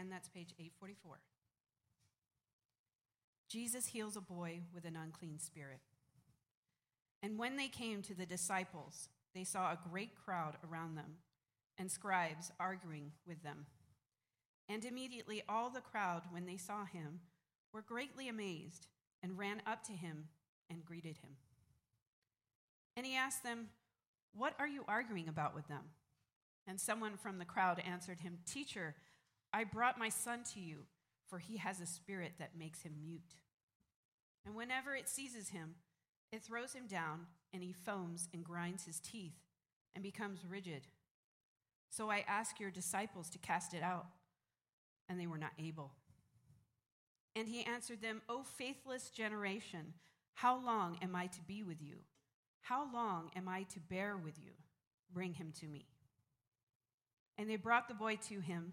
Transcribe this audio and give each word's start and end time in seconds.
Again, 0.00 0.10
that's 0.10 0.30
page 0.30 0.54
844. 0.58 1.18
Jesus 3.50 3.88
heals 3.88 4.16
a 4.16 4.22
boy 4.22 4.60
with 4.74 4.86
an 4.86 4.96
unclean 4.96 5.38
spirit. 5.38 5.80
And 7.22 7.38
when 7.38 7.58
they 7.58 7.68
came 7.68 8.00
to 8.02 8.14
the 8.14 8.24
disciples, 8.24 9.10
they 9.34 9.44
saw 9.44 9.72
a 9.72 9.78
great 9.90 10.12
crowd 10.14 10.56
around 10.66 10.94
them 10.94 11.18
and 11.76 11.90
scribes 11.90 12.50
arguing 12.58 13.12
with 13.26 13.42
them. 13.42 13.66
And 14.70 14.86
immediately 14.86 15.42
all 15.46 15.68
the 15.68 15.82
crowd, 15.82 16.22
when 16.30 16.46
they 16.46 16.56
saw 16.56 16.86
him, 16.86 17.20
were 17.74 17.82
greatly 17.82 18.26
amazed 18.26 18.86
and 19.22 19.36
ran 19.36 19.60
up 19.66 19.84
to 19.84 19.92
him 19.92 20.28
and 20.70 20.82
greeted 20.82 21.18
him. 21.18 21.36
And 22.96 23.04
he 23.04 23.16
asked 23.16 23.42
them, 23.42 23.66
What 24.34 24.54
are 24.58 24.68
you 24.68 24.82
arguing 24.88 25.28
about 25.28 25.54
with 25.54 25.68
them? 25.68 25.90
And 26.66 26.80
someone 26.80 27.18
from 27.18 27.38
the 27.38 27.44
crowd 27.44 27.82
answered 27.84 28.20
him, 28.20 28.38
Teacher, 28.46 28.94
I 29.52 29.64
brought 29.64 29.98
my 29.98 30.08
son 30.08 30.40
to 30.54 30.60
you, 30.60 30.84
for 31.28 31.38
he 31.38 31.56
has 31.56 31.80
a 31.80 31.86
spirit 31.86 32.34
that 32.38 32.58
makes 32.58 32.82
him 32.82 32.94
mute. 33.00 33.34
And 34.46 34.54
whenever 34.54 34.94
it 34.94 35.08
seizes 35.08 35.50
him, 35.50 35.74
it 36.32 36.42
throws 36.42 36.72
him 36.72 36.86
down, 36.86 37.26
and 37.52 37.62
he 37.62 37.72
foams 37.72 38.28
and 38.32 38.44
grinds 38.44 38.84
his 38.84 39.00
teeth 39.00 39.38
and 39.94 40.02
becomes 40.02 40.44
rigid. 40.48 40.82
So 41.90 42.10
I 42.10 42.24
ask 42.28 42.60
your 42.60 42.70
disciples 42.70 43.28
to 43.30 43.38
cast 43.38 43.74
it 43.74 43.82
out, 43.82 44.06
and 45.08 45.18
they 45.18 45.26
were 45.26 45.38
not 45.38 45.52
able. 45.58 45.92
And 47.34 47.48
he 47.48 47.64
answered 47.64 48.00
them, 48.00 48.22
O 48.28 48.42
faithless 48.42 49.10
generation, 49.10 49.94
how 50.34 50.64
long 50.64 50.98
am 51.02 51.16
I 51.16 51.26
to 51.26 51.42
be 51.42 51.62
with 51.62 51.82
you? 51.82 51.96
How 52.60 52.92
long 52.92 53.30
am 53.36 53.48
I 53.48 53.64
to 53.64 53.80
bear 53.80 54.16
with 54.16 54.38
you? 54.38 54.52
Bring 55.12 55.34
him 55.34 55.52
to 55.60 55.66
me. 55.66 55.86
And 57.36 57.50
they 57.50 57.56
brought 57.56 57.88
the 57.88 57.94
boy 57.94 58.16
to 58.28 58.40
him, 58.40 58.72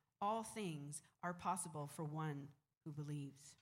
all 0.21 0.43
things 0.43 1.01
are 1.23 1.33
possible 1.33 1.89
for 1.95 2.03
one 2.03 2.47
who 2.85 2.91
believes. 2.91 3.55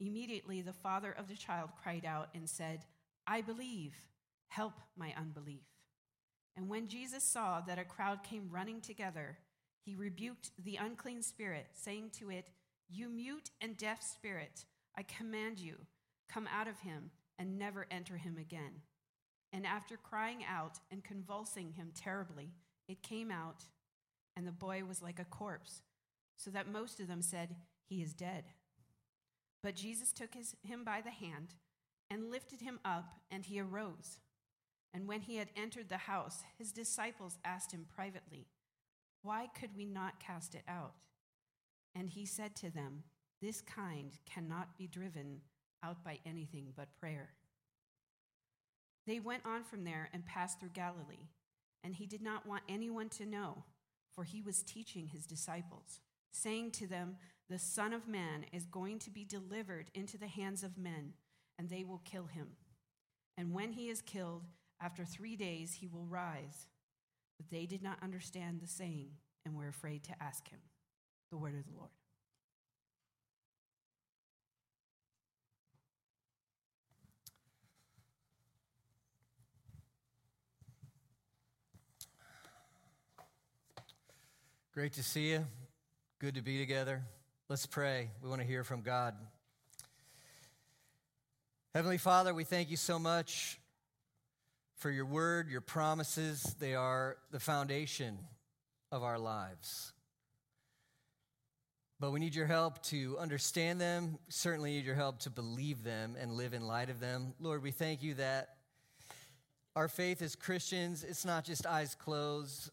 Immediately, 0.00 0.60
the 0.60 0.72
father 0.72 1.12
of 1.12 1.28
the 1.28 1.36
child 1.36 1.70
cried 1.82 2.04
out 2.04 2.28
and 2.34 2.48
said, 2.48 2.84
I 3.26 3.40
believe, 3.40 3.94
help 4.48 4.74
my 4.96 5.14
unbelief. 5.16 5.64
And 6.56 6.68
when 6.68 6.88
Jesus 6.88 7.24
saw 7.24 7.60
that 7.62 7.78
a 7.78 7.84
crowd 7.84 8.22
came 8.22 8.50
running 8.50 8.80
together, 8.80 9.38
he 9.84 9.96
rebuked 9.96 10.50
the 10.62 10.76
unclean 10.76 11.22
spirit, 11.22 11.66
saying 11.72 12.10
to 12.18 12.30
it, 12.30 12.50
You 12.88 13.08
mute 13.08 13.50
and 13.60 13.76
deaf 13.76 14.02
spirit, 14.02 14.64
I 14.96 15.02
command 15.02 15.58
you, 15.58 15.76
come 16.30 16.48
out 16.54 16.68
of 16.68 16.80
him 16.80 17.10
and 17.38 17.58
never 17.58 17.86
enter 17.90 18.16
him 18.16 18.38
again. 18.38 18.82
And 19.52 19.66
after 19.66 19.96
crying 19.96 20.44
out 20.48 20.78
and 20.90 21.04
convulsing 21.04 21.72
him 21.72 21.90
terribly, 21.94 22.50
it 22.88 23.02
came 23.02 23.30
out, 23.30 23.64
and 24.36 24.46
the 24.46 24.52
boy 24.52 24.82
was 24.84 25.02
like 25.02 25.18
a 25.18 25.24
corpse, 25.24 25.82
so 26.36 26.50
that 26.50 26.70
most 26.70 27.00
of 27.00 27.08
them 27.08 27.22
said, 27.22 27.56
He 27.84 28.02
is 28.02 28.12
dead. 28.12 28.44
But 29.62 29.76
Jesus 29.76 30.12
took 30.12 30.34
his, 30.34 30.54
him 30.62 30.84
by 30.84 31.00
the 31.00 31.10
hand 31.10 31.54
and 32.10 32.30
lifted 32.30 32.60
him 32.60 32.80
up, 32.84 33.14
and 33.30 33.44
he 33.46 33.60
arose. 33.60 34.18
And 34.92 35.08
when 35.08 35.22
he 35.22 35.36
had 35.36 35.48
entered 35.56 35.88
the 35.88 35.96
house, 35.96 36.42
his 36.58 36.70
disciples 36.70 37.38
asked 37.44 37.72
him 37.72 37.86
privately, 37.94 38.46
Why 39.22 39.48
could 39.58 39.70
we 39.76 39.86
not 39.86 40.20
cast 40.20 40.54
it 40.54 40.64
out? 40.68 40.92
And 41.94 42.10
he 42.10 42.26
said 42.26 42.54
to 42.56 42.70
them, 42.70 43.04
This 43.40 43.60
kind 43.60 44.12
cannot 44.26 44.76
be 44.76 44.86
driven 44.86 45.40
out 45.82 46.04
by 46.04 46.18
anything 46.26 46.72
but 46.76 46.94
prayer. 46.98 47.30
They 49.06 49.20
went 49.20 49.44
on 49.44 49.64
from 49.64 49.84
there 49.84 50.08
and 50.12 50.24
passed 50.24 50.60
through 50.60 50.70
Galilee, 50.70 51.28
and 51.82 51.94
he 51.94 52.06
did 52.06 52.22
not 52.22 52.46
want 52.46 52.62
anyone 52.68 53.08
to 53.10 53.26
know, 53.26 53.64
for 54.14 54.24
he 54.24 54.40
was 54.40 54.62
teaching 54.62 55.08
his 55.08 55.26
disciples, 55.26 56.00
saying 56.32 56.70
to 56.72 56.86
them, 56.86 57.16
the 57.50 57.58
Son 57.58 57.92
of 57.92 58.08
Man 58.08 58.46
is 58.52 58.66
going 58.66 58.98
to 59.00 59.10
be 59.10 59.24
delivered 59.24 59.90
into 59.94 60.16
the 60.16 60.28
hands 60.28 60.62
of 60.62 60.78
men, 60.78 61.12
and 61.58 61.68
they 61.68 61.84
will 61.84 62.02
kill 62.04 62.26
him. 62.26 62.48
And 63.36 63.52
when 63.52 63.72
he 63.72 63.88
is 63.88 64.00
killed, 64.00 64.44
after 64.80 65.04
three 65.04 65.36
days 65.36 65.74
he 65.74 65.86
will 65.86 66.06
rise. 66.06 66.66
But 67.38 67.50
they 67.50 67.66
did 67.66 67.82
not 67.82 68.02
understand 68.02 68.60
the 68.60 68.66
saying 68.66 69.10
and 69.44 69.54
were 69.54 69.68
afraid 69.68 70.04
to 70.04 70.22
ask 70.22 70.48
him. 70.48 70.60
The 71.30 71.38
word 71.38 71.54
of 71.54 71.66
the 71.66 71.76
Lord. 71.76 71.90
Great 84.74 84.94
to 84.94 85.04
see 85.04 85.30
you. 85.30 85.46
Good 86.18 86.34
to 86.34 86.42
be 86.42 86.58
together. 86.58 87.00
Let's 87.48 87.64
pray. 87.64 88.10
We 88.20 88.28
want 88.28 88.40
to 88.40 88.46
hear 88.46 88.64
from 88.64 88.82
God. 88.82 89.14
Heavenly 91.72 91.96
Father, 91.96 92.34
we 92.34 92.42
thank 92.42 92.72
you 92.72 92.76
so 92.76 92.98
much 92.98 93.60
for 94.78 94.90
your 94.90 95.04
word, 95.04 95.48
your 95.48 95.60
promises. 95.60 96.56
They 96.58 96.74
are 96.74 97.18
the 97.30 97.38
foundation 97.38 98.18
of 98.90 99.04
our 99.04 99.16
lives. 99.16 99.92
But 102.00 102.10
we 102.10 102.18
need 102.18 102.34
your 102.34 102.46
help 102.46 102.82
to 102.86 103.16
understand 103.20 103.80
them, 103.80 104.18
certainly 104.28 104.72
need 104.72 104.86
your 104.86 104.96
help 104.96 105.20
to 105.20 105.30
believe 105.30 105.84
them 105.84 106.16
and 106.20 106.32
live 106.32 106.52
in 106.52 106.66
light 106.66 106.90
of 106.90 106.98
them. 106.98 107.34
Lord, 107.38 107.62
we 107.62 107.70
thank 107.70 108.02
you 108.02 108.14
that 108.14 108.56
our 109.76 109.86
faith 109.86 110.20
as 110.20 110.34
Christians, 110.34 111.04
it's 111.04 111.24
not 111.24 111.44
just 111.44 111.64
eyes 111.64 111.94
closed, 111.94 112.72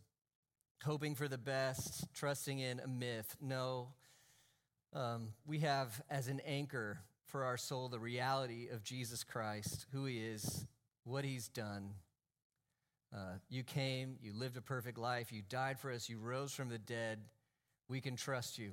hoping 0.84 1.16
for 1.16 1.28
the 1.28 1.38
best, 1.38 2.08
trusting 2.14 2.60
in 2.60 2.80
a 2.80 2.88
myth. 2.88 3.36
No, 3.42 3.90
um, 4.94 5.30
we 5.46 5.60
have 5.60 6.02
as 6.10 6.28
an 6.28 6.42
anchor 6.46 7.00
for 7.28 7.44
our 7.46 7.58
soul 7.58 7.88
the 7.88 8.00
reality 8.00 8.68
of 8.68 8.84
Jesus 8.84 9.24
Christ, 9.24 9.86
who 9.92 10.06
he 10.06 10.18
is, 10.18 10.66
what 11.04 11.24
he's 11.24 11.48
done. 11.48 11.92
Uh, 13.14 13.36
you 13.50 13.64
came, 13.64 14.18
you 14.22 14.34
lived 14.34 14.58
a 14.58 14.62
perfect 14.62 14.98
life, 14.98 15.32
you 15.32 15.42
died 15.48 15.80
for 15.80 15.92
us, 15.92 16.10
you 16.10 16.18
rose 16.18 16.54
from 16.54 16.70
the 16.70 16.78
dead. 16.78 17.20
We 17.88 18.02
can 18.02 18.16
trust 18.16 18.58
you. 18.58 18.72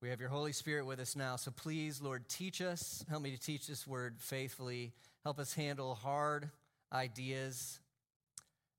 We 0.00 0.08
have 0.08 0.20
your 0.20 0.28
Holy 0.30 0.52
Spirit 0.52 0.84
with 0.84 0.98
us 0.98 1.14
now. 1.14 1.36
So 1.36 1.52
please, 1.52 2.02
Lord, 2.02 2.28
teach 2.28 2.60
us. 2.60 3.04
Help 3.08 3.22
me 3.22 3.30
to 3.30 3.40
teach 3.40 3.68
this 3.68 3.86
word 3.86 4.16
faithfully. 4.18 4.92
Help 5.22 5.38
us 5.38 5.54
handle 5.54 5.94
hard 5.94 6.50
ideas 6.92 7.78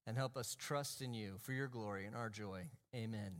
and 0.05 0.17
help 0.17 0.37
us 0.37 0.55
trust 0.55 1.01
in 1.01 1.13
you 1.13 1.35
for 1.41 1.53
your 1.53 1.67
glory 1.67 2.05
and 2.05 2.15
our 2.15 2.29
joy. 2.29 2.69
Amen. 2.95 3.31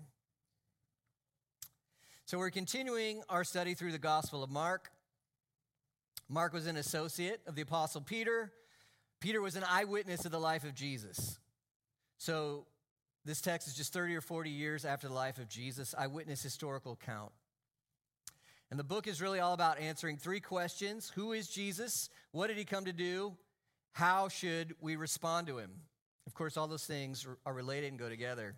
So, 2.26 2.38
we're 2.38 2.52
continuing 2.52 3.22
our 3.30 3.44
study 3.44 3.74
through 3.74 3.92
the 3.92 4.00
Gospel 4.00 4.44
of 4.44 4.50
Mark. 4.50 4.90
Mark 6.30 6.54
was 6.54 6.68
an 6.68 6.78
associate 6.78 7.42
of 7.48 7.56
the 7.56 7.62
Apostle 7.62 8.02
Peter. 8.02 8.52
Peter 9.20 9.42
was 9.42 9.56
an 9.56 9.64
eyewitness 9.70 10.26
of 10.26 10.32
the 10.32 10.40
life 10.40 10.64
of 10.64 10.74
Jesus. 10.74 11.38
So, 12.18 12.66
this 13.26 13.42
text 13.42 13.68
is 13.68 13.74
just 13.74 13.94
30 13.94 14.16
or 14.16 14.22
40 14.22 14.50
years 14.50 14.86
after 14.86 15.08
the 15.08 15.14
life 15.14 15.38
of 15.38 15.48
Jesus, 15.48 15.94
eyewitness 15.98 16.42
historical 16.42 16.98
count. 17.06 17.32
And 18.70 18.80
the 18.80 18.84
book 18.84 19.08
is 19.08 19.22
really 19.22 19.40
all 19.40 19.54
about 19.54 19.80
answering 19.80 20.18
three 20.18 20.40
questions 20.40 21.12
Who 21.16 21.34
is 21.34 21.48
Jesus? 21.48 22.10
What 22.32 22.48
did 22.48 22.58
he 22.58 22.66
come 22.66 22.86
to 22.86 22.94
do? 22.94 23.34
How 23.92 24.28
should 24.28 24.76
we 24.82 24.96
respond 24.96 25.48
to 25.48 25.60
him? 25.60 25.70
Of 26.26 26.34
course, 26.34 26.58
all 26.58 26.68
those 26.68 26.86
things 26.86 27.28
are 27.46 27.54
related 27.54 27.90
and 27.90 28.00
go 28.00 28.10
together. 28.10 28.56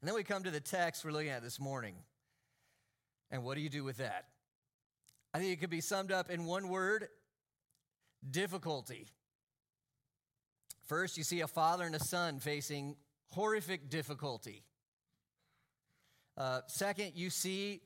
And 0.00 0.08
then 0.08 0.14
we 0.14 0.24
come 0.24 0.42
to 0.44 0.50
the 0.50 0.60
text 0.60 1.04
we're 1.04 1.12
looking 1.12 1.30
at 1.30 1.42
this 1.42 1.60
morning. 1.60 1.94
And 3.30 3.44
what 3.44 3.54
do 3.54 3.60
you 3.60 3.68
do 3.68 3.84
with 3.84 3.98
that? 3.98 4.26
I 5.34 5.38
think 5.38 5.52
it 5.52 5.60
could 5.60 5.70
be 5.70 5.80
summed 5.80 6.12
up 6.12 6.30
in 6.30 6.44
one 6.44 6.68
word 6.68 7.08
difficulty. 8.28 9.06
First, 10.86 11.16
you 11.16 11.24
see 11.24 11.40
a 11.40 11.46
father 11.46 11.84
and 11.84 11.94
a 11.94 12.00
son 12.00 12.38
facing 12.38 12.96
horrific 13.28 13.88
difficulty. 13.88 14.64
Uh, 16.36 16.60
second, 16.66 17.12
you 17.14 17.30
see 17.30 17.80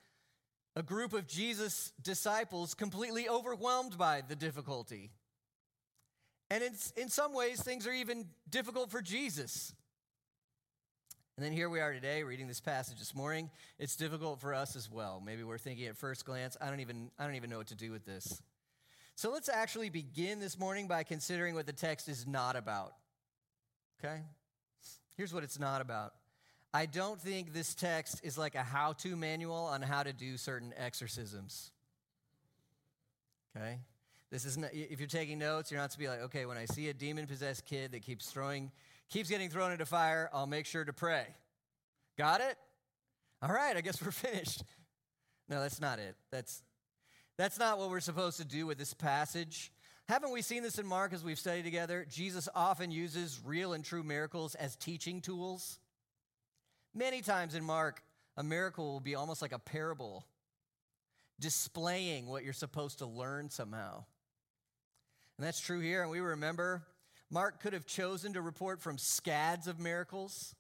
a 0.74 0.82
group 0.82 1.12
of 1.12 1.26
Jesus' 1.26 1.92
disciples 2.02 2.74
completely 2.74 3.28
overwhelmed 3.28 3.96
by 3.96 4.22
the 4.26 4.36
difficulty. 4.36 5.10
And 6.50 6.62
in, 6.62 6.74
in 6.96 7.08
some 7.08 7.32
ways, 7.32 7.62
things 7.62 7.86
are 7.86 7.92
even 7.92 8.26
difficult 8.48 8.90
for 8.90 9.02
Jesus. 9.02 9.72
And 11.36 11.44
then 11.44 11.52
here 11.52 11.68
we 11.68 11.80
are 11.80 11.92
today 11.92 12.22
reading 12.22 12.46
this 12.46 12.60
passage 12.60 12.98
this 12.98 13.14
morning. 13.14 13.50
It's 13.78 13.96
difficult 13.96 14.40
for 14.40 14.54
us 14.54 14.74
as 14.74 14.90
well. 14.90 15.22
Maybe 15.24 15.42
we're 15.42 15.58
thinking 15.58 15.86
at 15.86 15.96
first 15.96 16.24
glance, 16.24 16.56
I 16.60 16.70
don't 16.70 16.80
even 16.80 17.10
I 17.18 17.24
don't 17.24 17.34
even 17.34 17.50
know 17.50 17.58
what 17.58 17.66
to 17.66 17.74
do 17.74 17.90
with 17.90 18.06
this. 18.06 18.40
So 19.16 19.30
let's 19.30 19.48
actually 19.48 19.90
begin 19.90 20.40
this 20.40 20.58
morning 20.58 20.88
by 20.88 21.02
considering 21.02 21.54
what 21.54 21.66
the 21.66 21.72
text 21.72 22.08
is 22.08 22.26
not 22.26 22.54
about. 22.56 22.92
Okay? 23.98 24.22
Here's 25.16 25.34
what 25.34 25.42
it's 25.42 25.58
not 25.58 25.80
about. 25.80 26.14
I 26.72 26.86
don't 26.86 27.20
think 27.20 27.52
this 27.52 27.74
text 27.74 28.20
is 28.22 28.36
like 28.36 28.54
a 28.54 28.62
how-to 28.62 29.16
manual 29.16 29.56
on 29.56 29.82
how 29.82 30.02
to 30.02 30.12
do 30.12 30.36
certain 30.36 30.74
exorcisms. 30.76 31.72
Okay? 33.56 33.78
This 34.36 34.44
is 34.44 34.58
not, 34.58 34.68
if 34.74 35.00
you're 35.00 35.06
taking 35.06 35.38
notes, 35.38 35.70
you're 35.70 35.80
not 35.80 35.92
to 35.92 35.98
be 35.98 36.08
like, 36.08 36.20
okay, 36.24 36.44
when 36.44 36.58
I 36.58 36.66
see 36.66 36.90
a 36.90 36.92
demon 36.92 37.26
possessed 37.26 37.64
kid 37.64 37.92
that 37.92 38.02
keeps 38.02 38.26
throwing 38.26 38.70
keeps 39.08 39.30
getting 39.30 39.48
thrown 39.48 39.72
into 39.72 39.86
fire, 39.86 40.28
I'll 40.30 40.46
make 40.46 40.66
sure 40.66 40.84
to 40.84 40.92
pray. 40.92 41.24
Got 42.18 42.42
it? 42.42 42.58
All 43.40 43.48
right, 43.48 43.74
I 43.74 43.80
guess 43.80 44.04
we're 44.04 44.10
finished. 44.10 44.62
No, 45.48 45.62
that's 45.62 45.80
not 45.80 46.00
it. 46.00 46.16
That's, 46.30 46.62
that's 47.38 47.58
not 47.58 47.78
what 47.78 47.88
we're 47.88 48.00
supposed 48.00 48.36
to 48.36 48.44
do 48.44 48.66
with 48.66 48.76
this 48.76 48.92
passage. 48.92 49.72
Haven't 50.06 50.32
we 50.32 50.42
seen 50.42 50.62
this 50.62 50.78
in 50.78 50.86
Mark 50.86 51.14
as 51.14 51.24
we've 51.24 51.38
studied 51.38 51.64
together? 51.64 52.04
Jesus 52.06 52.46
often 52.54 52.90
uses 52.90 53.40
real 53.42 53.72
and 53.72 53.82
true 53.82 54.02
miracles 54.02 54.54
as 54.56 54.76
teaching 54.76 55.22
tools. 55.22 55.78
Many 56.94 57.22
times 57.22 57.54
in 57.54 57.64
Mark, 57.64 58.02
a 58.36 58.42
miracle 58.42 58.92
will 58.92 59.00
be 59.00 59.14
almost 59.14 59.40
like 59.40 59.52
a 59.52 59.58
parable, 59.58 60.26
displaying 61.40 62.26
what 62.26 62.44
you're 62.44 62.52
supposed 62.52 62.98
to 62.98 63.06
learn 63.06 63.48
somehow. 63.48 64.04
And 65.38 65.46
that's 65.46 65.60
true 65.60 65.80
here. 65.80 66.02
And 66.02 66.10
we 66.10 66.20
remember 66.20 66.82
Mark 67.30 67.60
could 67.60 67.72
have 67.72 67.86
chosen 67.86 68.32
to 68.34 68.42
report 68.42 68.80
from 68.80 68.98
scads 68.98 69.66
of 69.66 69.78
miracles. 69.78 70.54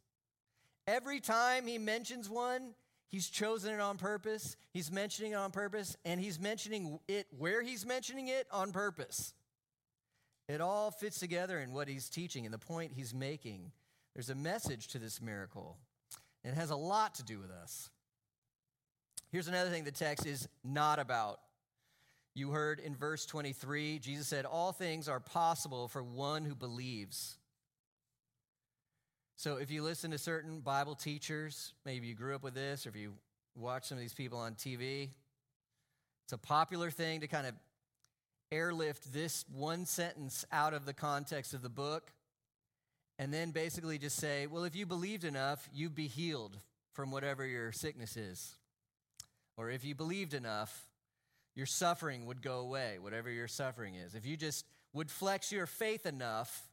Every 0.86 1.20
time 1.20 1.66
he 1.66 1.78
mentions 1.78 2.28
one, 2.28 2.74
he's 3.08 3.28
chosen 3.28 3.74
it 3.74 3.80
on 3.80 3.96
purpose. 3.96 4.56
He's 4.72 4.90
mentioning 4.90 5.32
it 5.32 5.36
on 5.36 5.50
purpose, 5.50 5.96
and 6.04 6.20
he's 6.20 6.38
mentioning 6.38 6.98
it 7.08 7.26
where 7.36 7.62
he's 7.62 7.86
mentioning 7.86 8.28
it 8.28 8.46
on 8.50 8.72
purpose. 8.72 9.32
It 10.48 10.60
all 10.60 10.90
fits 10.90 11.18
together 11.18 11.58
in 11.58 11.72
what 11.72 11.88
he's 11.88 12.08
teaching 12.08 12.44
and 12.44 12.54
the 12.54 12.58
point 12.58 12.92
he's 12.92 13.14
making. 13.14 13.72
There's 14.14 14.30
a 14.30 14.34
message 14.34 14.88
to 14.88 14.98
this 14.98 15.20
miracle, 15.20 15.78
and 16.44 16.52
it 16.52 16.56
has 16.56 16.70
a 16.70 16.76
lot 16.76 17.16
to 17.16 17.24
do 17.24 17.38
with 17.38 17.50
us. 17.50 17.90
Here's 19.32 19.48
another 19.48 19.70
thing 19.70 19.84
the 19.84 19.90
text 19.90 20.24
is 20.24 20.48
not 20.62 20.98
about 20.98 21.40
you 22.36 22.50
heard 22.50 22.80
in 22.80 22.94
verse 22.94 23.26
23, 23.26 23.98
Jesus 23.98 24.26
said, 24.26 24.44
All 24.44 24.72
things 24.72 25.08
are 25.08 25.20
possible 25.20 25.88
for 25.88 26.02
one 26.02 26.44
who 26.44 26.54
believes. 26.54 27.38
So 29.36 29.56
if 29.56 29.70
you 29.70 29.82
listen 29.82 30.10
to 30.12 30.18
certain 30.18 30.60
Bible 30.60 30.94
teachers, 30.94 31.74
maybe 31.84 32.06
you 32.06 32.14
grew 32.14 32.34
up 32.34 32.42
with 32.42 32.54
this, 32.54 32.86
or 32.86 32.90
if 32.90 32.96
you 32.96 33.12
watch 33.54 33.84
some 33.84 33.98
of 33.98 34.02
these 34.02 34.14
people 34.14 34.38
on 34.38 34.54
TV, 34.54 35.10
it's 36.24 36.32
a 36.32 36.38
popular 36.38 36.90
thing 36.90 37.20
to 37.20 37.28
kind 37.28 37.46
of 37.46 37.54
airlift 38.50 39.12
this 39.12 39.44
one 39.52 39.84
sentence 39.84 40.44
out 40.52 40.74
of 40.74 40.86
the 40.86 40.92
context 40.92 41.54
of 41.54 41.62
the 41.62 41.68
book 41.68 42.12
and 43.18 43.32
then 43.32 43.50
basically 43.50 43.98
just 43.98 44.16
say, 44.16 44.46
well, 44.46 44.64
if 44.64 44.76
you 44.76 44.86
believed 44.86 45.24
enough, 45.24 45.68
you'd 45.72 45.94
be 45.94 46.06
healed 46.06 46.58
from 46.92 47.10
whatever 47.10 47.46
your 47.46 47.72
sickness 47.72 48.16
is. 48.16 48.56
Or 49.56 49.70
if 49.70 49.84
you 49.84 49.94
believed 49.94 50.34
enough, 50.34 50.86
your 51.56 51.66
suffering 51.66 52.26
would 52.26 52.42
go 52.42 52.60
away, 52.60 52.98
whatever 53.00 53.30
your 53.30 53.48
suffering 53.48 53.94
is. 53.94 54.14
If 54.14 54.26
you 54.26 54.36
just 54.36 54.66
would 54.92 55.10
flex 55.10 55.50
your 55.50 55.66
faith 55.66 56.04
enough, 56.06 56.68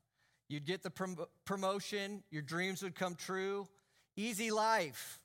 you'd 0.50 0.66
get 0.66 0.84
the 0.84 0.90
prom- 0.90 1.18
promotion, 1.46 2.22
your 2.30 2.42
dreams 2.42 2.84
would 2.84 2.94
come 2.94 3.16
true, 3.16 3.68
easy 4.18 4.52
life. 4.52 5.20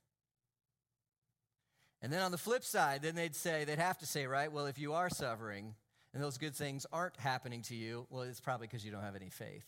And 2.00 2.12
then 2.12 2.22
on 2.22 2.30
the 2.30 2.38
flip 2.38 2.64
side, 2.64 3.02
then 3.02 3.16
they'd 3.16 3.34
say, 3.34 3.64
they'd 3.64 3.80
have 3.80 3.98
to 3.98 4.06
say, 4.06 4.26
right, 4.26 4.50
well, 4.50 4.66
if 4.66 4.78
you 4.78 4.92
are 4.92 5.10
suffering 5.10 5.74
and 6.14 6.22
those 6.22 6.38
good 6.38 6.54
things 6.54 6.86
aren't 6.92 7.16
happening 7.16 7.62
to 7.62 7.74
you, 7.74 8.06
well, 8.10 8.22
it's 8.22 8.40
probably 8.40 8.68
because 8.68 8.84
you 8.84 8.92
don't 8.92 9.02
have 9.02 9.16
any 9.16 9.30
faith. 9.30 9.66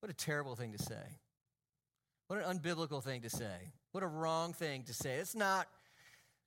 What 0.00 0.10
a 0.10 0.14
terrible 0.14 0.54
thing 0.54 0.72
to 0.72 0.78
say. 0.78 1.20
What 2.28 2.44
an 2.44 2.58
unbiblical 2.58 3.02
thing 3.02 3.22
to 3.22 3.30
say. 3.30 3.72
What 3.92 4.02
a 4.02 4.06
wrong 4.06 4.52
thing 4.52 4.82
to 4.84 4.92
say. 4.92 5.14
It's 5.14 5.34
not 5.34 5.68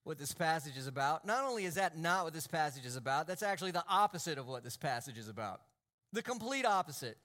what 0.10 0.18
this 0.18 0.34
passage 0.34 0.76
is 0.76 0.88
about. 0.88 1.24
Not 1.24 1.46
only 1.46 1.66
is 1.66 1.76
that 1.76 1.96
not 1.96 2.24
what 2.24 2.34
this 2.34 2.48
passage 2.48 2.84
is 2.84 2.96
about, 2.96 3.28
that's 3.28 3.44
actually 3.44 3.70
the 3.70 3.84
opposite 3.88 4.40
of 4.40 4.48
what 4.48 4.64
this 4.64 4.76
passage 4.76 5.20
is 5.20 5.30
about. 5.30 5.62
The 6.14 6.24
complete 6.24 6.66
opposite. 6.66 7.16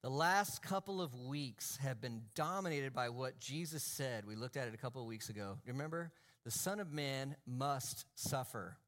The 0.00 0.08
last 0.08 0.62
couple 0.62 1.02
of 1.02 1.14
weeks 1.14 1.76
have 1.82 2.00
been 2.00 2.22
dominated 2.34 2.94
by 2.94 3.10
what 3.10 3.38
Jesus 3.38 3.82
said. 3.82 4.24
We 4.24 4.36
looked 4.36 4.56
at 4.56 4.68
it 4.68 4.74
a 4.74 4.78
couple 4.78 5.02
of 5.02 5.06
weeks 5.06 5.28
ago. 5.28 5.58
Remember? 5.66 6.12
The 6.46 6.50
Son 6.50 6.80
of 6.80 6.90
Man 6.90 7.36
must 7.46 8.06
suffer. 8.14 8.78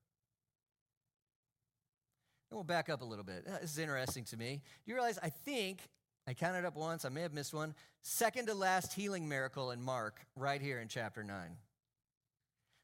And 2.50 2.56
we'll 2.56 2.64
back 2.64 2.88
up 2.88 3.02
a 3.02 3.04
little 3.04 3.22
bit. 3.22 3.44
This 3.60 3.72
is 3.72 3.78
interesting 3.78 4.24
to 4.24 4.38
me. 4.38 4.62
Do 4.86 4.90
you 4.90 4.94
realize 4.94 5.18
I 5.22 5.28
think 5.28 5.80
I 6.26 6.32
counted 6.32 6.64
up 6.64 6.74
once, 6.74 7.04
I 7.04 7.10
may 7.10 7.20
have 7.20 7.34
missed 7.34 7.52
one. 7.52 7.74
Second 8.00 8.46
to 8.46 8.54
last 8.54 8.94
healing 8.94 9.28
miracle 9.28 9.72
in 9.72 9.82
Mark, 9.82 10.24
right 10.36 10.62
here 10.62 10.78
in 10.78 10.88
chapter 10.88 11.22
9. 11.22 11.36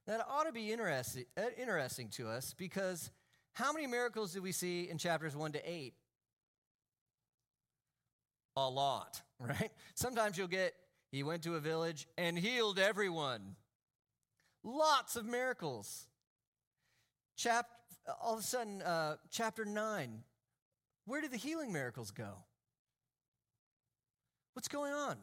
That 0.08 0.26
ought 0.26 0.44
to 0.44 0.52
be 0.52 0.72
interesting, 0.72 1.26
uh, 1.36 1.42
interesting 1.60 2.08
to 2.12 2.28
us 2.28 2.54
because 2.56 3.10
how 3.52 3.74
many 3.74 3.86
miracles 3.86 4.32
do 4.32 4.40
we 4.40 4.52
see 4.52 4.88
in 4.88 4.96
chapters 4.96 5.36
1 5.36 5.52
to 5.52 5.70
8? 5.70 5.92
A 8.56 8.68
lot, 8.70 9.20
right? 9.38 9.70
Sometimes 9.94 10.38
you'll 10.38 10.48
get, 10.48 10.72
he 11.12 11.22
went 11.22 11.42
to 11.42 11.56
a 11.56 11.60
village 11.60 12.08
and 12.16 12.38
healed 12.38 12.78
everyone. 12.78 13.56
Lots 14.64 15.14
of 15.14 15.26
miracles. 15.26 16.06
Chap- 17.36 17.68
all 18.22 18.32
of 18.32 18.40
a 18.40 18.42
sudden, 18.42 18.80
uh, 18.80 19.16
chapter 19.30 19.66
9, 19.66 20.22
where 21.04 21.20
did 21.20 21.32
the 21.32 21.36
healing 21.36 21.70
miracles 21.70 22.12
go? 22.12 22.30
What's 24.54 24.68
going 24.68 24.94
on? 24.94 25.18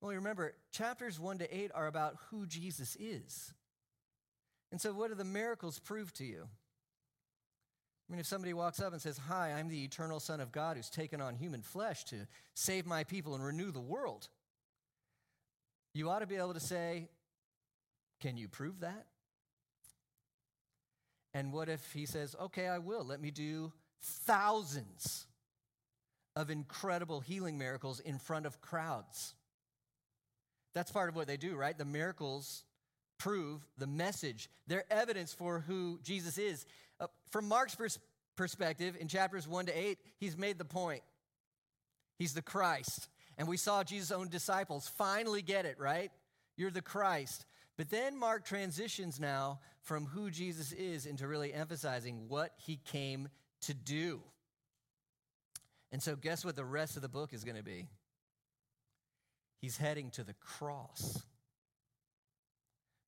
Well, 0.00 0.14
remember, 0.14 0.54
chapters 0.70 1.18
1 1.18 1.38
to 1.38 1.56
8 1.56 1.72
are 1.74 1.88
about 1.88 2.14
who 2.30 2.46
Jesus 2.46 2.96
is. 3.00 3.52
And 4.72 4.80
so, 4.80 4.92
what 4.94 5.10
do 5.10 5.14
the 5.14 5.24
miracles 5.24 5.78
prove 5.78 6.12
to 6.14 6.24
you? 6.24 6.48
I 8.08 8.12
mean, 8.12 8.20
if 8.20 8.26
somebody 8.26 8.54
walks 8.54 8.80
up 8.80 8.94
and 8.94 9.00
says, 9.00 9.18
Hi, 9.28 9.52
I'm 9.52 9.68
the 9.68 9.84
eternal 9.84 10.18
Son 10.18 10.40
of 10.40 10.50
God 10.50 10.76
who's 10.76 10.88
taken 10.88 11.20
on 11.20 11.36
human 11.36 11.60
flesh 11.62 12.04
to 12.04 12.26
save 12.54 12.86
my 12.86 13.04
people 13.04 13.34
and 13.34 13.44
renew 13.44 13.70
the 13.70 13.80
world, 13.80 14.28
you 15.94 16.08
ought 16.08 16.20
to 16.20 16.26
be 16.26 16.36
able 16.36 16.54
to 16.54 16.60
say, 16.60 17.10
Can 18.20 18.38
you 18.38 18.48
prove 18.48 18.80
that? 18.80 19.06
And 21.34 21.52
what 21.52 21.68
if 21.68 21.92
he 21.92 22.06
says, 22.06 22.34
Okay, 22.40 22.66
I 22.66 22.78
will. 22.78 23.04
Let 23.04 23.20
me 23.20 23.30
do 23.30 23.72
thousands 24.02 25.26
of 26.34 26.50
incredible 26.50 27.20
healing 27.20 27.58
miracles 27.58 28.00
in 28.00 28.18
front 28.18 28.46
of 28.46 28.62
crowds? 28.62 29.34
That's 30.74 30.90
part 30.90 31.10
of 31.10 31.14
what 31.14 31.26
they 31.26 31.36
do, 31.36 31.56
right? 31.56 31.76
The 31.76 31.84
miracles 31.84 32.64
prove 33.22 33.64
the 33.78 33.86
message. 33.86 34.50
They're 34.66 34.84
evidence 34.90 35.32
for 35.32 35.60
who 35.60 36.00
Jesus 36.02 36.38
is. 36.38 36.66
Uh, 36.98 37.06
from 37.30 37.46
Mark's 37.46 37.74
pers- 37.74 38.00
perspective, 38.36 38.96
in 38.98 39.06
chapters 39.06 39.46
1 39.46 39.66
to 39.66 39.72
8, 39.72 39.98
he's 40.18 40.36
made 40.36 40.58
the 40.58 40.64
point. 40.64 41.02
He's 42.18 42.34
the 42.34 42.42
Christ. 42.42 43.08
And 43.38 43.46
we 43.46 43.56
saw 43.56 43.84
Jesus' 43.84 44.10
own 44.10 44.28
disciples 44.28 44.90
finally 44.96 45.40
get 45.40 45.66
it, 45.66 45.78
right? 45.78 46.10
You're 46.56 46.72
the 46.72 46.82
Christ. 46.82 47.46
But 47.76 47.90
then 47.90 48.18
Mark 48.18 48.44
transitions 48.44 49.20
now 49.20 49.60
from 49.82 50.06
who 50.06 50.30
Jesus 50.30 50.72
is 50.72 51.06
into 51.06 51.28
really 51.28 51.54
emphasizing 51.54 52.24
what 52.28 52.50
he 52.56 52.80
came 52.84 53.28
to 53.62 53.74
do. 53.74 54.20
And 55.92 56.02
so, 56.02 56.16
guess 56.16 56.44
what 56.44 56.56
the 56.56 56.64
rest 56.64 56.96
of 56.96 57.02
the 57.02 57.08
book 57.08 57.32
is 57.32 57.44
going 57.44 57.56
to 57.56 57.62
be? 57.62 57.86
He's 59.60 59.76
heading 59.76 60.10
to 60.12 60.24
the 60.24 60.34
cross 60.34 61.22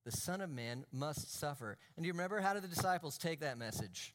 the 0.05 0.11
Son 0.11 0.39
of 0.39 0.49
Man 0.49 0.85
must 0.93 1.37
suffer. 1.37 1.77
And 1.97 2.03
do 2.03 2.07
you 2.07 2.13
remember 2.13 2.39
how 2.39 2.53
did 2.53 2.63
the 2.63 2.67
disciples 2.67 3.17
take 3.17 3.39
that 3.41 3.57
message? 3.57 4.13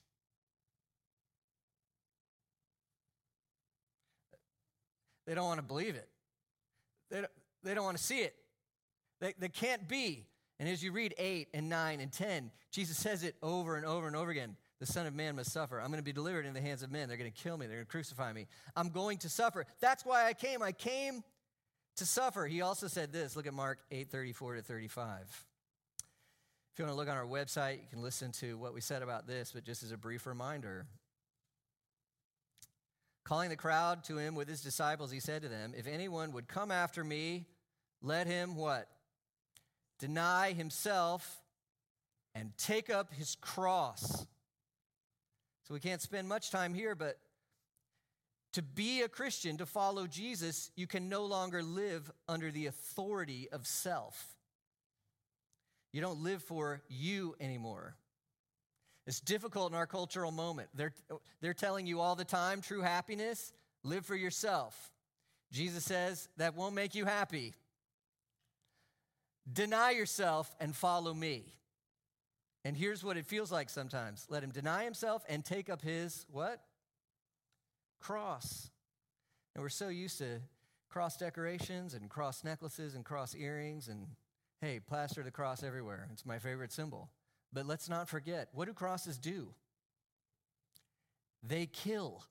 They 5.27 5.35
don't 5.35 5.45
want 5.45 5.59
to 5.59 5.67
believe 5.67 5.97
it. 5.97 6.09
They 7.11 7.19
don't, 7.19 7.31
they 7.63 7.75
don't 7.75 7.85
want 7.85 7.97
to 7.97 8.03
see 8.03 8.21
it. 8.21 8.35
They, 9.21 9.35
they 9.39 9.49
can't 9.49 9.89
be. 9.89 10.27
And 10.59 10.69
as 10.69 10.83
you 10.83 10.93
read 10.93 11.15
8 11.19 11.49
and 11.55 11.69
9 11.69 12.01
and 12.01 12.13
10, 12.13 12.51
Jesus 12.71 12.97
says 12.97 13.25
it 13.25 13.35
over 13.43 13.77
and 13.77 13.85
over 13.85 14.07
and 14.07 14.15
over 14.15 14.31
again. 14.31 14.57
The 14.79 14.87
Son 14.87 15.07
of 15.07 15.15
Man 15.15 15.37
must 15.37 15.53
suffer. 15.53 15.81
I'm 15.81 15.89
going 15.89 15.99
to 15.99 16.05
be 16.05 16.13
delivered 16.13 16.47
in 16.47 16.55
the 16.55 16.61
hands 16.61 16.83
of 16.83 16.91
men. 16.91 17.09
They're 17.09 17.17
going 17.17 17.31
to 17.31 17.43
kill 17.43 17.57
me. 17.57 17.67
They're 17.67 17.77
going 17.77 17.87
to 17.87 17.91
crucify 17.91 18.33
me. 18.33 18.47
I'm 18.77 18.91
going 18.91 19.19
to 19.19 19.29
suffer. 19.29 19.67
That's 19.81 20.05
why 20.05 20.27
I 20.27 20.33
came. 20.35 20.63
I 20.63 20.73
came 20.73 21.23
to 21.97 22.07
suffer. 22.07 22.47
He 22.47 22.61
also 22.61 22.87
said 22.87 23.13
this. 23.13 23.37
Look 23.37 23.47
at 23.47 23.55
Mark 23.55 23.79
8 23.91 24.11
34 24.11 24.57
to 24.57 24.63
35. 24.63 25.45
You 26.81 26.87
want 26.87 26.95
to 26.95 26.99
look 26.99 27.11
on 27.11 27.17
our 27.19 27.27
website, 27.27 27.75
you 27.75 27.89
can 27.91 28.01
listen 28.01 28.33
to 28.41 28.57
what 28.57 28.73
we 28.73 28.81
said 28.81 29.03
about 29.03 29.27
this, 29.27 29.53
but 29.55 29.65
just 29.65 29.83
as 29.83 29.93
a 29.93 29.99
brief 29.99 30.27
reminder. 30.27 30.87
Calling 33.23 33.51
the 33.51 33.57
crowd 33.57 34.03
to 34.05 34.17
him 34.17 34.35
with 34.35 34.49
his 34.49 34.63
disciples, 34.63 35.11
he 35.11 35.21
said 35.21 35.43
to 35.43 35.49
them, 35.49 35.75
If 35.77 35.87
anyone 35.87 36.33
would 36.33 36.49
come 36.49 36.71
after 36.71 37.05
me, 37.05 37.45
let 38.01 38.27
him 38.27 38.57
what? 38.57 38.89
Deny 39.99 40.53
himself 40.53 41.43
and 42.35 42.57
take 42.57 42.89
up 42.89 43.13
his 43.13 43.37
cross. 43.43 44.27
So 45.69 45.75
we 45.75 45.81
can't 45.81 46.01
spend 46.01 46.31
much 46.31 46.51
time 46.51 46.73
here, 46.73 46.95
but 46.95 47.19
to 48.55 48.63
be 48.63 49.03
a 49.03 49.09
Christian, 49.11 49.59
to 49.59 49.67
follow 49.67 50.07
Jesus, 50.07 50.71
you 50.77 50.87
can 50.87 51.11
no 51.11 51.27
longer 51.27 51.63
live 51.63 52.11
under 52.27 52.51
the 52.51 52.65
authority 52.65 53.51
of 53.53 53.67
self. 53.67 54.35
You 55.93 56.01
don't 56.01 56.23
live 56.23 56.43
for 56.43 56.83
you 56.89 57.35
anymore. 57.41 57.97
It's 59.07 59.21
difficult 59.21 59.73
in 59.73 59.77
our 59.77 59.87
cultural 59.87 60.31
moment. 60.31 60.69
They're, 60.75 60.93
they're 61.41 61.55
telling 61.55 61.87
you 61.87 62.01
all 62.01 62.15
the 62.15 62.25
time 62.25 62.61
true 62.61 62.83
happiness, 62.83 63.53
live 63.83 64.07
for 64.07 64.15
yourself. 64.15 64.93
Jesus 65.51 65.85
says 65.85 66.29
that 66.37 66.55
won't 66.55 66.75
make 66.75 66.95
you 66.95 67.05
happy. 67.05 67.55
Deny 69.53 69.91
yourself 69.91 70.55
and 70.61 70.77
follow 70.77 71.13
me. 71.13 71.55
And 72.65 72.77
here's 72.77 73.03
what 73.03 73.17
it 73.17 73.27
feels 73.27 73.51
like 73.51 73.71
sometimes. 73.71 74.27
Let 74.29 74.45
him 74.45 74.51
deny 74.51 74.85
himself 74.85 75.25
and 75.29 75.45
take 75.45 75.71
up 75.71 75.83
his 75.83 76.27
what? 76.31 76.61
Cross. 78.01 78.71
And 79.55 79.63
we're 79.63 79.71
so 79.71 79.89
used 79.89 80.19
to 80.19 80.41
cross 80.89 81.17
decorations 81.17 81.95
and 81.95 82.09
cross 82.09 82.45
necklaces 82.45 82.95
and 82.95 83.05
cross 83.05 83.35
earrings 83.35 83.89
and 83.89 84.07
hey, 84.61 84.81
plaster 84.81 85.23
the 85.23 85.31
cross 85.31 85.63
everywhere. 85.63 86.09
It's 86.13 86.27
my 86.27 86.39
favorite 86.39 86.73
symbol. 86.73 87.11
But 87.53 87.67
let's 87.67 87.89
not 87.89 88.09
forget 88.09 88.49
what 88.53 88.67
do 88.67 88.75
crosses 88.75 89.19
do? 89.19 89.55
They 91.43 91.67
kill. 91.67 92.23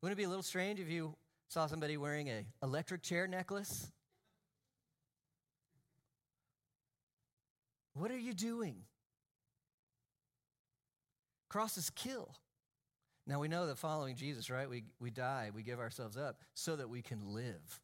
Wouldn't 0.00 0.18
it 0.18 0.20
be 0.20 0.24
a 0.24 0.28
little 0.28 0.42
strange 0.42 0.80
if 0.80 0.88
you 0.88 1.16
saw 1.48 1.66
somebody 1.66 1.96
wearing 1.96 2.28
a 2.28 2.44
electric 2.62 3.02
chair 3.02 3.26
necklace? 3.26 3.90
What 7.94 8.10
are 8.10 8.18
you 8.18 8.34
doing? 8.34 8.76
Crosses 11.48 11.90
kill. 11.90 12.34
Now 13.26 13.40
we 13.40 13.48
know 13.48 13.66
that 13.66 13.78
following 13.78 14.16
Jesus, 14.16 14.50
right? 14.50 14.68
We, 14.68 14.84
we 15.00 15.10
die, 15.10 15.50
we 15.54 15.62
give 15.62 15.78
ourselves 15.78 16.16
up 16.16 16.40
so 16.52 16.76
that 16.76 16.90
we 16.90 17.00
can 17.00 17.32
live. 17.32 17.80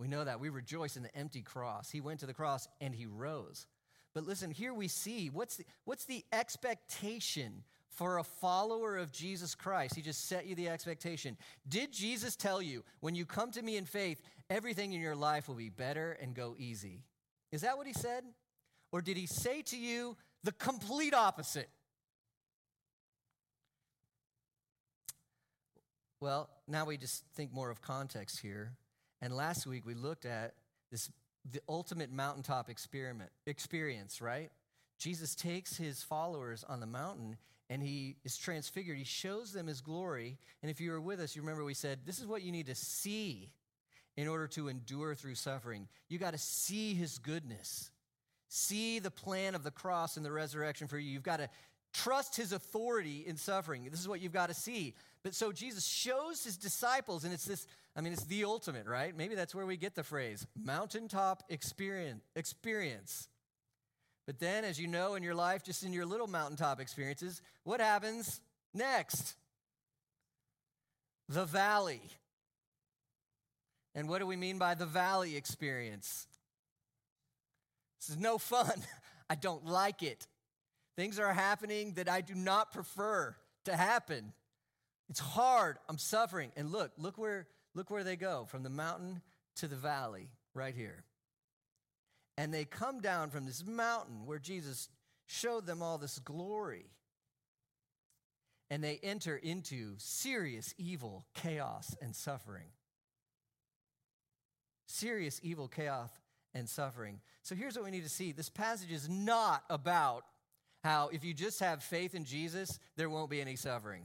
We 0.00 0.08
know 0.08 0.24
that. 0.24 0.40
We 0.40 0.48
rejoice 0.48 0.96
in 0.96 1.02
the 1.02 1.14
empty 1.14 1.42
cross. 1.42 1.90
He 1.90 2.00
went 2.00 2.20
to 2.20 2.26
the 2.26 2.32
cross 2.32 2.66
and 2.80 2.94
he 2.94 3.04
rose. 3.04 3.66
But 4.14 4.26
listen, 4.26 4.50
here 4.50 4.72
we 4.72 4.88
see 4.88 5.28
what's 5.28 5.56
the, 5.56 5.66
what's 5.84 6.06
the 6.06 6.24
expectation 6.32 7.62
for 7.90 8.16
a 8.16 8.24
follower 8.24 8.96
of 8.96 9.12
Jesus 9.12 9.54
Christ? 9.54 9.94
He 9.94 10.00
just 10.00 10.26
set 10.26 10.46
you 10.46 10.54
the 10.54 10.70
expectation. 10.70 11.36
Did 11.68 11.92
Jesus 11.92 12.34
tell 12.34 12.62
you, 12.62 12.82
when 13.00 13.14
you 13.14 13.26
come 13.26 13.50
to 13.50 13.60
me 13.60 13.76
in 13.76 13.84
faith, 13.84 14.22
everything 14.48 14.94
in 14.94 15.02
your 15.02 15.14
life 15.14 15.48
will 15.48 15.54
be 15.54 15.68
better 15.68 16.16
and 16.20 16.34
go 16.34 16.56
easy? 16.58 17.02
Is 17.52 17.60
that 17.60 17.76
what 17.76 17.86
he 17.86 17.92
said? 17.92 18.24
Or 18.92 19.02
did 19.02 19.18
he 19.18 19.26
say 19.26 19.60
to 19.60 19.76
you 19.76 20.16
the 20.44 20.52
complete 20.52 21.12
opposite? 21.12 21.68
Well, 26.20 26.48
now 26.66 26.86
we 26.86 26.96
just 26.96 27.22
think 27.34 27.52
more 27.52 27.70
of 27.70 27.82
context 27.82 28.40
here. 28.40 28.72
And 29.20 29.34
last 29.34 29.66
week 29.66 29.86
we 29.86 29.94
looked 29.94 30.24
at 30.24 30.54
this 30.90 31.10
the 31.50 31.60
ultimate 31.68 32.12
mountaintop 32.12 32.68
experiment 32.68 33.30
experience, 33.46 34.20
right? 34.20 34.50
Jesus 34.98 35.34
takes 35.34 35.76
his 35.76 36.02
followers 36.02 36.64
on 36.68 36.80
the 36.80 36.86
mountain 36.86 37.38
and 37.70 37.82
he 37.82 38.16
is 38.24 38.36
transfigured. 38.36 38.98
He 38.98 39.04
shows 39.04 39.52
them 39.52 39.66
his 39.66 39.80
glory. 39.80 40.36
And 40.60 40.70
if 40.70 40.80
you 40.80 40.90
were 40.90 41.00
with 41.00 41.20
us, 41.20 41.34
you 41.34 41.42
remember 41.42 41.64
we 41.64 41.72
said 41.72 42.00
this 42.04 42.18
is 42.18 42.26
what 42.26 42.42
you 42.42 42.52
need 42.52 42.66
to 42.66 42.74
see 42.74 43.50
in 44.16 44.28
order 44.28 44.46
to 44.48 44.68
endure 44.68 45.14
through 45.14 45.36
suffering. 45.36 45.88
You 46.08 46.18
got 46.18 46.32
to 46.32 46.38
see 46.38 46.94
his 46.94 47.18
goodness. 47.18 47.90
See 48.48 48.98
the 48.98 49.10
plan 49.10 49.54
of 49.54 49.62
the 49.62 49.70
cross 49.70 50.16
and 50.16 50.26
the 50.26 50.32
resurrection 50.32 50.88
for 50.88 50.98
you. 50.98 51.10
You've 51.10 51.22
got 51.22 51.38
to 51.38 51.48
trust 51.92 52.36
his 52.36 52.52
authority 52.52 53.24
in 53.26 53.36
suffering. 53.36 53.86
This 53.90 54.00
is 54.00 54.08
what 54.08 54.20
you've 54.20 54.32
got 54.32 54.48
to 54.48 54.54
see. 54.54 54.94
But 55.22 55.34
so 55.34 55.52
Jesus 55.52 55.86
shows 55.86 56.44
his 56.44 56.56
disciples, 56.56 57.24
and 57.24 57.32
it's 57.32 57.44
this, 57.44 57.66
I 57.96 58.00
mean, 58.00 58.12
it's 58.12 58.24
the 58.24 58.44
ultimate, 58.44 58.86
right? 58.86 59.16
Maybe 59.16 59.34
that's 59.34 59.54
where 59.54 59.66
we 59.66 59.76
get 59.76 59.94
the 59.94 60.02
phrase 60.02 60.46
mountaintop 60.56 61.42
experience. 61.48 62.22
experience. 62.36 63.28
But 64.26 64.38
then, 64.38 64.64
as 64.64 64.78
you 64.78 64.86
know 64.86 65.14
in 65.14 65.22
your 65.22 65.34
life, 65.34 65.64
just 65.64 65.82
in 65.82 65.92
your 65.92 66.06
little 66.06 66.28
mountaintop 66.28 66.80
experiences, 66.80 67.42
what 67.64 67.80
happens 67.80 68.40
next? 68.72 69.34
The 71.28 71.44
valley. 71.44 72.02
And 73.94 74.08
what 74.08 74.20
do 74.20 74.26
we 74.26 74.36
mean 74.36 74.58
by 74.58 74.74
the 74.74 74.86
valley 74.86 75.36
experience? 75.36 76.26
This 77.98 78.10
is 78.10 78.18
no 78.18 78.38
fun. 78.38 78.82
I 79.30 79.34
don't 79.34 79.66
like 79.66 80.02
it. 80.02 80.26
Things 81.00 81.18
are 81.18 81.32
happening 81.32 81.94
that 81.94 82.10
I 82.10 82.20
do 82.20 82.34
not 82.34 82.72
prefer 82.72 83.34
to 83.64 83.74
happen. 83.74 84.34
It's 85.08 85.18
hard. 85.18 85.78
I'm 85.88 85.96
suffering. 85.96 86.52
And 86.58 86.70
look, 86.70 86.92
look 86.98 87.16
where 87.16 87.46
look 87.74 87.90
where 87.90 88.04
they 88.04 88.16
go 88.16 88.44
from 88.50 88.64
the 88.64 88.68
mountain 88.68 89.22
to 89.56 89.66
the 89.66 89.76
valley 89.76 90.28
right 90.52 90.74
here. 90.74 91.04
And 92.36 92.52
they 92.52 92.66
come 92.66 93.00
down 93.00 93.30
from 93.30 93.46
this 93.46 93.64
mountain 93.66 94.26
where 94.26 94.38
Jesus 94.38 94.90
showed 95.24 95.64
them 95.64 95.82
all 95.82 95.96
this 95.96 96.18
glory. 96.18 96.84
And 98.68 98.84
they 98.84 99.00
enter 99.02 99.36
into 99.36 99.94
serious 99.96 100.74
evil, 100.76 101.24
chaos, 101.32 101.96
and 102.02 102.14
suffering. 102.14 102.68
Serious 104.84 105.40
evil, 105.42 105.66
chaos, 105.66 106.10
and 106.52 106.68
suffering. 106.68 107.20
So 107.42 107.54
here's 107.54 107.74
what 107.74 107.86
we 107.86 107.90
need 107.90 108.04
to 108.04 108.10
see 108.10 108.32
this 108.32 108.50
passage 108.50 108.92
is 108.92 109.08
not 109.08 109.64
about 109.70 110.24
how 110.82 111.08
if 111.12 111.24
you 111.24 111.34
just 111.34 111.60
have 111.60 111.82
faith 111.82 112.14
in 112.14 112.24
Jesus, 112.24 112.78
there 112.96 113.10
won't 113.10 113.30
be 113.30 113.40
any 113.40 113.56
suffering. 113.56 114.04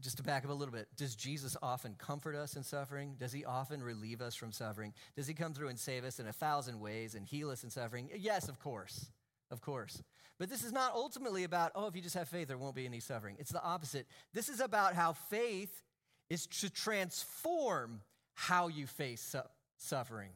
Just 0.00 0.18
to 0.18 0.22
back 0.22 0.44
up 0.44 0.50
a 0.50 0.54
little 0.54 0.74
bit, 0.74 0.86
does 0.96 1.14
Jesus 1.14 1.56
often 1.62 1.94
comfort 1.96 2.34
us 2.34 2.56
in 2.56 2.62
suffering? 2.62 3.16
Does 3.18 3.32
he 3.32 3.44
often 3.44 3.82
relieve 3.82 4.20
us 4.20 4.34
from 4.34 4.52
suffering? 4.52 4.92
Does 5.16 5.26
he 5.26 5.32
come 5.32 5.54
through 5.54 5.68
and 5.68 5.78
save 5.78 6.04
us 6.04 6.20
in 6.20 6.26
a 6.26 6.32
thousand 6.32 6.78
ways 6.78 7.14
and 7.14 7.24
heal 7.24 7.48
us 7.50 7.64
in 7.64 7.70
suffering? 7.70 8.10
Yes, 8.14 8.48
of 8.48 8.60
course. 8.60 9.10
Of 9.50 9.62
course. 9.62 10.02
But 10.38 10.50
this 10.50 10.62
is 10.64 10.72
not 10.72 10.92
ultimately 10.94 11.44
about, 11.44 11.72
oh, 11.74 11.86
if 11.86 11.96
you 11.96 12.02
just 12.02 12.16
have 12.16 12.28
faith, 12.28 12.48
there 12.48 12.58
won't 12.58 12.74
be 12.74 12.84
any 12.84 13.00
suffering. 13.00 13.36
It's 13.38 13.52
the 13.52 13.62
opposite. 13.62 14.06
This 14.34 14.48
is 14.48 14.60
about 14.60 14.94
how 14.94 15.12
faith 15.12 15.82
is 16.28 16.46
to 16.46 16.70
transform 16.70 18.00
how 18.34 18.68
you 18.68 18.86
face 18.86 19.20
su- 19.20 19.40
suffering. 19.76 20.30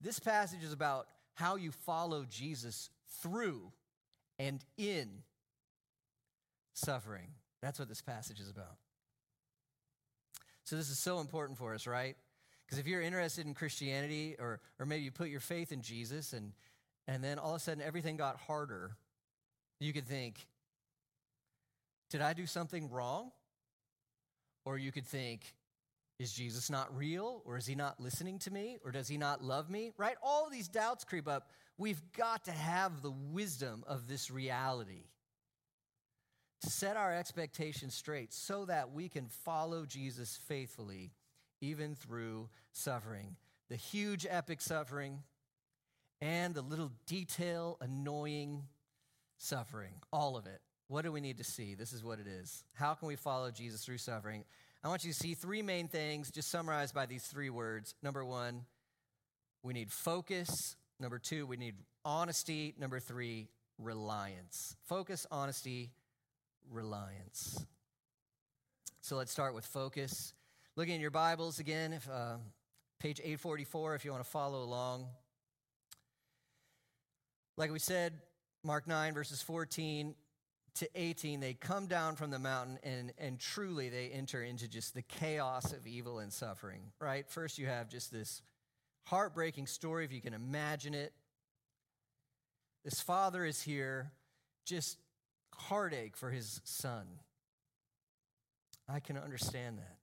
This 0.00 0.18
passage 0.18 0.62
is 0.62 0.72
about 0.72 1.06
how 1.34 1.56
you 1.56 1.70
follow 1.70 2.24
Jesus 2.28 2.90
through 3.20 3.72
and 4.38 4.64
in 4.76 5.08
suffering. 6.72 7.28
That's 7.62 7.78
what 7.78 7.88
this 7.88 8.02
passage 8.02 8.40
is 8.40 8.48
about. 8.48 8.76
So, 10.64 10.76
this 10.76 10.90
is 10.90 10.98
so 10.98 11.20
important 11.20 11.58
for 11.58 11.74
us, 11.74 11.86
right? 11.86 12.16
Because 12.64 12.78
if 12.78 12.86
you're 12.86 13.02
interested 13.02 13.46
in 13.46 13.54
Christianity, 13.54 14.36
or, 14.38 14.60
or 14.78 14.86
maybe 14.86 15.02
you 15.02 15.10
put 15.10 15.28
your 15.28 15.40
faith 15.40 15.72
in 15.72 15.82
Jesus, 15.82 16.32
and, 16.32 16.52
and 17.06 17.22
then 17.22 17.38
all 17.38 17.50
of 17.50 17.56
a 17.56 17.60
sudden 17.60 17.82
everything 17.82 18.16
got 18.16 18.36
harder, 18.36 18.96
you 19.80 19.92
could 19.92 20.06
think, 20.06 20.46
did 22.10 22.22
I 22.22 22.32
do 22.32 22.46
something 22.46 22.90
wrong? 22.90 23.30
Or 24.64 24.78
you 24.78 24.92
could 24.92 25.06
think, 25.06 25.54
is 26.18 26.32
Jesus 26.32 26.70
not 26.70 26.96
real? 26.96 27.42
Or 27.44 27.56
is 27.56 27.66
he 27.66 27.74
not 27.74 28.00
listening 28.00 28.38
to 28.40 28.50
me? 28.52 28.78
Or 28.84 28.92
does 28.92 29.08
he 29.08 29.18
not 29.18 29.42
love 29.42 29.68
me? 29.68 29.92
Right? 29.96 30.16
All 30.22 30.48
these 30.48 30.68
doubts 30.68 31.04
creep 31.04 31.26
up. 31.26 31.50
We've 31.76 32.00
got 32.16 32.44
to 32.44 32.52
have 32.52 33.02
the 33.02 33.10
wisdom 33.10 33.84
of 33.86 34.06
this 34.06 34.30
reality 34.30 35.06
to 36.62 36.70
set 36.70 36.96
our 36.96 37.12
expectations 37.12 37.94
straight 37.94 38.32
so 38.32 38.64
that 38.66 38.92
we 38.92 39.08
can 39.08 39.28
follow 39.28 39.84
Jesus 39.84 40.38
faithfully, 40.46 41.10
even 41.60 41.94
through 41.94 42.48
suffering. 42.72 43.36
The 43.68 43.76
huge 43.76 44.24
epic 44.28 44.60
suffering 44.60 45.22
and 46.20 46.54
the 46.54 46.62
little 46.62 46.92
detail 47.06 47.76
annoying 47.80 48.62
suffering, 49.36 49.94
all 50.12 50.36
of 50.36 50.46
it. 50.46 50.60
What 50.88 51.02
do 51.02 51.12
we 51.12 51.20
need 51.20 51.38
to 51.38 51.44
see? 51.44 51.74
This 51.74 51.92
is 51.92 52.04
what 52.04 52.20
it 52.20 52.26
is. 52.26 52.64
How 52.74 52.94
can 52.94 53.08
we 53.08 53.16
follow 53.16 53.50
Jesus 53.50 53.84
through 53.84 53.98
suffering? 53.98 54.44
I 54.84 54.88
want 54.88 55.02
you 55.02 55.12
to 55.12 55.18
see 55.18 55.32
three 55.32 55.62
main 55.62 55.88
things, 55.88 56.30
just 56.30 56.50
summarized 56.50 56.94
by 56.94 57.06
these 57.06 57.24
three 57.24 57.48
words. 57.48 57.94
Number 58.02 58.22
one, 58.22 58.66
we 59.62 59.72
need 59.72 59.90
focus. 59.90 60.76
Number 61.00 61.18
two, 61.18 61.46
we 61.46 61.56
need 61.56 61.76
honesty. 62.04 62.74
Number 62.78 63.00
three, 63.00 63.48
reliance. 63.78 64.76
Focus, 64.84 65.26
honesty, 65.30 65.90
reliance. 66.70 67.64
So 69.00 69.16
let's 69.16 69.32
start 69.32 69.54
with 69.54 69.64
focus. 69.64 70.34
Looking 70.76 70.96
at 70.96 71.00
your 71.00 71.10
Bibles 71.10 71.60
again, 71.60 71.94
if, 71.94 72.06
uh, 72.10 72.36
page 73.00 73.20
844, 73.20 73.94
if 73.94 74.04
you 74.04 74.10
want 74.10 74.22
to 74.22 74.30
follow 74.30 74.62
along. 74.62 75.06
Like 77.56 77.72
we 77.72 77.78
said, 77.78 78.12
Mark 78.62 78.86
9, 78.86 79.14
verses 79.14 79.40
14 79.40 80.14
to 80.76 80.88
18, 80.94 81.40
they 81.40 81.54
come 81.54 81.86
down 81.86 82.16
from 82.16 82.30
the 82.30 82.38
mountain 82.38 82.78
and, 82.82 83.12
and 83.18 83.38
truly 83.38 83.88
they 83.88 84.08
enter 84.08 84.42
into 84.42 84.68
just 84.68 84.94
the 84.94 85.02
chaos 85.02 85.72
of 85.72 85.86
evil 85.86 86.18
and 86.18 86.32
suffering, 86.32 86.92
right? 87.00 87.28
First, 87.28 87.58
you 87.58 87.66
have 87.66 87.88
just 87.88 88.12
this 88.12 88.42
heartbreaking 89.04 89.66
story, 89.66 90.04
if 90.04 90.12
you 90.12 90.20
can 90.20 90.34
imagine 90.34 90.94
it. 90.94 91.12
This 92.84 93.00
father 93.00 93.44
is 93.44 93.62
here, 93.62 94.12
just 94.66 94.98
heartache 95.54 96.16
for 96.16 96.30
his 96.30 96.60
son. 96.64 97.06
I 98.88 99.00
can 99.00 99.16
understand 99.16 99.78
that. 99.78 99.96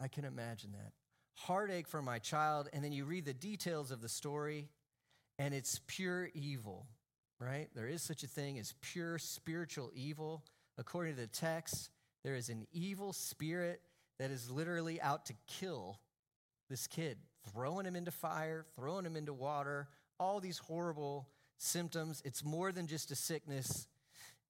I 0.00 0.08
can 0.08 0.24
imagine 0.24 0.72
that. 0.72 0.92
Heartache 1.34 1.86
for 1.86 2.02
my 2.02 2.18
child. 2.18 2.68
And 2.72 2.82
then 2.82 2.92
you 2.92 3.04
read 3.04 3.24
the 3.24 3.34
details 3.34 3.90
of 3.90 4.00
the 4.00 4.08
story, 4.08 4.70
and 5.38 5.54
it's 5.54 5.80
pure 5.86 6.30
evil 6.34 6.86
right? 7.40 7.68
There 7.74 7.86
is 7.86 8.02
such 8.02 8.22
a 8.22 8.26
thing 8.26 8.58
as 8.58 8.74
pure 8.80 9.18
spiritual 9.18 9.90
evil. 9.94 10.44
According 10.76 11.14
to 11.16 11.20
the 11.20 11.26
text, 11.26 11.90
there 12.24 12.34
is 12.34 12.48
an 12.48 12.66
evil 12.72 13.12
spirit 13.12 13.80
that 14.18 14.30
is 14.30 14.50
literally 14.50 15.00
out 15.00 15.26
to 15.26 15.34
kill 15.46 16.00
this 16.68 16.86
kid, 16.86 17.18
throwing 17.52 17.86
him 17.86 17.96
into 17.96 18.10
fire, 18.10 18.66
throwing 18.76 19.06
him 19.06 19.16
into 19.16 19.32
water, 19.32 19.88
all 20.18 20.40
these 20.40 20.58
horrible 20.58 21.28
symptoms. 21.56 22.22
It's 22.24 22.44
more 22.44 22.72
than 22.72 22.86
just 22.86 23.10
a 23.10 23.16
sickness, 23.16 23.86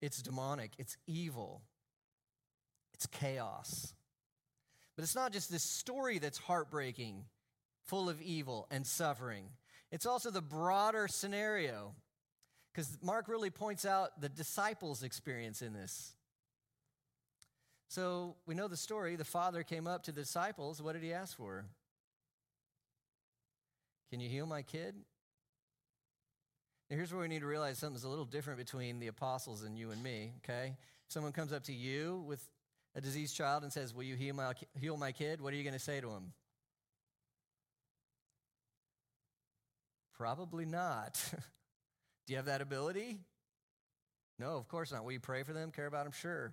it's 0.00 0.22
demonic, 0.22 0.72
it's 0.78 0.96
evil, 1.06 1.62
it's 2.94 3.06
chaos. 3.06 3.94
But 4.96 5.04
it's 5.04 5.14
not 5.14 5.32
just 5.32 5.50
this 5.50 5.62
story 5.62 6.18
that's 6.18 6.38
heartbreaking, 6.38 7.24
full 7.84 8.08
of 8.08 8.20
evil 8.20 8.66
and 8.70 8.86
suffering. 8.86 9.44
It's 9.92 10.06
also 10.06 10.30
the 10.30 10.42
broader 10.42 11.06
scenario 11.06 11.94
because 12.78 12.96
Mark 13.02 13.26
really 13.26 13.50
points 13.50 13.84
out 13.84 14.20
the 14.20 14.28
disciples' 14.28 15.02
experience 15.02 15.62
in 15.62 15.72
this. 15.72 16.12
So 17.88 18.36
we 18.46 18.54
know 18.54 18.68
the 18.68 18.76
story. 18.76 19.16
The 19.16 19.24
father 19.24 19.64
came 19.64 19.88
up 19.88 20.04
to 20.04 20.12
the 20.12 20.20
disciples. 20.20 20.80
What 20.80 20.92
did 20.92 21.02
he 21.02 21.12
ask 21.12 21.36
for? 21.36 21.64
Can 24.10 24.20
you 24.20 24.28
heal 24.28 24.46
my 24.46 24.62
kid? 24.62 24.94
Now, 26.88 26.96
here's 26.96 27.12
where 27.12 27.20
we 27.20 27.26
need 27.26 27.40
to 27.40 27.48
realize 27.48 27.78
something's 27.78 28.04
a 28.04 28.08
little 28.08 28.24
different 28.24 28.60
between 28.60 29.00
the 29.00 29.08
apostles 29.08 29.64
and 29.64 29.76
you 29.76 29.90
and 29.90 30.00
me, 30.00 30.34
okay? 30.44 30.76
Someone 31.08 31.32
comes 31.32 31.52
up 31.52 31.64
to 31.64 31.72
you 31.72 32.22
with 32.28 32.48
a 32.94 33.00
diseased 33.00 33.34
child 33.34 33.64
and 33.64 33.72
says, 33.72 33.92
Will 33.92 34.04
you 34.04 34.14
heal 34.14 34.36
my, 34.36 34.52
heal 34.80 34.96
my 34.96 35.10
kid? 35.10 35.40
What 35.40 35.52
are 35.52 35.56
you 35.56 35.64
going 35.64 35.74
to 35.74 35.80
say 35.80 36.00
to 36.00 36.10
him? 36.10 36.32
Probably 40.16 40.64
not. 40.64 41.20
Do 42.28 42.34
you 42.34 42.36
have 42.36 42.46
that 42.46 42.60
ability? 42.60 43.16
No, 44.38 44.58
of 44.58 44.68
course 44.68 44.92
not. 44.92 45.02
Will 45.02 45.12
you 45.12 45.18
pray 45.18 45.44
for 45.44 45.54
them, 45.54 45.70
care 45.70 45.86
about 45.86 46.04
them? 46.04 46.12
Sure. 46.12 46.52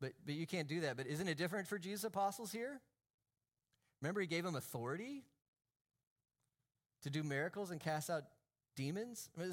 But, 0.00 0.12
but 0.24 0.34
you 0.34 0.46
can't 0.46 0.66
do 0.66 0.80
that. 0.80 0.96
But 0.96 1.06
isn't 1.06 1.28
it 1.28 1.36
different 1.36 1.68
for 1.68 1.78
Jesus' 1.78 2.04
apostles 2.04 2.50
here? 2.50 2.80
Remember, 4.00 4.22
he 4.22 4.26
gave 4.26 4.44
them 4.44 4.54
authority 4.54 5.24
to 7.02 7.10
do 7.10 7.22
miracles 7.22 7.70
and 7.70 7.78
cast 7.78 8.08
out 8.08 8.22
demons? 8.76 9.28
I 9.36 9.42
mean, 9.42 9.52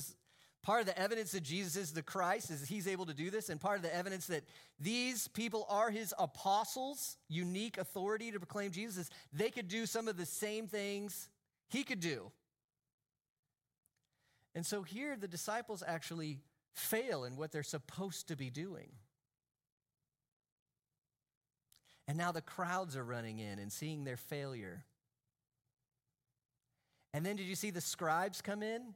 part 0.63 0.79
of 0.79 0.85
the 0.85 0.97
evidence 0.97 1.33
that 1.33 1.43
Jesus 1.43 1.75
is 1.75 1.91
the 1.91 2.01
Christ 2.01 2.49
is 2.49 2.65
he's 2.65 2.87
able 2.87 3.05
to 3.07 3.13
do 3.13 3.29
this, 3.29 3.49
and 3.49 3.59
part 3.59 3.75
of 3.75 3.83
the 3.83 3.93
evidence 3.93 4.27
that 4.27 4.45
these 4.79 5.27
people 5.27 5.65
are 5.67 5.91
his 5.91 6.13
apostles, 6.17 7.17
unique 7.27 7.77
authority 7.77 8.31
to 8.31 8.39
proclaim 8.39 8.71
Jesus, 8.71 9.09
they 9.33 9.49
could 9.49 9.67
do 9.67 9.85
some 9.85 10.07
of 10.07 10.15
the 10.15 10.25
same 10.25 10.67
things 10.67 11.27
he 11.67 11.83
could 11.83 11.99
do. 11.99 12.31
And 14.55 14.65
so 14.65 14.81
here 14.81 15.15
the 15.17 15.27
disciples 15.27 15.83
actually 15.85 16.39
fail 16.73 17.25
in 17.25 17.35
what 17.35 17.51
they're 17.51 17.61
supposed 17.61 18.29
to 18.29 18.35
be 18.35 18.49
doing. 18.49 18.89
And 22.07 22.17
now 22.17 22.31
the 22.31 22.41
crowds 22.41 22.95
are 22.95 23.03
running 23.03 23.39
in 23.39 23.59
and 23.59 23.71
seeing 23.71 24.03
their 24.03 24.17
failure. 24.17 24.85
And 27.13 27.25
then 27.25 27.35
did 27.35 27.45
you 27.45 27.55
see 27.55 27.71
the 27.71 27.81
scribes 27.81 28.41
come 28.41 28.63
in? 28.63 28.95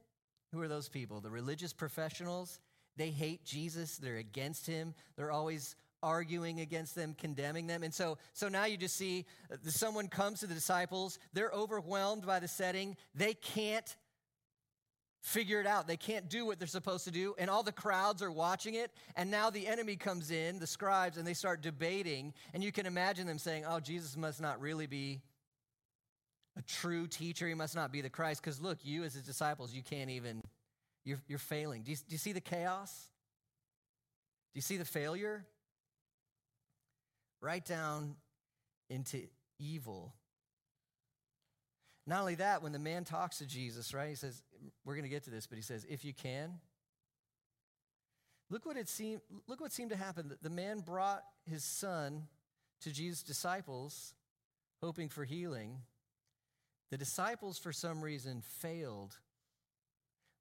Who 0.52 0.60
are 0.62 0.68
those 0.68 0.88
people? 0.88 1.20
The 1.20 1.30
religious 1.30 1.72
professionals. 1.72 2.60
They 2.96 3.10
hate 3.10 3.44
Jesus, 3.44 3.96
they're 3.96 4.16
against 4.16 4.66
him, 4.66 4.94
they're 5.16 5.30
always 5.30 5.74
arguing 6.02 6.60
against 6.60 6.94
them, 6.94 7.14
condemning 7.16 7.66
them. 7.66 7.82
And 7.82 7.94
so, 7.94 8.18
so 8.32 8.48
now 8.48 8.64
you 8.64 8.76
just 8.76 8.96
see 8.96 9.26
uh, 9.50 9.56
someone 9.68 10.08
comes 10.08 10.40
to 10.40 10.46
the 10.46 10.54
disciples, 10.54 11.18
they're 11.32 11.52
overwhelmed 11.52 12.26
by 12.26 12.40
the 12.40 12.48
setting, 12.48 12.96
they 13.14 13.34
can't 13.34 13.96
figure 15.20 15.60
it 15.60 15.66
out. 15.66 15.86
They 15.86 15.96
can't 15.96 16.28
do 16.28 16.46
what 16.46 16.58
they're 16.58 16.68
supposed 16.68 17.04
to 17.04 17.10
do, 17.10 17.34
and 17.38 17.50
all 17.50 17.62
the 17.62 17.72
crowds 17.72 18.22
are 18.22 18.30
watching 18.30 18.74
it. 18.74 18.90
And 19.16 19.30
now 19.30 19.50
the 19.50 19.66
enemy 19.66 19.96
comes 19.96 20.30
in, 20.30 20.58
the 20.58 20.66
scribes, 20.66 21.16
and 21.16 21.26
they 21.26 21.34
start 21.34 21.60
debating. 21.60 22.32
And 22.54 22.64
you 22.64 22.72
can 22.72 22.86
imagine 22.86 23.26
them 23.26 23.38
saying, 23.38 23.64
Oh, 23.66 23.80
Jesus 23.80 24.16
must 24.16 24.40
not 24.40 24.60
really 24.60 24.86
be 24.86 25.20
a 26.56 26.62
true 26.62 27.06
teacher. 27.06 27.46
He 27.46 27.54
must 27.54 27.74
not 27.74 27.92
be 27.92 28.00
the 28.00 28.10
Christ. 28.10 28.42
Because 28.42 28.60
look, 28.60 28.78
you 28.82 29.04
as 29.04 29.14
his 29.14 29.22
disciples, 29.22 29.72
you 29.72 29.82
can't 29.82 30.10
even, 30.10 30.42
you're, 31.04 31.20
you're 31.28 31.38
failing. 31.38 31.82
Do 31.82 31.90
you, 31.90 31.96
do 31.96 32.12
you 32.12 32.18
see 32.18 32.32
the 32.32 32.40
chaos? 32.40 33.10
Do 34.52 34.58
you 34.58 34.62
see 34.62 34.76
the 34.76 34.84
failure? 34.84 35.44
Right 37.40 37.64
down 37.64 38.16
into 38.88 39.22
evil 39.58 40.12
not 42.10 42.22
only 42.22 42.34
that, 42.34 42.60
when 42.60 42.72
the 42.72 42.78
man 42.80 43.04
talks 43.04 43.38
to 43.38 43.46
Jesus, 43.46 43.94
right, 43.94 44.08
he 44.08 44.16
says, 44.16 44.42
we're 44.84 44.94
going 44.94 45.04
to 45.04 45.08
get 45.08 45.22
to 45.24 45.30
this, 45.30 45.46
but 45.46 45.54
he 45.56 45.62
says, 45.62 45.86
if 45.88 46.04
you 46.04 46.12
can. 46.12 46.54
Look 48.50 48.66
what 48.66 48.76
it 48.76 48.88
seemed, 48.88 49.20
look 49.46 49.60
what 49.60 49.70
seemed 49.70 49.90
to 49.90 49.96
happen. 49.96 50.32
The 50.42 50.50
man 50.50 50.80
brought 50.80 51.22
his 51.48 51.62
son 51.62 52.26
to 52.80 52.90
Jesus' 52.90 53.22
disciples, 53.22 54.12
hoping 54.82 55.08
for 55.08 55.24
healing. 55.24 55.76
The 56.90 56.98
disciples, 56.98 57.60
for 57.60 57.72
some 57.72 58.02
reason, 58.02 58.42
failed. 58.60 59.16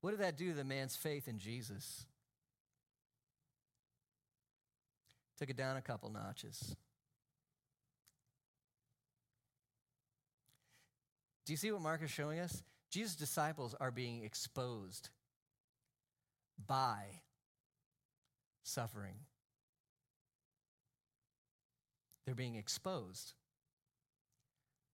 What 0.01 0.09
did 0.09 0.21
that 0.21 0.37
do 0.37 0.49
to 0.49 0.57
the 0.57 0.63
man's 0.63 0.95
faith 0.95 1.27
in 1.27 1.37
Jesus? 1.37 2.07
Took 5.37 5.51
it 5.51 5.57
down 5.57 5.77
a 5.77 5.81
couple 5.81 6.09
notches. 6.09 6.75
Do 11.49 11.53
you 11.53 11.57
see 11.57 11.71
what 11.71 11.81
Mark 11.81 12.03
is 12.03 12.11
showing 12.11 12.37
us? 12.37 12.61
Jesus' 12.91 13.15
disciples 13.15 13.73
are 13.79 13.89
being 13.89 14.23
exposed 14.23 15.09
by 16.67 17.05
suffering. 18.61 19.15
They're 22.23 22.35
being 22.35 22.53
exposed 22.53 23.33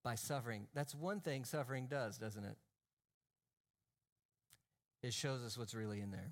by 0.02 0.16
suffering. 0.16 0.68
That's 0.74 0.96
one 0.96 1.20
thing 1.20 1.44
suffering 1.44 1.88
does, 1.88 2.18
doesn't 2.18 2.46
it? 2.46 2.56
It 5.04 5.14
shows 5.14 5.44
us 5.44 5.58
what's 5.58 5.76
really 5.76 6.00
in 6.00 6.12
there. 6.12 6.32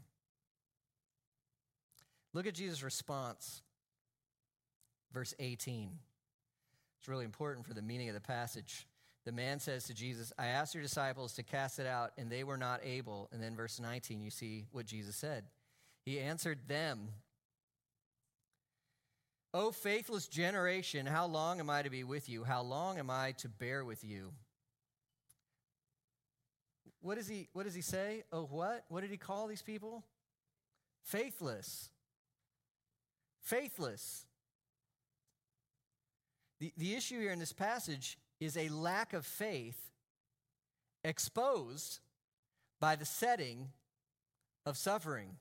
Look 2.32 2.48
at 2.48 2.54
Jesus' 2.54 2.82
response, 2.82 3.62
verse 5.14 5.34
18. 5.38 6.00
It's 7.02 7.10
really 7.10 7.26
important 7.26 7.68
for 7.68 7.74
the 7.74 7.82
meaning 7.82 8.08
of 8.08 8.16
the 8.16 8.22
passage. 8.22 8.88
The 9.26 9.32
man 9.32 9.60
says 9.60 9.86
to 9.86 9.94
Jesus, 9.94 10.34
I 10.38 10.48
asked 10.48 10.74
your 10.74 10.84
disciples 10.84 11.34
to 11.34 11.44
cast 11.44 11.80
it 11.80 11.88
out, 11.88 12.12
and 12.18 12.30
they 12.30 12.44
were 12.44 12.58
not 12.58 12.82
able. 12.84 13.30
And 13.32 13.42
then, 13.42 13.56
verse 13.56 13.80
19, 13.80 14.22
you 14.22 14.30
see 14.30 14.66
what 14.72 14.86
Jesus 14.86 15.16
said. 15.16 15.46
He 16.06 16.20
answered 16.20 16.68
them, 16.68 17.10
O 19.54 19.72
faithless 19.72 20.28
generation, 20.28 21.06
how 21.06 21.28
long 21.28 21.60
am 21.60 21.70
I 21.70 21.84
to 21.84 21.90
be 21.90 22.04
with 22.04 22.28
you? 22.28 22.44
How 22.44 22.64
long 22.64 22.98
am 22.98 23.10
I 23.10 23.34
to 23.38 23.48
bear 23.48 23.86
with 23.86 24.04
you? 24.04 24.32
What 27.02 27.16
does 27.16 27.28
he, 27.28 27.48
what 27.54 27.64
does 27.64 27.76
he 27.76 27.82
say? 27.82 28.24
Oh, 28.32 28.48
what? 28.50 28.86
What 28.90 29.02
did 29.02 29.12
he 29.12 29.18
call 29.18 29.48
these 29.48 29.62
people? 29.62 30.04
Faithless. 31.04 31.90
Faithless. 33.42 34.26
The, 36.60 36.74
the 36.78 36.96
issue 36.96 37.20
here 37.20 37.32
in 37.32 37.40
this 37.40 37.54
passage 37.54 38.18
is 38.46 38.58
a 38.58 38.70
lack 38.70 39.14
of 39.14 39.26
faith 39.26 39.80
exposed 41.04 42.00
by 42.80 42.96
the 42.96 43.06
setting 43.06 43.70
of 44.66 44.78
suffering. 44.78 45.38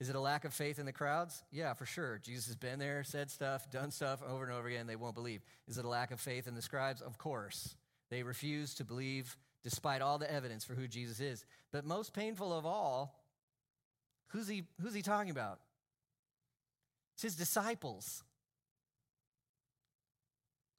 Is 0.00 0.08
it 0.08 0.16
a 0.16 0.20
lack 0.20 0.44
of 0.44 0.52
faith 0.52 0.80
in 0.80 0.86
the 0.86 0.92
crowds? 0.92 1.44
Yeah, 1.52 1.74
for 1.74 1.86
sure. 1.86 2.20
Jesus 2.24 2.46
has 2.46 2.56
been 2.56 2.80
there, 2.80 3.04
said 3.04 3.30
stuff, 3.30 3.70
done 3.70 3.92
stuff 3.92 4.20
over 4.28 4.42
and 4.42 4.52
over 4.52 4.66
again. 4.66 4.88
They 4.88 4.96
won't 4.96 5.14
believe. 5.14 5.42
Is 5.68 5.78
it 5.78 5.84
a 5.84 5.88
lack 5.88 6.10
of 6.10 6.20
faith 6.20 6.48
in 6.48 6.56
the 6.56 6.62
scribes? 6.62 7.00
Of 7.00 7.18
course. 7.18 7.76
They 8.10 8.24
refuse 8.24 8.74
to 8.74 8.84
believe 8.84 9.36
despite 9.62 10.02
all 10.02 10.18
the 10.18 10.30
evidence 10.30 10.64
for 10.64 10.74
who 10.74 10.88
Jesus 10.88 11.20
is. 11.20 11.44
But 11.70 11.84
most 11.84 12.12
painful 12.12 12.52
of 12.52 12.66
all, 12.66 13.22
who's 14.28 14.48
he, 14.48 14.64
who's 14.80 14.92
he 14.92 15.02
talking 15.02 15.30
about? 15.30 15.60
It's 17.14 17.22
his 17.22 17.36
disciples. 17.36 18.24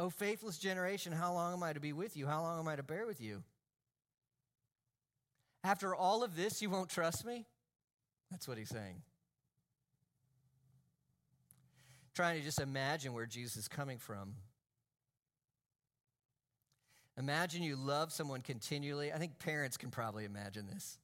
O 0.04 0.10
faithless 0.10 0.58
generation, 0.58 1.14
how 1.14 1.32
long 1.32 1.54
am 1.54 1.64
I 1.64 1.72
to 1.72 1.80
be 1.80 1.94
with 1.94 2.18
you? 2.18 2.28
How 2.28 2.42
long 2.42 2.60
am 2.60 2.68
I 2.68 2.76
to 2.76 2.84
bear 2.84 3.06
with 3.06 3.22
you? 3.22 3.42
After 5.64 5.96
all 5.96 6.26
of 6.26 6.36
this, 6.36 6.62
you 6.62 6.70
won't 6.70 6.90
trust 6.90 7.26
me? 7.26 7.46
That's 8.30 8.46
what 8.46 8.58
he's 8.58 8.68
saying. 8.68 9.02
Trying 12.16 12.38
to 12.38 12.44
just 12.44 12.60
imagine 12.60 13.14
where 13.14 13.26
Jesus 13.26 13.56
is 13.56 13.70
coming 13.70 13.98
from. 13.98 14.34
Imagine 17.18 17.64
you 17.64 17.78
love 17.78 18.12
someone 18.12 18.42
continually. 18.42 19.14
I 19.14 19.18
think 19.20 19.40
parents 19.40 19.78
can 19.78 19.90
probably 19.90 20.26
imagine 20.26 20.68
this. 20.68 21.00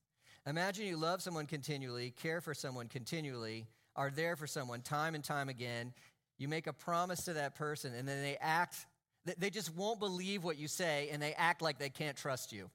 Imagine 0.46 0.88
you 0.88 0.98
love 0.98 1.22
someone 1.22 1.46
continually, 1.46 2.12
care 2.12 2.42
for 2.42 2.54
someone 2.54 2.90
continually, 2.90 3.66
are 3.96 4.12
there 4.12 4.36
for 4.36 4.46
someone 4.46 4.82
time 4.82 5.16
and 5.16 5.24
time 5.24 5.48
again. 5.48 5.94
You 6.38 6.50
make 6.50 6.68
a 6.68 6.74
promise 6.74 7.24
to 7.26 7.34
that 7.34 7.56
person, 7.56 7.94
and 7.94 8.06
then 8.06 8.22
they 8.22 8.38
act, 8.42 8.86
they 9.38 9.50
just 9.50 9.76
won't 9.76 10.00
believe 10.00 10.44
what 10.44 10.58
you 10.58 10.68
say, 10.68 11.10
and 11.12 11.22
they 11.22 11.34
act 11.34 11.62
like 11.62 11.78
they 11.78 11.90
can't 11.90 12.18
trust 12.18 12.54
you. 12.54 12.70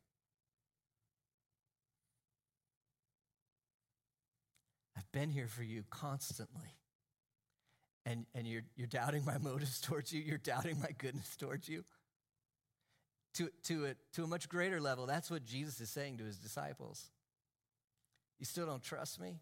I've 4.97 5.11
been 5.13 5.31
here 5.31 5.49
for 5.49 5.63
you 5.63 5.85
constantly. 5.91 6.77
And, 8.07 8.27
and 8.35 8.47
you're, 8.47 8.65
you're 8.77 8.87
doubting 8.87 9.25
my 9.25 9.39
motives 9.39 9.81
towards 9.83 10.13
you, 10.13 10.21
you're 10.21 10.39
doubting 10.39 10.79
my 10.81 10.91
goodness 10.99 11.37
towards 11.37 11.69
you. 11.69 11.85
To, 13.35 13.51
to, 13.65 13.87
a, 13.87 13.95
to 14.13 14.23
a 14.25 14.27
much 14.29 14.49
greater 14.49 14.81
level, 14.81 15.07
that's 15.07 15.31
what 15.31 15.45
Jesus 15.45 15.81
is 15.81 15.91
saying 15.91 16.19
to 16.19 16.25
his 16.25 16.37
disciples. 16.37 17.11
You 18.39 18.47
still 18.47 18.67
don't 18.67 18.83
trust 18.83 19.21
me? 19.21 19.41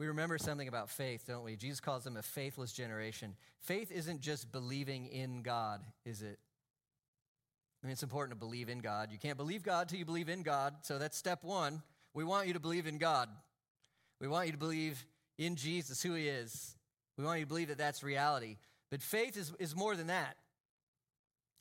We 0.00 0.06
remember 0.06 0.38
something 0.38 0.66
about 0.66 0.88
faith, 0.88 1.24
don't 1.28 1.44
we? 1.44 1.56
Jesus 1.56 1.78
calls 1.78 2.04
them 2.04 2.16
a 2.16 2.22
faithless 2.22 2.72
generation. 2.72 3.36
Faith 3.60 3.92
isn't 3.92 4.22
just 4.22 4.50
believing 4.50 5.04
in 5.04 5.42
God, 5.42 5.82
is 6.06 6.22
it? 6.22 6.38
I 7.82 7.86
mean, 7.86 7.92
it's 7.92 8.02
important 8.02 8.30
to 8.30 8.42
believe 8.42 8.70
in 8.70 8.78
God. 8.78 9.12
You 9.12 9.18
can't 9.18 9.36
believe 9.36 9.62
God 9.62 9.90
till 9.90 9.98
you 9.98 10.06
believe 10.06 10.30
in 10.30 10.42
God. 10.42 10.74
So 10.84 10.98
that's 10.98 11.18
step 11.18 11.44
one. 11.44 11.82
We 12.14 12.24
want 12.24 12.46
you 12.46 12.54
to 12.54 12.60
believe 12.60 12.86
in 12.86 12.96
God. 12.96 13.28
We 14.22 14.26
want 14.26 14.46
you 14.46 14.52
to 14.52 14.58
believe 14.58 15.04
in 15.36 15.54
Jesus, 15.54 16.02
who 16.02 16.14
He 16.14 16.28
is. 16.28 16.76
We 17.18 17.24
want 17.24 17.40
you 17.40 17.44
to 17.44 17.48
believe 17.48 17.68
that 17.68 17.76
that's 17.76 18.02
reality. 18.02 18.56
But 18.90 19.02
faith 19.02 19.36
is, 19.36 19.52
is 19.58 19.76
more 19.76 19.96
than 19.96 20.06
that. 20.06 20.38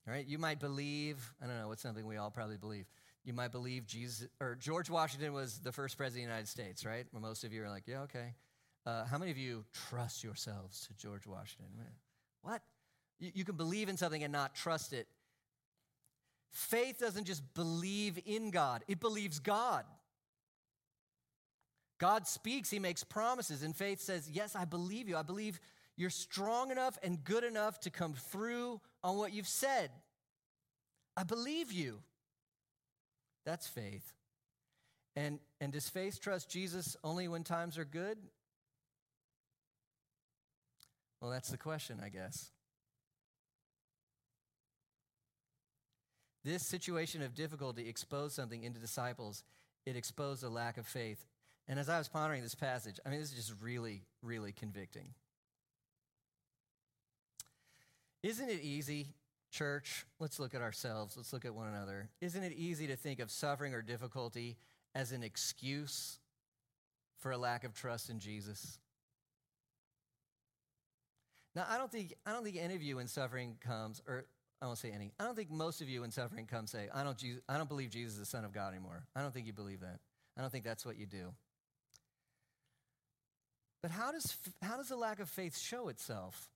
All 0.08 0.14
right? 0.14 0.26
You 0.26 0.38
might 0.38 0.62
believe, 0.62 1.34
I 1.44 1.48
don't 1.48 1.60
know, 1.60 1.68
what's 1.68 1.82
something 1.82 2.08
we 2.08 2.16
all 2.16 2.32
probably 2.32 2.56
believe. 2.56 2.86
You 3.30 3.36
might 3.36 3.52
believe 3.52 3.86
Jesus, 3.86 4.28
or 4.42 4.56
George 4.56 4.90
Washington 4.90 5.34
was 5.34 5.60
the 5.60 5.72
first 5.72 5.98
president 5.98 6.24
of 6.24 6.30
the 6.30 6.34
United 6.34 6.48
States, 6.48 6.84
right? 6.84 7.06
Most 7.14 7.44
of 7.44 7.54
you 7.54 7.64
are 7.64 7.70
like, 7.70 7.84
yeah, 7.86 8.02
okay. 8.02 8.34
Uh, 8.88 9.06
how 9.06 9.20
many 9.20 9.30
of 9.30 9.38
you 9.38 9.66
trust 9.88 10.24
yourselves 10.24 10.88
to 10.88 10.96
George 10.96 11.28
Washington? 11.28 11.70
What? 12.42 12.64
You, 13.20 13.30
you 13.36 13.46
can 13.46 13.56
believe 13.56 13.88
in 13.88 13.98
something 13.98 14.24
and 14.24 14.34
not 14.34 14.56
trust 14.56 14.94
it. 14.94 15.06
Faith 16.50 16.98
doesn't 16.98 17.26
just 17.26 17.44
believe 17.54 18.20
in 18.26 18.50
God, 18.50 18.84
it 18.88 19.00
believes 19.00 19.38
God. 19.38 19.86
God 22.00 22.26
speaks, 22.26 22.72
He 22.72 22.80
makes 22.80 23.04
promises, 23.04 23.62
and 23.62 23.76
faith 23.76 24.02
says, 24.02 24.28
Yes, 24.28 24.56
I 24.56 24.66
believe 24.66 25.08
you. 25.08 25.16
I 25.16 25.22
believe 25.22 25.60
you're 25.98 26.10
strong 26.10 26.72
enough 26.72 26.98
and 27.04 27.24
good 27.24 27.44
enough 27.44 27.80
to 27.82 27.92
come 27.92 28.14
through 28.14 28.82
on 29.04 29.18
what 29.18 29.34
you've 29.34 29.48
said. 29.48 29.92
I 31.16 31.22
believe 31.22 31.72
you. 31.72 32.00
That's 33.50 33.68
faith. 33.68 34.14
And, 35.16 35.40
and 35.60 35.74
does 35.74 35.90
faith 35.90 36.22
trust 36.22 36.52
Jesus 36.52 36.96
only 37.04 37.28
when 37.28 37.44
times 37.44 37.80
are 37.80 37.84
good? 37.84 38.20
Well, 41.20 41.32
that's 41.32 41.50
the 41.50 41.58
question, 41.58 42.00
I 42.00 42.10
guess. 42.10 42.52
This 46.46 46.62
situation 46.68 47.24
of 47.24 47.34
difficulty 47.34 47.90
exposed 47.90 48.36
something 48.36 48.64
into 48.64 48.80
disciples. 48.80 49.44
It 49.84 49.96
exposed 49.96 50.44
a 50.44 50.50
lack 50.50 50.78
of 50.78 50.86
faith. 50.86 51.26
And 51.68 51.80
as 51.80 51.90
I 51.90 51.98
was 51.98 52.08
pondering 52.08 52.44
this 52.44 52.54
passage, 52.54 53.00
I 53.04 53.10
mean, 53.10 53.20
this 53.20 53.32
is 53.32 53.36
just 53.36 53.54
really, 53.64 54.04
really 54.22 54.52
convicting. 54.52 55.08
Isn't 58.22 58.50
it 58.52 58.62
easy, 58.62 59.08
church? 59.50 60.06
Let's 60.20 60.40
look 60.40 60.54
at 60.54 60.62
ourselves. 60.62 61.16
Let's 61.18 61.34
look 61.34 61.46
at 61.46 61.54
one 61.54 61.68
another. 61.68 62.10
Isn't 62.22 62.44
it 62.44 62.54
easy 62.54 62.88
to 62.88 62.96
think 62.96 63.20
of 63.20 63.32
suffering 63.32 63.74
or 63.74 63.82
difficulty 63.82 64.58
as 64.96 65.12
an 65.12 65.24
excuse 65.24 66.20
for 67.20 67.32
a 67.32 67.38
lack 67.38 67.64
of 67.64 67.74
trust 67.74 68.10
in 68.10 68.20
Jesus? 68.20 68.80
Now, 71.56 71.66
I 71.70 71.78
don't 71.78 71.92
think 71.92 72.14
I 72.26 72.32
don't 72.32 72.44
think 72.44 72.58
any 72.58 72.76
of 72.76 72.84
you 72.84 72.98
when 72.98 73.08
suffering 73.08 73.58
comes, 73.60 74.02
or 74.08 74.26
I 74.62 74.66
won't 74.66 74.78
say 74.78 74.92
any. 74.92 75.14
I 75.20 75.24
don't 75.24 75.36
think 75.36 75.52
most 75.52 75.82
of 75.82 75.90
you 75.90 76.02
when 76.02 76.12
suffering 76.12 76.46
comes 76.46 76.72
say, 76.72 76.90
I 76.94 77.04
don't, 77.04 77.22
I 77.48 77.58
don't 77.58 77.70
believe 77.70 77.90
Jesus 77.90 78.14
is 78.14 78.20
the 78.20 78.26
Son 78.26 78.44
of 78.44 78.52
God 78.52 78.74
anymore. 78.74 79.04
I 79.16 79.22
don't 79.22 79.34
think 79.34 79.48
you 79.48 79.54
believe 79.54 79.80
that. 79.82 80.00
I 80.38 80.42
don't 80.42 80.52
think 80.52 80.66
that's 80.66 80.86
what 80.86 80.98
you 80.98 81.06
do. 81.06 81.34
But 83.82 83.92
how 83.92 84.12
does, 84.12 84.36
how 84.62 84.76
does 84.76 84.90
the 84.90 84.98
lack 84.98 85.20
of 85.22 85.30
faith 85.30 85.58
show 85.58 85.88
itself? 85.88 86.50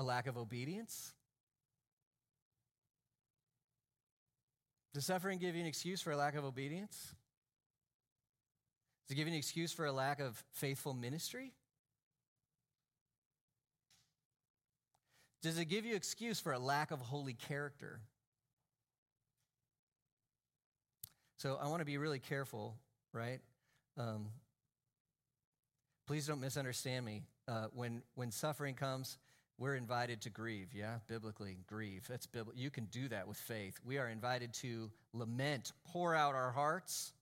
A 0.00 0.02
lack 0.02 0.26
of 0.26 0.38
obedience? 0.38 1.12
Does 4.94 5.04
suffering 5.04 5.38
give 5.38 5.54
you 5.54 5.60
an 5.60 5.66
excuse 5.66 6.00
for 6.00 6.10
a 6.10 6.16
lack 6.16 6.36
of 6.36 6.44
obedience? 6.46 7.14
Does 9.04 9.12
it 9.12 9.16
give 9.16 9.26
you 9.26 9.34
an 9.34 9.38
excuse 9.38 9.74
for 9.74 9.84
a 9.84 9.92
lack 9.92 10.18
of 10.18 10.42
faithful 10.52 10.94
ministry? 10.94 11.52
Does 15.42 15.58
it 15.58 15.66
give 15.66 15.84
you 15.84 15.90
an 15.90 15.98
excuse 15.98 16.40
for 16.40 16.54
a 16.54 16.58
lack 16.58 16.92
of 16.92 17.00
holy 17.00 17.34
character? 17.34 18.00
So 21.36 21.58
I 21.60 21.68
want 21.68 21.80
to 21.80 21.84
be 21.84 21.98
really 21.98 22.20
careful, 22.20 22.74
right? 23.12 23.40
Um, 23.98 24.28
please 26.06 26.26
don't 26.26 26.40
misunderstand 26.40 27.04
me. 27.04 27.20
Uh, 27.46 27.66
when 27.74 28.00
when 28.14 28.30
suffering 28.30 28.74
comes, 28.74 29.18
we're 29.60 29.76
invited 29.76 30.22
to 30.22 30.30
grieve. 30.30 30.70
Yeah, 30.74 30.96
biblically, 31.06 31.58
grieve. 31.68 32.04
That's 32.08 32.26
biblical. 32.26 32.60
You 32.60 32.70
can 32.70 32.86
do 32.86 33.06
that 33.08 33.28
with 33.28 33.36
faith. 33.36 33.78
We 33.84 33.98
are 33.98 34.08
invited 34.08 34.52
to 34.54 34.90
lament, 35.12 35.72
pour 35.84 36.16
out 36.16 36.34
our 36.34 36.50
hearts 36.50 37.12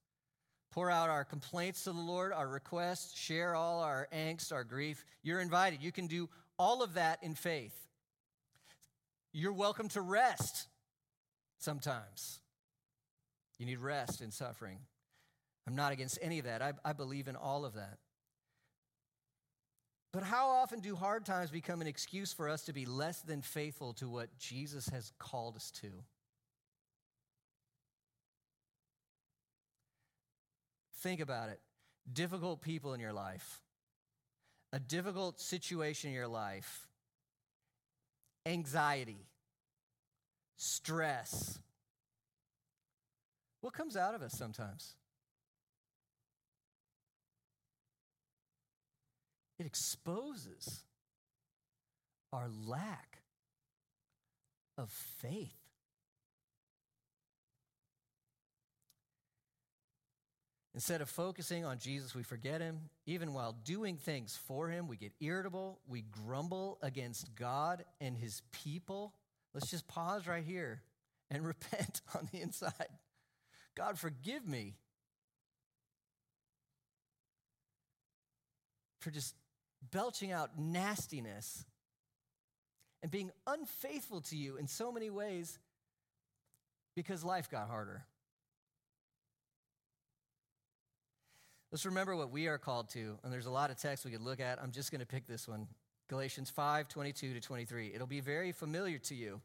pour 0.71 0.91
out 0.91 1.11
our 1.11 1.25
complaints 1.25 1.85
to 1.85 1.93
the 1.93 2.01
Lord, 2.01 2.33
our 2.33 2.47
requests, 2.47 3.19
share 3.19 3.55
all 3.55 3.81
our 3.81 4.09
angst, 4.13 4.53
our 4.53 4.65
grief. 4.65 5.05
You're 5.23 5.41
invited. 5.41 5.83
You 5.83 5.93
can 5.93 6.07
do 6.07 6.29
all 6.59 6.83
of 6.83 6.95
that 6.95 7.19
in 7.23 7.35
faith. 7.35 7.75
You're 9.33 9.53
welcome 9.53 9.89
to 9.91 10.01
rest 10.01 10.69
sometimes. 11.59 12.41
You 13.59 13.67
need 13.67 13.79
rest 13.79 14.21
in 14.21 14.31
suffering. 14.31 14.79
I'm 15.67 15.75
not 15.75 15.93
against 15.93 16.19
any 16.23 16.39
of 16.39 16.45
that. 16.45 16.63
I, 16.63 16.73
I 16.85 16.93
believe 16.93 17.29
in 17.29 17.37
all 17.37 17.65
of 17.65 17.75
that. 17.75 17.99
But 20.13 20.23
how 20.23 20.49
often 20.49 20.81
do 20.81 20.97
hard 20.97 21.27
times 21.27 21.51
become 21.51 21.81
an 21.81 21.87
excuse 21.87 22.33
for 22.33 22.49
us 22.49 22.63
to 22.63 22.73
be 22.73 22.87
less 22.87 23.21
than 23.21 23.43
faithful 23.43 23.93
to 23.95 24.09
what 24.09 24.37
Jesus 24.39 24.89
has 24.89 25.13
called 25.19 25.57
us 25.57 25.71
to? 25.83 25.89
Think 31.01 31.21
about 31.21 31.51
it. 31.51 31.61
Difficult 32.11 32.63
people 32.63 32.95
in 32.95 33.01
your 33.01 33.13
life, 33.13 33.61
a 34.73 34.81
difficult 34.81 35.41
situation 35.41 36.09
in 36.09 36.17
your 36.17 36.27
life, 36.27 36.89
anxiety, 38.47 39.27
stress. 40.57 41.59
What 43.61 43.75
comes 43.75 43.97
out 43.97 44.15
of 44.15 44.23
us 44.23 44.33
sometimes? 44.33 44.95
It 49.59 49.67
exposes 49.67 50.85
our 52.33 52.49
lack 52.67 53.23
of 54.77 54.91
faith. 55.21 55.55
Instead 60.75 61.01
of 61.01 61.09
focusing 61.09 61.65
on 61.65 61.79
Jesus, 61.79 62.15
we 62.15 62.23
forget 62.23 62.61
him. 62.61 62.79
Even 63.05 63.33
while 63.33 63.57
doing 63.65 63.97
things 63.97 64.39
for 64.47 64.69
him, 64.69 64.87
we 64.87 64.97
get 64.97 65.13
irritable. 65.21 65.81
We 65.89 66.03
grumble 66.03 66.79
against 66.83 67.35
God 67.35 67.85
and 68.01 68.17
his 68.17 68.43
people. 68.53 69.15
Let's 69.55 69.73
just 69.73 69.89
pause 69.89 70.29
right 70.29 70.45
here 70.45 70.83
and 71.33 71.45
repent 71.47 72.01
on 72.15 72.29
the 72.31 72.41
inside. 72.41 72.89
God, 73.77 73.99
forgive 73.99 74.47
me 74.47 74.77
for 79.01 79.11
just 79.11 79.35
belching 79.91 80.33
out 80.33 80.59
nastiness 80.59 81.65
and 83.03 83.11
being 83.11 83.31
unfaithful 83.47 84.21
to 84.23 84.37
you 84.37 84.57
in 84.57 84.67
so 84.67 84.91
many 84.91 85.11
ways 85.11 85.59
because 86.95 87.23
life 87.25 87.51
got 87.51 87.69
harder. 87.69 88.05
Let's 91.71 91.85
remember 91.85 92.17
what 92.17 92.31
we 92.31 92.47
are 92.47 92.59
called 92.59 92.89
to. 92.91 93.19
And 93.23 93.33
there's 93.33 93.47
a 93.47 93.51
lot 93.51 93.71
of 93.71 93.77
texts 93.77 94.05
we 94.05 94.11
could 94.11 94.23
look 94.23 94.41
at. 94.41 94.61
I'm 94.63 94.73
just 94.73 94.91
going 94.91 95.01
to 95.01 95.07
pick 95.07 95.27
this 95.27 95.47
one 95.47 95.69
Galatians 96.09 96.49
5 96.49 96.89
22 96.89 97.35
to 97.35 97.41
23. 97.41 97.93
It'll 97.95 98.07
be 98.07 98.21
very 98.21 98.53
familiar 98.53 98.99
to 98.99 99.15
you. 99.15 99.41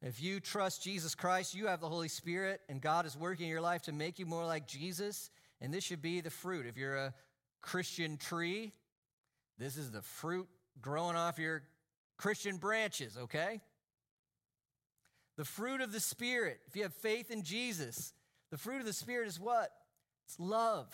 If 0.00 0.22
you 0.22 0.38
trust 0.38 0.82
Jesus 0.82 1.14
Christ, 1.14 1.54
you 1.54 1.66
have 1.66 1.80
the 1.80 1.88
Holy 1.88 2.08
Spirit, 2.08 2.60
and 2.68 2.80
God 2.80 3.06
is 3.06 3.16
working 3.16 3.46
in 3.46 3.50
your 3.50 3.62
life 3.62 3.82
to 3.82 3.92
make 3.92 4.18
you 4.18 4.26
more 4.26 4.44
like 4.44 4.66
Jesus. 4.66 5.30
And 5.60 5.72
this 5.72 5.82
should 5.82 6.02
be 6.02 6.20
the 6.20 6.30
fruit. 6.30 6.66
If 6.66 6.76
you're 6.76 6.96
a 6.96 7.14
Christian 7.62 8.16
tree, 8.18 8.72
this 9.58 9.76
is 9.76 9.90
the 9.90 10.02
fruit 10.02 10.48
growing 10.80 11.16
off 11.16 11.38
your 11.38 11.62
Christian 12.16 12.56
branches, 12.56 13.16
okay? 13.16 13.60
The 15.36 15.44
fruit 15.44 15.80
of 15.80 15.92
the 15.92 16.00
Spirit, 16.00 16.60
if 16.68 16.76
you 16.76 16.82
have 16.82 16.94
faith 16.94 17.30
in 17.30 17.42
Jesus, 17.42 18.12
the 18.50 18.58
fruit 18.58 18.80
of 18.80 18.86
the 18.86 18.92
Spirit 18.92 19.28
is 19.28 19.40
what? 19.40 19.70
It's 20.26 20.38
love, 20.38 20.88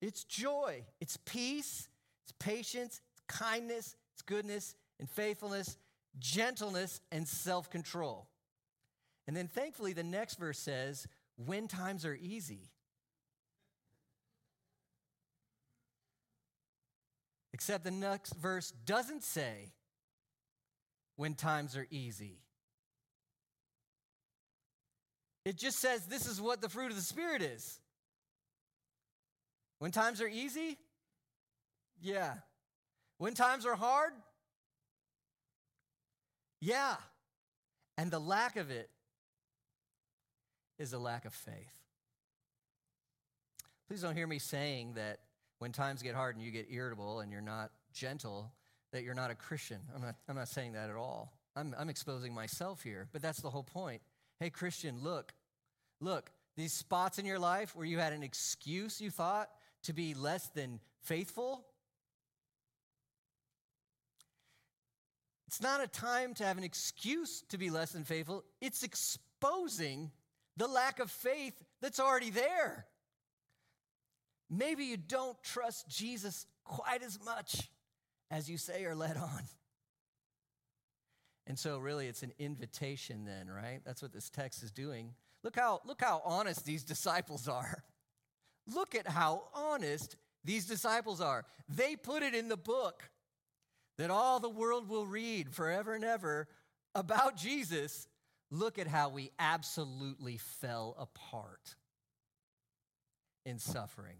it's 0.00 0.24
joy, 0.24 0.84
it's 1.00 1.16
peace, 1.16 1.88
it's 2.24 2.32
patience, 2.38 3.00
it's 3.12 3.22
kindness, 3.38 3.96
it's 4.12 4.22
goodness 4.22 4.74
and 5.00 5.10
faithfulness, 5.10 5.78
gentleness, 6.18 7.00
and 7.10 7.26
self 7.26 7.70
control. 7.70 8.28
And 9.26 9.36
then 9.36 9.48
thankfully, 9.48 9.92
the 9.92 10.04
next 10.04 10.38
verse 10.38 10.58
says, 10.58 11.06
when 11.36 11.68
times 11.68 12.04
are 12.04 12.14
easy. 12.14 12.70
Except 17.62 17.84
the 17.84 17.92
next 17.92 18.34
verse 18.34 18.72
doesn't 18.86 19.22
say, 19.22 19.70
when 21.14 21.34
times 21.34 21.76
are 21.76 21.86
easy. 21.92 22.40
It 25.44 25.58
just 25.58 25.78
says 25.78 26.06
this 26.06 26.26
is 26.26 26.40
what 26.40 26.60
the 26.60 26.68
fruit 26.68 26.90
of 26.90 26.96
the 26.96 27.02
Spirit 27.02 27.40
is. 27.40 27.78
When 29.78 29.92
times 29.92 30.20
are 30.20 30.26
easy, 30.26 30.76
yeah. 32.00 32.34
When 33.18 33.32
times 33.32 33.64
are 33.64 33.76
hard, 33.76 34.12
yeah. 36.60 36.96
And 37.96 38.10
the 38.10 38.18
lack 38.18 38.56
of 38.56 38.72
it 38.72 38.90
is 40.80 40.92
a 40.92 40.98
lack 40.98 41.26
of 41.26 41.32
faith. 41.32 41.78
Please 43.86 44.02
don't 44.02 44.16
hear 44.16 44.26
me 44.26 44.40
saying 44.40 44.94
that 44.94 45.20
when 45.62 45.70
times 45.70 46.02
get 46.02 46.16
hard 46.16 46.34
and 46.34 46.44
you 46.44 46.50
get 46.50 46.66
irritable 46.72 47.20
and 47.20 47.30
you're 47.30 47.40
not 47.40 47.70
gentle, 47.94 48.50
that 48.92 49.04
you're 49.04 49.14
not 49.14 49.30
a 49.30 49.34
Christian. 49.36 49.78
I'm 49.94 50.02
not, 50.02 50.16
I'm 50.28 50.34
not 50.34 50.48
saying 50.48 50.72
that 50.72 50.90
at 50.90 50.96
all. 50.96 51.32
I'm, 51.54 51.72
I'm 51.78 51.88
exposing 51.88 52.34
myself 52.34 52.82
here, 52.82 53.06
but 53.12 53.22
that's 53.22 53.40
the 53.40 53.48
whole 53.48 53.62
point. 53.62 54.02
Hey, 54.40 54.50
Christian, 54.50 55.04
look, 55.04 55.32
look, 56.00 56.32
these 56.56 56.72
spots 56.72 57.20
in 57.20 57.26
your 57.26 57.38
life 57.38 57.76
where 57.76 57.86
you 57.86 57.98
had 57.98 58.12
an 58.12 58.24
excuse, 58.24 59.00
you 59.00 59.08
thought, 59.08 59.50
to 59.84 59.92
be 59.92 60.14
less 60.14 60.48
than 60.48 60.80
faithful. 61.04 61.64
It's 65.46 65.62
not 65.62 65.80
a 65.80 65.86
time 65.86 66.34
to 66.34 66.44
have 66.44 66.58
an 66.58 66.64
excuse 66.64 67.44
to 67.50 67.56
be 67.56 67.70
less 67.70 67.92
than 67.92 68.02
faithful. 68.02 68.42
It's 68.60 68.82
exposing 68.82 70.10
the 70.56 70.66
lack 70.66 70.98
of 70.98 71.08
faith 71.08 71.54
that's 71.80 72.00
already 72.00 72.30
there. 72.30 72.86
Maybe 74.54 74.84
you 74.84 74.98
don't 74.98 75.42
trust 75.42 75.88
Jesus 75.88 76.44
quite 76.64 77.02
as 77.02 77.18
much 77.24 77.70
as 78.30 78.50
you 78.50 78.58
say 78.58 78.84
or 78.84 78.94
let 78.94 79.16
on. 79.16 79.42
And 81.46 81.58
so 81.58 81.78
really 81.78 82.06
it's 82.06 82.22
an 82.22 82.32
invitation 82.38 83.24
then, 83.24 83.48
right? 83.48 83.80
That's 83.84 84.02
what 84.02 84.12
this 84.12 84.28
text 84.28 84.62
is 84.62 84.70
doing. 84.70 85.14
Look 85.42 85.56
how 85.56 85.80
look 85.86 86.02
how 86.02 86.20
honest 86.24 86.66
these 86.66 86.84
disciples 86.84 87.48
are. 87.48 87.82
Look 88.72 88.94
at 88.94 89.08
how 89.08 89.44
honest 89.54 90.16
these 90.44 90.66
disciples 90.66 91.20
are. 91.20 91.44
They 91.68 91.96
put 91.96 92.22
it 92.22 92.34
in 92.34 92.48
the 92.48 92.56
book 92.56 93.10
that 93.98 94.10
all 94.10 94.38
the 94.38 94.50
world 94.50 94.88
will 94.88 95.06
read 95.06 95.52
forever 95.52 95.94
and 95.94 96.04
ever 96.04 96.46
about 96.94 97.36
Jesus. 97.36 98.06
Look 98.50 98.78
at 98.78 98.86
how 98.86 99.08
we 99.08 99.30
absolutely 99.38 100.36
fell 100.36 100.94
apart 100.98 101.74
in 103.44 103.58
suffering. 103.58 104.18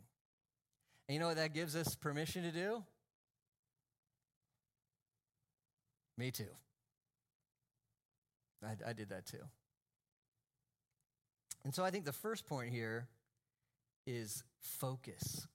And 1.12 1.16
you 1.16 1.20
know 1.20 1.28
what 1.28 1.36
that 1.36 1.52
gives 1.52 1.76
us 1.76 1.94
permission 1.94 2.42
to 2.44 2.50
do? 2.50 2.82
Me 6.16 6.30
too. 6.30 6.48
I, 8.64 8.76
I 8.88 8.92
did 8.94 9.10
that 9.10 9.26
too. 9.26 9.44
And 11.64 11.74
so 11.74 11.84
I 11.84 11.90
think 11.90 12.06
the 12.06 12.14
first 12.14 12.46
point 12.46 12.70
here 12.70 13.08
is 14.06 14.42
focus. 14.58 15.46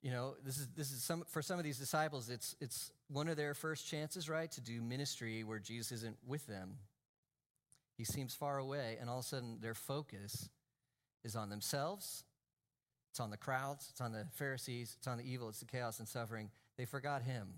You 0.00 0.12
know, 0.12 0.34
this 0.44 0.58
is 0.58 0.68
this 0.76 0.92
is 0.92 1.02
some 1.02 1.24
for 1.26 1.42
some 1.42 1.58
of 1.58 1.64
these 1.64 1.78
disciples, 1.78 2.30
it's 2.30 2.54
it's 2.60 2.92
one 3.08 3.26
of 3.26 3.36
their 3.36 3.54
first 3.54 3.88
chances, 3.88 4.28
right, 4.30 4.52
to 4.52 4.60
do 4.60 4.80
ministry 4.80 5.42
where 5.42 5.58
Jesus 5.58 5.90
isn't 5.90 6.16
with 6.24 6.46
them. 6.46 6.76
He 7.96 8.04
seems 8.04 8.34
far 8.34 8.58
away, 8.58 8.98
and 9.00 9.10
all 9.10 9.18
of 9.18 9.24
a 9.24 9.26
sudden 9.26 9.58
their 9.60 9.74
focus 9.74 10.48
is 11.24 11.34
on 11.34 11.50
themselves, 11.50 12.22
it's 13.10 13.20
on 13.20 13.30
the 13.30 13.36
crowds, 13.36 13.88
it's 13.90 14.00
on 14.00 14.12
the 14.12 14.26
Pharisees, 14.32 14.94
it's 14.98 15.06
on 15.06 15.18
the 15.18 15.24
evil, 15.24 15.48
it's 15.48 15.60
the 15.60 15.66
chaos 15.66 15.98
and 15.98 16.08
suffering. 16.08 16.50
They 16.76 16.84
forgot 16.84 17.22
him. 17.22 17.48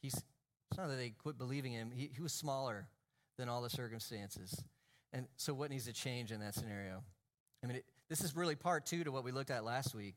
He's 0.00 0.22
it's 0.70 0.78
not 0.78 0.88
that 0.88 0.96
they 0.96 1.10
quit 1.10 1.38
believing 1.38 1.72
him, 1.72 1.92
he, 1.94 2.10
he 2.12 2.20
was 2.20 2.32
smaller 2.32 2.88
than 3.38 3.48
all 3.48 3.62
the 3.62 3.70
circumstances. 3.70 4.62
And 5.12 5.26
so, 5.36 5.54
what 5.54 5.70
needs 5.70 5.84
to 5.84 5.92
change 5.92 6.32
in 6.32 6.40
that 6.40 6.54
scenario? 6.54 7.04
I 7.62 7.66
mean, 7.68 7.76
it, 7.76 7.84
this 8.08 8.20
is 8.20 8.34
really 8.34 8.56
part 8.56 8.84
two 8.84 9.04
to 9.04 9.12
what 9.12 9.24
we 9.24 9.30
looked 9.30 9.50
at 9.50 9.64
last 9.64 9.94
week. 9.94 10.16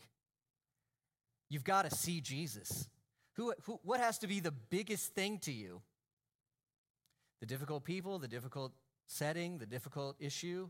You've 1.50 1.63
got 1.63 1.89
to 1.89 1.95
see 1.95 2.21
Jesus. 2.21 2.89
Who, 3.36 3.54
who, 3.63 3.80
what 3.84 4.00
has 4.00 4.17
to 4.19 4.28
be 4.28 4.39
the 4.39 4.52
biggest 4.52 5.13
thing 5.13 5.38
to 5.39 5.52
you? 5.52 5.82
The 7.39 7.45
difficult 7.45 7.84
people, 7.84 8.17
the 8.17 8.28
difficult 8.28 8.73
setting, 9.06 9.60
the 9.60 9.67
difficult 9.67 10.15
issue, 10.19 10.69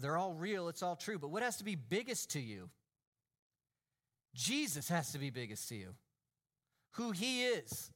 they're 0.00 0.16
all 0.16 0.32
real, 0.32 0.68
it's 0.68 0.82
all 0.82 0.96
true. 0.96 1.18
But 1.18 1.30
what 1.30 1.42
has 1.42 1.56
to 1.56 1.64
be 1.64 1.74
biggest 1.74 2.30
to 2.30 2.40
you? 2.40 2.68
Jesus 4.34 4.88
has 4.88 5.12
to 5.12 5.18
be 5.18 5.30
biggest 5.30 5.68
to 5.68 5.74
you. 5.74 5.94
Who 6.92 7.12
he 7.12 7.44
is, 7.44 7.90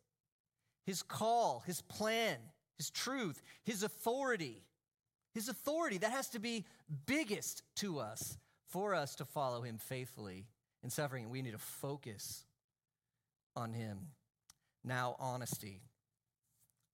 his 0.84 1.02
call, 1.02 1.62
his 1.66 1.80
plan, 1.82 2.36
his 2.78 2.90
truth, 2.90 3.42
his 3.64 3.82
authority. 3.82 4.64
His 5.34 5.48
authority, 5.48 5.98
that 5.98 6.10
has 6.10 6.28
to 6.30 6.38
be 6.38 6.66
biggest 7.06 7.62
to 7.76 8.00
us 8.00 8.36
for 8.68 8.94
us 8.94 9.14
to 9.16 9.24
follow 9.24 9.62
him 9.62 9.78
faithfully 9.78 10.46
in 10.82 10.90
suffering. 10.90 11.30
We 11.30 11.42
need 11.42 11.52
to 11.52 11.58
focus 11.58 12.44
on 13.56 13.72
him. 13.72 13.98
Now, 14.84 15.16
honesty. 15.18 15.80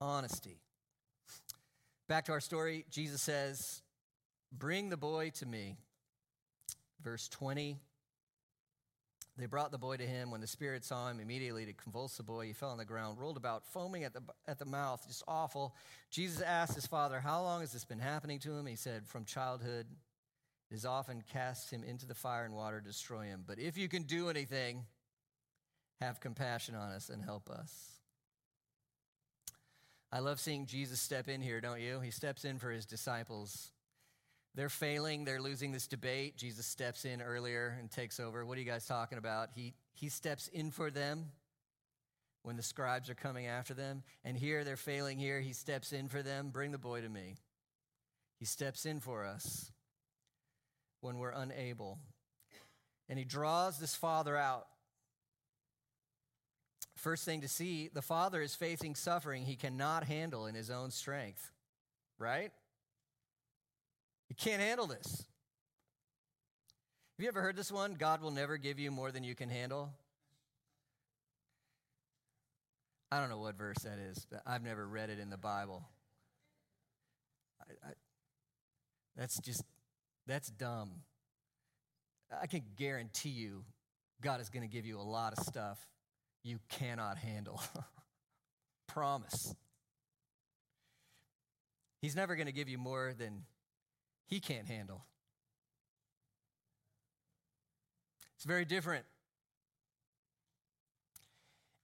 Honesty. 0.00 0.60
Back 2.08 2.26
to 2.26 2.32
our 2.32 2.40
story, 2.40 2.84
Jesus 2.90 3.20
says, 3.20 3.82
Bring 4.52 4.88
the 4.88 4.96
boy 4.96 5.30
to 5.36 5.46
me. 5.46 5.76
Verse 7.02 7.28
20 7.28 7.78
they 9.38 9.46
brought 9.46 9.70
the 9.70 9.78
boy 9.78 9.96
to 9.96 10.06
him. 10.06 10.32
When 10.32 10.40
the 10.40 10.48
spirit 10.48 10.84
saw 10.84 11.08
him, 11.08 11.20
immediately 11.20 11.64
to 11.64 11.72
convulse 11.72 12.16
the 12.16 12.24
boy, 12.24 12.46
he 12.46 12.52
fell 12.52 12.70
on 12.70 12.78
the 12.78 12.84
ground, 12.84 13.18
rolled 13.20 13.36
about, 13.36 13.64
foaming 13.64 14.02
at 14.02 14.12
the, 14.12 14.20
at 14.48 14.58
the 14.58 14.64
mouth, 14.64 15.06
just 15.06 15.22
awful. 15.28 15.76
Jesus 16.10 16.42
asked 16.42 16.74
his 16.74 16.86
father, 16.86 17.20
How 17.20 17.40
long 17.42 17.60
has 17.60 17.72
this 17.72 17.84
been 17.84 18.00
happening 18.00 18.40
to 18.40 18.52
him? 18.52 18.66
He 18.66 18.74
said, 18.74 19.06
From 19.06 19.24
childhood. 19.24 19.86
It 20.70 20.74
has 20.74 20.84
often 20.84 21.22
cast 21.32 21.70
him 21.70 21.82
into 21.82 22.04
the 22.04 22.14
fire 22.14 22.44
and 22.44 22.54
water 22.54 22.80
destroy 22.80 23.26
him. 23.26 23.44
But 23.46 23.58
if 23.58 23.78
you 23.78 23.88
can 23.88 24.02
do 24.02 24.28
anything, 24.28 24.84
have 26.00 26.20
compassion 26.20 26.74
on 26.74 26.90
us 26.90 27.08
and 27.08 27.24
help 27.24 27.48
us. 27.48 27.92
I 30.12 30.18
love 30.18 30.40
seeing 30.40 30.66
Jesus 30.66 31.00
step 31.00 31.26
in 31.26 31.40
here, 31.40 31.62
don't 31.62 31.80
you? 31.80 32.00
He 32.00 32.10
steps 32.10 32.44
in 32.44 32.58
for 32.58 32.70
his 32.70 32.84
disciples. 32.84 33.70
They're 34.54 34.68
failing, 34.68 35.24
they're 35.24 35.40
losing 35.40 35.72
this 35.72 35.86
debate. 35.86 36.36
Jesus 36.36 36.66
steps 36.66 37.04
in 37.04 37.22
earlier 37.22 37.76
and 37.78 37.90
takes 37.90 38.18
over. 38.18 38.44
What 38.44 38.56
are 38.56 38.60
you 38.60 38.66
guys 38.66 38.86
talking 38.86 39.18
about? 39.18 39.50
He, 39.54 39.74
he 39.94 40.08
steps 40.08 40.48
in 40.48 40.70
for 40.70 40.90
them 40.90 41.26
when 42.42 42.56
the 42.56 42.62
scribes 42.62 43.10
are 43.10 43.14
coming 43.14 43.46
after 43.46 43.74
them. 43.74 44.02
And 44.24 44.36
here 44.36 44.64
they're 44.64 44.76
failing 44.76 45.18
here. 45.18 45.40
He 45.40 45.52
steps 45.52 45.92
in 45.92 46.08
for 46.08 46.22
them. 46.22 46.50
Bring 46.50 46.72
the 46.72 46.78
boy 46.78 47.02
to 47.02 47.08
me. 47.08 47.36
He 48.38 48.44
steps 48.44 48.86
in 48.86 49.00
for 49.00 49.24
us 49.24 49.70
when 51.00 51.18
we're 51.18 51.30
unable. 51.30 51.98
And 53.08 53.18
he 53.18 53.24
draws 53.24 53.78
this 53.78 53.94
father 53.94 54.36
out. 54.36 54.66
First 56.96 57.24
thing 57.24 57.42
to 57.42 57.48
see, 57.48 57.88
the 57.92 58.02
father 58.02 58.42
is 58.42 58.54
facing 58.54 58.96
suffering 58.96 59.44
he 59.44 59.54
cannot 59.54 60.04
handle 60.04 60.46
in 60.46 60.54
his 60.54 60.68
own 60.68 60.90
strength, 60.90 61.52
right? 62.18 62.50
You 64.28 64.36
can't 64.36 64.60
handle 64.60 64.86
this. 64.86 65.24
Have 67.16 67.24
you 67.24 67.28
ever 67.28 67.42
heard 67.42 67.56
this 67.56 67.72
one? 67.72 67.94
God 67.94 68.22
will 68.22 68.30
never 68.30 68.58
give 68.58 68.78
you 68.78 68.90
more 68.90 69.10
than 69.10 69.24
you 69.24 69.34
can 69.34 69.48
handle. 69.48 69.92
I 73.10 73.20
don't 73.20 73.30
know 73.30 73.38
what 73.38 73.56
verse 73.56 73.78
that 73.84 73.98
is, 73.98 74.26
I've 74.46 74.62
never 74.62 74.86
read 74.86 75.08
it 75.08 75.18
in 75.18 75.30
the 75.30 75.38
Bible. 75.38 75.88
I, 77.62 77.88
I, 77.88 77.92
that's 79.16 79.40
just, 79.40 79.64
that's 80.26 80.50
dumb. 80.50 80.90
I 82.40 82.46
can 82.46 82.62
guarantee 82.76 83.30
you 83.30 83.64
God 84.20 84.40
is 84.40 84.50
going 84.50 84.62
to 84.62 84.72
give 84.72 84.84
you 84.84 84.98
a 84.98 85.02
lot 85.02 85.32
of 85.32 85.44
stuff 85.44 85.78
you 86.42 86.58
cannot 86.68 87.16
handle. 87.18 87.62
Promise. 88.86 89.54
He's 92.02 92.14
never 92.14 92.36
going 92.36 92.46
to 92.46 92.52
give 92.52 92.68
you 92.68 92.78
more 92.78 93.14
than 93.18 93.42
he 94.28 94.40
can't 94.40 94.66
handle. 94.66 95.04
It's 98.36 98.44
very 98.44 98.64
different. 98.64 99.04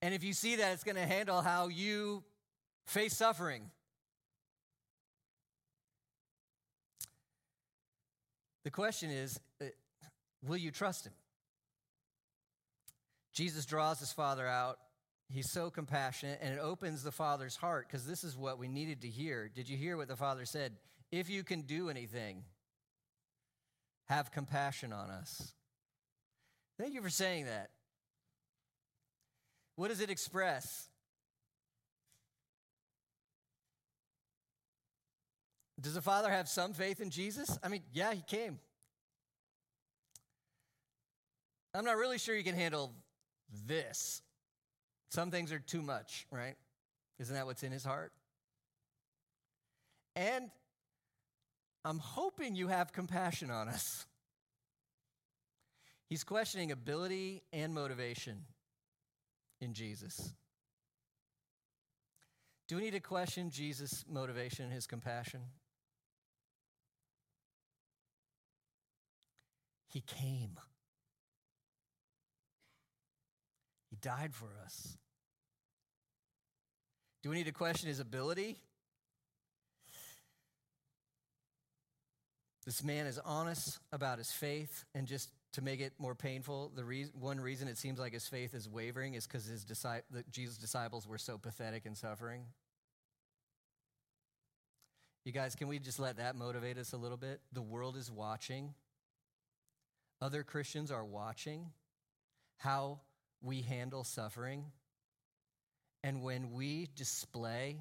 And 0.02 0.14
if 0.14 0.22
you 0.22 0.34
see 0.34 0.56
that, 0.56 0.72
it's 0.72 0.84
going 0.84 0.96
to 0.96 1.06
handle 1.06 1.40
how 1.40 1.68
you 1.68 2.22
face 2.84 3.16
suffering. 3.16 3.70
The 8.64 8.70
question 8.70 9.10
is 9.10 9.40
uh, 9.60 9.66
will 10.46 10.58
you 10.58 10.70
trust 10.70 11.06
him? 11.06 11.14
Jesus 13.32 13.64
draws 13.64 13.98
his 13.98 14.12
father 14.12 14.46
out. 14.46 14.78
He's 15.30 15.50
so 15.50 15.70
compassionate, 15.70 16.38
and 16.42 16.54
it 16.54 16.60
opens 16.60 17.02
the 17.02 17.10
father's 17.10 17.56
heart 17.56 17.86
because 17.88 18.06
this 18.06 18.22
is 18.22 18.36
what 18.36 18.58
we 18.58 18.68
needed 18.68 19.00
to 19.00 19.08
hear. 19.08 19.50
Did 19.52 19.68
you 19.68 19.76
hear 19.76 19.96
what 19.96 20.08
the 20.08 20.16
father 20.16 20.44
said? 20.44 20.74
If 21.14 21.30
you 21.30 21.44
can 21.44 21.62
do 21.62 21.90
anything, 21.90 22.42
have 24.06 24.32
compassion 24.32 24.92
on 24.92 25.10
us. 25.10 25.54
Thank 26.76 26.92
you 26.92 27.00
for 27.00 27.08
saying 27.08 27.44
that. 27.44 27.70
What 29.76 29.90
does 29.90 30.00
it 30.00 30.10
express? 30.10 30.88
Does 35.80 35.94
the 35.94 36.02
Father 36.02 36.30
have 36.30 36.48
some 36.48 36.72
faith 36.72 37.00
in 37.00 37.10
Jesus? 37.10 37.60
I 37.62 37.68
mean, 37.68 37.82
yeah, 37.92 38.12
he 38.12 38.22
came. 38.22 38.58
I'm 41.74 41.84
not 41.84 41.96
really 41.96 42.18
sure 42.18 42.34
you 42.34 42.42
can 42.42 42.56
handle 42.56 42.92
this. 43.68 44.20
Some 45.10 45.30
things 45.30 45.52
are 45.52 45.60
too 45.60 45.80
much, 45.80 46.26
right? 46.32 46.56
Isn't 47.20 47.36
that 47.36 47.46
what's 47.46 47.62
in 47.62 47.70
his 47.70 47.84
heart? 47.84 48.10
And 50.16 50.50
I'm 51.84 51.98
hoping 51.98 52.54
you 52.54 52.68
have 52.68 52.92
compassion 52.92 53.50
on 53.50 53.68
us. 53.68 54.06
He's 56.08 56.24
questioning 56.24 56.72
ability 56.72 57.42
and 57.52 57.74
motivation 57.74 58.44
in 59.60 59.74
Jesus. 59.74 60.32
Do 62.68 62.76
we 62.76 62.82
need 62.82 62.92
to 62.92 63.00
question 63.00 63.50
Jesus' 63.50 64.04
motivation, 64.08 64.66
and 64.66 64.72
his 64.72 64.86
compassion? 64.86 65.40
He 69.88 70.00
came. 70.00 70.58
He 73.90 73.96
died 74.00 74.34
for 74.34 74.48
us. 74.64 74.96
Do 77.22 77.30
we 77.30 77.36
need 77.36 77.46
to 77.46 77.52
question 77.52 77.88
his 77.88 78.00
ability? 78.00 78.58
This 82.64 82.82
man 82.82 83.06
is 83.06 83.18
honest 83.18 83.78
about 83.92 84.18
his 84.18 84.32
faith, 84.32 84.84
and 84.94 85.06
just 85.06 85.30
to 85.52 85.62
make 85.62 85.80
it 85.80 85.92
more 85.98 86.14
painful, 86.14 86.72
the 86.74 86.82
one 87.12 87.38
reason 87.38 87.68
it 87.68 87.78
seems 87.78 87.98
like 87.98 88.12
his 88.12 88.26
faith 88.26 88.54
is 88.54 88.68
wavering 88.68 89.14
is 89.14 89.26
because 89.26 89.44
his 89.44 89.64
Jesus' 90.30 90.56
disciples 90.56 91.06
were 91.06 91.18
so 91.18 91.38
pathetic 91.38 91.86
and 91.86 91.96
suffering. 91.96 92.46
You 95.24 95.32
guys, 95.32 95.54
can 95.54 95.68
we 95.68 95.78
just 95.78 95.98
let 95.98 96.16
that 96.16 96.36
motivate 96.36 96.76
us 96.76 96.92
a 96.92 96.96
little 96.96 97.16
bit? 97.16 97.40
The 97.52 97.62
world 97.62 97.96
is 97.96 98.10
watching. 98.10 98.74
Other 100.20 100.42
Christians 100.42 100.90
are 100.90 101.04
watching 101.04 101.70
how 102.58 103.00
we 103.40 103.62
handle 103.62 104.04
suffering. 104.04 104.66
And 106.02 106.22
when 106.22 106.52
we 106.52 106.88
display 106.94 107.78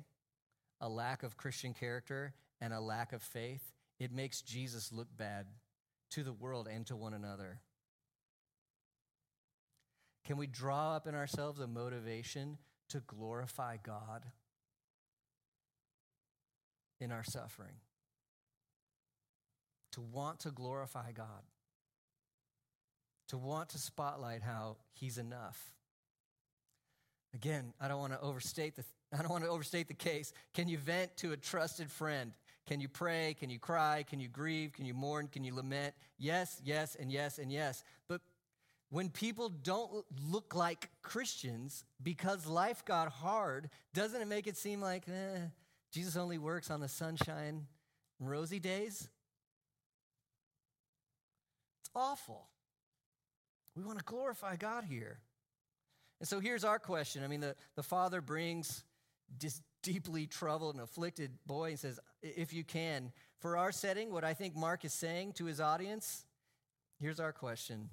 a 0.80 0.88
lack 0.88 1.24
of 1.24 1.36
Christian 1.38 1.74
character 1.74 2.34
and 2.62 2.74
a 2.74 2.80
lack 2.80 3.12
of 3.12 3.22
faith, 3.22 3.73
it 4.00 4.12
makes 4.12 4.42
Jesus 4.42 4.92
look 4.92 5.08
bad 5.16 5.48
to 6.12 6.24
the 6.24 6.34
world 6.34 6.68
and 6.72 6.86
to 6.88 6.96
one 6.96 7.14
another. 7.14 7.62
Can 10.26 10.38
we 10.38 10.48
draw 10.48 10.96
up 10.96 11.08
in 11.08 11.16
ourselves 11.16 11.60
a 11.60 11.68
motivation 11.68 12.58
to 12.90 13.00
glorify 13.02 13.78
God 13.82 14.24
in 17.00 17.12
our 17.12 17.24
suffering? 17.24 17.76
To 19.94 20.02
want 20.02 20.40
to 20.42 20.52
glorify 20.52 21.12
God 21.12 21.44
to 23.34 23.38
want 23.40 23.70
to 23.70 23.80
spotlight 23.80 24.44
how 24.44 24.78
he's 24.94 25.18
enough. 25.18 25.74
Again, 27.34 27.74
I 27.82 27.88
don't 27.88 27.98
want 27.98 28.14
to 28.14 28.22
overstate 28.22 28.76
the 28.76 28.84
I 29.18 29.22
don't 29.24 29.32
want 29.32 29.44
to 29.44 29.50
overstate 29.50 29.88
the 29.88 29.96
case. 29.96 30.34
Can 30.54 30.68
you 30.68 30.78
vent 30.78 31.18
to 31.18 31.32
a 31.32 31.38
trusted 31.38 31.92
friend? 31.92 32.34
Can 32.66 32.80
you 32.80 32.88
pray? 32.88 33.36
Can 33.38 33.50
you 33.50 33.60
cry? 33.60 34.06
Can 34.08 34.20
you 34.20 34.30
grieve? 34.30 34.74
Can 34.74 34.86
you 34.86 34.94
mourn? 34.94 35.28
Can 35.28 35.44
you 35.44 35.54
lament? 35.54 35.94
Yes, 36.18 36.62
yes, 36.64 36.96
and 37.00 37.12
yes, 37.12 37.38
and 37.38 37.52
yes. 37.52 37.84
But 38.08 38.22
when 38.90 39.10
people 39.10 39.50
don't 39.50 40.06
look 40.30 40.56
like 40.56 40.90
Christians 41.02 41.84
because 42.02 42.46
life 42.46 42.86
got 42.86 43.10
hard, 43.10 43.70
doesn't 43.94 44.22
it 44.22 44.28
make 44.28 44.48
it 44.48 44.56
seem 44.56 44.80
like 44.80 45.04
eh, 45.10 45.40
Jesus 45.92 46.16
only 46.16 46.38
works 46.38 46.72
on 46.72 46.80
the 46.80 46.88
sunshine 46.88 47.68
rosy 48.20 48.60
days? 48.60 49.10
It's 51.82 51.90
awful. 51.96 52.48
We 53.76 53.84
want 53.84 53.98
to 53.98 54.06
glorify 54.06 54.56
God 54.56 54.86
here. 54.86 55.20
And 56.20 56.28
so 56.28 56.40
here's 56.40 56.64
our 56.64 56.80
question. 56.80 57.24
I 57.24 57.28
mean, 57.28 57.42
the, 57.42 57.56
the 57.76 57.84
father 57.84 58.22
brings 58.22 58.84
this 59.40 59.62
deeply 59.82 60.28
troubled 60.28 60.76
and 60.76 60.84
afflicted 60.84 61.32
boy 61.46 61.72
and 61.72 61.80
says, 61.80 62.00
If 62.22 62.54
you 62.54 62.64
can, 62.64 63.12
for 63.40 63.58
our 63.58 63.72
setting, 63.72 64.12
what 64.12 64.24
I 64.24 64.34
think 64.34 64.56
Mark 64.56 64.86
is 64.86 64.94
saying 64.94 65.34
to 65.34 65.46
his 65.46 65.60
audience, 65.60 66.26
here's 67.00 67.20
our 67.20 67.34
question. 67.34 67.90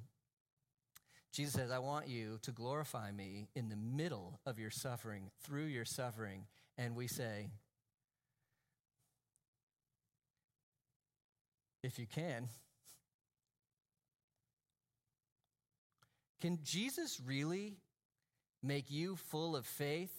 Jesus 1.33 1.55
says, 1.55 1.71
I 1.71 1.79
want 1.79 2.09
you 2.09 2.39
to 2.43 2.51
glorify 2.51 3.13
me 3.13 3.49
in 3.55 3.69
the 3.69 3.77
middle 3.77 4.41
of 4.47 4.59
your 4.59 4.71
suffering, 4.71 5.31
through 5.43 5.67
your 5.67 5.85
suffering. 5.85 6.47
And 6.77 6.97
we 6.97 7.07
say, 7.07 7.49
If 11.83 11.99
you 11.99 12.07
can, 12.07 12.49
Can 16.41 16.59
Jesus 16.65 17.21
really 17.25 17.77
make 18.63 18.91
you 18.91 19.17
full 19.17 19.55
of 19.55 19.67
faith 19.67 20.13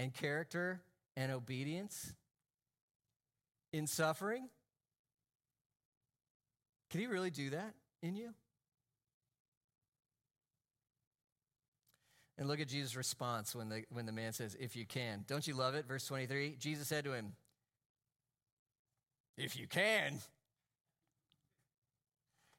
and 0.00 0.14
character 0.14 0.80
and 1.14 1.30
obedience 1.30 2.14
in 3.72 3.86
suffering? 3.86 4.48
Can 6.88 7.00
he 7.00 7.06
really 7.06 7.30
do 7.30 7.50
that 7.50 7.74
in 8.02 8.16
you? 8.16 8.30
And 12.38 12.48
look 12.48 12.60
at 12.60 12.68
Jesus' 12.68 12.96
response 12.96 13.54
when 13.54 13.68
the, 13.68 13.84
when 13.90 14.06
the 14.06 14.12
man 14.12 14.32
says, 14.32 14.56
If 14.58 14.74
you 14.74 14.86
can. 14.86 15.24
Don't 15.28 15.46
you 15.46 15.54
love 15.54 15.74
it? 15.74 15.86
Verse 15.86 16.06
23 16.06 16.56
Jesus 16.58 16.88
said 16.88 17.04
to 17.04 17.12
him, 17.12 17.34
If 19.36 19.58
you 19.58 19.66
can. 19.66 20.14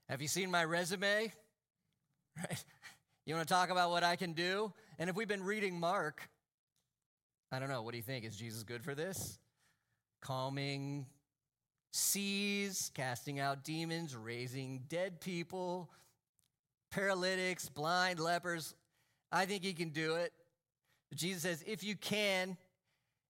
Have 0.10 0.22
you 0.22 0.28
seen 0.28 0.52
my 0.52 0.64
resume? 0.64 1.34
Right? 2.38 2.64
You 3.26 3.36
want 3.36 3.46
to 3.46 3.54
talk 3.54 3.72
about 3.72 3.90
what 3.90 4.06
I 4.06 4.16
can 4.16 4.32
do? 4.32 4.72
And 4.98 5.10
if 5.10 5.18
we've 5.18 5.28
been 5.28 5.44
reading 5.44 5.78
Mark, 5.78 6.30
I 7.52 7.60
don't 7.60 7.70
know, 7.70 7.82
what 7.82 7.92
do 7.92 7.98
you 7.98 8.04
think? 8.04 8.26
Is 8.26 8.36
Jesus 8.36 8.64
good 8.64 8.84
for 8.84 8.96
this? 8.96 9.40
Calming 10.22 11.06
seas, 11.92 12.92
casting 12.94 13.40
out 13.40 13.64
demons, 13.64 14.16
raising 14.16 14.84
dead 14.88 15.20
people, 15.20 15.92
paralytics, 16.92 17.68
blind, 17.68 18.20
lepers. 18.20 18.74
I 19.32 19.46
think 19.46 19.64
he 19.64 19.74
can 19.74 19.90
do 19.90 20.16
it. 20.16 20.32
Jesus 21.14 21.44
says, 21.44 21.64
if 21.68 21.84
you 21.84 21.96
can, 21.96 22.56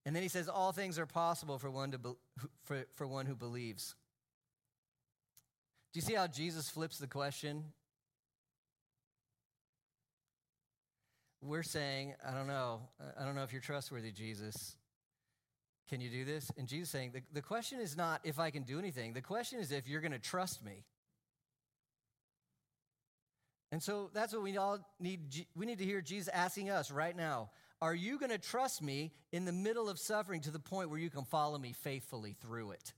and 0.06 0.14
then 0.14 0.22
he 0.22 0.28
says, 0.28 0.48
all 0.48 0.70
things 0.72 0.98
are 0.98 1.06
possible 1.06 1.58
for 1.58 1.70
one, 1.70 1.90
to 1.90 1.98
be, 1.98 2.10
for, 2.64 2.84
for 2.94 3.06
one 3.06 3.26
who 3.26 3.34
believes. 3.34 3.96
Do 5.92 5.98
you 5.98 6.02
see 6.02 6.14
how 6.14 6.28
Jesus 6.28 6.70
flips 6.70 6.98
the 6.98 7.06
question? 7.06 7.64
We're 11.42 11.62
saying, 11.64 12.14
I 12.26 12.32
don't 12.32 12.46
know, 12.46 12.80
I 13.18 13.24
don't 13.24 13.34
know 13.34 13.42
if 13.42 13.52
you're 13.52 13.60
trustworthy, 13.60 14.12
Jesus. 14.12 14.76
Can 15.88 16.00
you 16.00 16.08
do 16.08 16.24
this? 16.24 16.50
And 16.56 16.68
Jesus 16.68 16.90
saying, 16.90 17.10
the, 17.12 17.22
the 17.32 17.42
question 17.42 17.80
is 17.80 17.96
not 17.96 18.20
if 18.24 18.38
I 18.38 18.50
can 18.50 18.62
do 18.62 18.78
anything. 18.78 19.12
The 19.12 19.20
question 19.20 19.58
is 19.58 19.72
if 19.72 19.88
you're 19.88 20.00
going 20.00 20.12
to 20.12 20.18
trust 20.18 20.64
me. 20.64 20.84
And 23.72 23.82
so 23.82 24.10
that's 24.12 24.32
what 24.32 24.42
we 24.42 24.56
all 24.56 24.78
need. 25.00 25.46
We 25.56 25.66
need 25.66 25.78
to 25.78 25.84
hear 25.84 26.02
Jesus 26.02 26.28
asking 26.28 26.68
us 26.68 26.90
right 26.90 27.16
now 27.16 27.50
Are 27.80 27.94
you 27.94 28.18
going 28.18 28.30
to 28.30 28.38
trust 28.38 28.82
me 28.82 29.12
in 29.32 29.46
the 29.46 29.52
middle 29.52 29.88
of 29.88 29.98
suffering 29.98 30.42
to 30.42 30.50
the 30.50 30.60
point 30.60 30.90
where 30.90 30.98
you 30.98 31.08
can 31.08 31.24
follow 31.24 31.58
me 31.58 31.72
faithfully 31.72 32.36
through 32.40 32.72
it? 32.72 32.92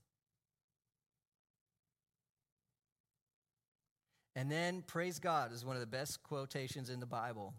And 4.35 4.51
then, 4.51 4.83
praise 4.85 5.17
God 5.17 5.53
is 5.53 5.63
one 5.63 5.77
of 5.77 5.79
the 5.79 5.87
best 5.87 6.21
quotations 6.23 6.89
in 6.89 6.99
the 6.99 7.05
Bible. 7.05 7.53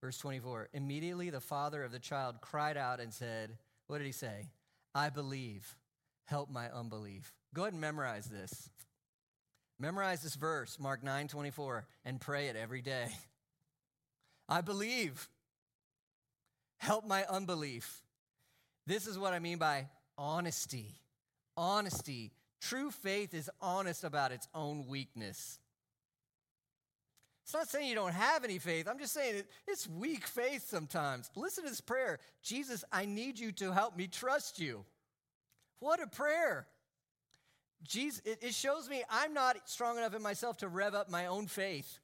Verse 0.00 0.18
24 0.18 0.68
Immediately 0.72 1.30
the 1.30 1.40
father 1.40 1.82
of 1.82 1.92
the 1.92 1.98
child 1.98 2.40
cried 2.40 2.76
out 2.76 3.00
and 3.00 3.12
said, 3.12 3.56
What 3.86 3.98
did 3.98 4.06
he 4.06 4.12
say? 4.12 4.48
I 4.94 5.10
believe. 5.10 5.76
Help 6.26 6.50
my 6.50 6.70
unbelief. 6.70 7.32
Go 7.54 7.62
ahead 7.62 7.72
and 7.72 7.80
memorize 7.80 8.26
this. 8.26 8.70
Memorize 9.78 10.22
this 10.22 10.34
verse, 10.34 10.78
Mark 10.78 11.02
9 11.02 11.28
24, 11.28 11.86
and 12.04 12.20
pray 12.20 12.48
it 12.48 12.56
every 12.56 12.82
day. 12.82 13.08
I 14.48 14.60
believe. 14.60 15.28
Help 16.78 17.06
my 17.06 17.24
unbelief. 17.24 18.02
This 18.86 19.06
is 19.06 19.18
what 19.18 19.32
I 19.34 19.38
mean 19.38 19.58
by 19.58 19.86
honesty. 20.16 21.00
Honesty. 21.56 22.32
True 22.60 22.90
faith 22.90 23.34
is 23.34 23.50
honest 23.60 24.04
about 24.04 24.32
its 24.32 24.48
own 24.54 24.86
weakness. 24.86 25.58
It's 27.48 27.54
not 27.54 27.70
saying 27.70 27.88
you 27.88 27.94
don't 27.94 28.12
have 28.12 28.44
any 28.44 28.58
faith. 28.58 28.86
I'm 28.86 28.98
just 28.98 29.14
saying 29.14 29.42
it's 29.66 29.88
weak 29.88 30.26
faith 30.26 30.68
sometimes. 30.68 31.30
Listen 31.34 31.64
to 31.64 31.70
this 31.70 31.80
prayer 31.80 32.18
Jesus, 32.42 32.84
I 32.92 33.06
need 33.06 33.38
you 33.38 33.52
to 33.52 33.72
help 33.72 33.96
me 33.96 34.06
trust 34.06 34.60
you. 34.60 34.84
What 35.80 36.02
a 36.02 36.06
prayer. 36.06 36.66
Jesus, 37.82 38.20
it 38.26 38.52
shows 38.52 38.90
me 38.90 39.02
I'm 39.08 39.32
not 39.32 39.56
strong 39.64 39.96
enough 39.96 40.14
in 40.14 40.20
myself 40.20 40.58
to 40.58 40.68
rev 40.68 40.94
up 40.94 41.08
my 41.08 41.24
own 41.24 41.46
faith. 41.46 42.00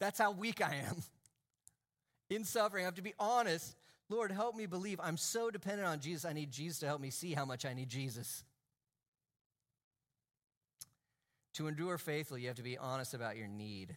That's 0.00 0.18
how 0.18 0.32
weak 0.32 0.62
I 0.62 0.82
am. 0.86 1.02
In 2.28 2.44
suffering, 2.44 2.84
I 2.84 2.88
have 2.88 2.96
to 2.96 3.02
be 3.02 3.14
honest. 3.18 3.74
Lord, 4.10 4.32
help 4.32 4.54
me 4.54 4.66
believe. 4.66 5.00
I'm 5.02 5.16
so 5.16 5.50
dependent 5.50 5.88
on 5.88 5.98
Jesus. 5.98 6.26
I 6.26 6.34
need 6.34 6.50
Jesus 6.50 6.80
to 6.80 6.86
help 6.86 7.00
me 7.00 7.08
see 7.08 7.32
how 7.32 7.46
much 7.46 7.64
I 7.64 7.72
need 7.72 7.88
Jesus. 7.88 8.44
To 11.54 11.68
endure 11.68 11.96
faithfully, 11.96 12.42
you 12.42 12.48
have 12.48 12.58
to 12.58 12.62
be 12.62 12.76
honest 12.76 13.14
about 13.14 13.38
your 13.38 13.48
need. 13.48 13.96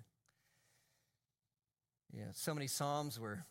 Yeah, 2.16 2.26
so 2.34 2.54
many 2.54 2.68
Psalms 2.68 3.20
were 3.20 3.44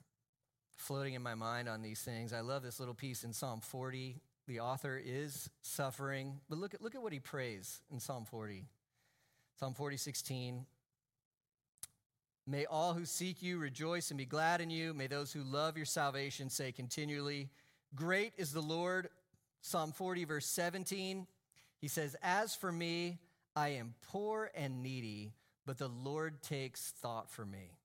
floating 0.76 1.14
in 1.14 1.22
my 1.22 1.34
mind 1.34 1.68
on 1.68 1.82
these 1.82 2.00
things. 2.00 2.32
I 2.32 2.40
love 2.40 2.62
this 2.62 2.78
little 2.78 2.94
piece 2.94 3.24
in 3.24 3.32
Psalm 3.32 3.60
40 3.60 4.20
the 4.46 4.60
author 4.60 5.00
is 5.02 5.48
suffering. 5.62 6.40
But 6.48 6.58
look 6.58 6.74
at, 6.74 6.82
look 6.82 6.94
at 6.94 7.02
what 7.02 7.12
he 7.12 7.20
prays 7.20 7.80
in 7.90 8.00
Psalm 8.00 8.24
40. 8.24 8.66
Psalm 9.58 9.74
40, 9.74 9.96
16. 9.96 10.66
May 12.46 12.66
all 12.66 12.94
who 12.94 13.04
seek 13.04 13.40
you 13.42 13.58
rejoice 13.58 14.10
and 14.10 14.18
be 14.18 14.26
glad 14.26 14.60
in 14.60 14.68
you. 14.68 14.94
May 14.94 15.06
those 15.06 15.32
who 15.32 15.42
love 15.42 15.76
your 15.76 15.86
salvation 15.86 16.50
say 16.50 16.72
continually, 16.72 17.50
Great 17.94 18.32
is 18.36 18.52
the 18.52 18.60
Lord. 18.60 19.08
Psalm 19.60 19.92
40, 19.92 20.24
verse 20.24 20.46
17. 20.46 21.26
He 21.80 21.88
says, 21.88 22.16
As 22.20 22.54
for 22.56 22.72
me, 22.72 23.18
I 23.54 23.68
am 23.70 23.94
poor 24.02 24.50
and 24.56 24.82
needy, 24.82 25.34
but 25.66 25.78
the 25.78 25.88
Lord 25.88 26.42
takes 26.42 26.92
thought 27.00 27.30
for 27.30 27.46
me. 27.46 27.78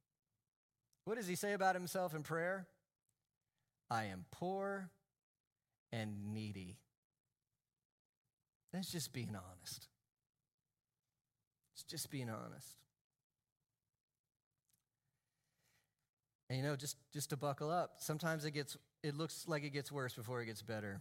What 1.08 1.16
does 1.16 1.28
he 1.28 1.36
say 1.36 1.54
about 1.54 1.74
himself 1.74 2.14
in 2.14 2.22
prayer? 2.22 2.68
I 3.90 4.08
am 4.08 4.26
poor 4.30 4.90
and 5.90 6.34
needy. 6.34 6.76
That's 8.74 8.92
just 8.92 9.14
being 9.14 9.30
honest. 9.30 9.88
It's 11.74 11.84
just 11.84 12.12
being 12.12 12.30
honest. 12.30 12.76
And 16.50 16.58
you 16.58 16.66
know, 16.66 16.76
just, 16.76 16.98
just 17.14 17.30
to 17.30 17.38
buckle 17.38 17.72
up, 17.72 17.92
sometimes 18.00 18.44
it 18.44 18.52
gets 18.52 18.76
it 19.02 19.16
looks 19.16 19.46
like 19.48 19.64
it 19.64 19.72
gets 19.72 19.90
worse 19.90 20.14
before 20.14 20.42
it 20.42 20.48
gets 20.48 20.62
better. 20.62 21.00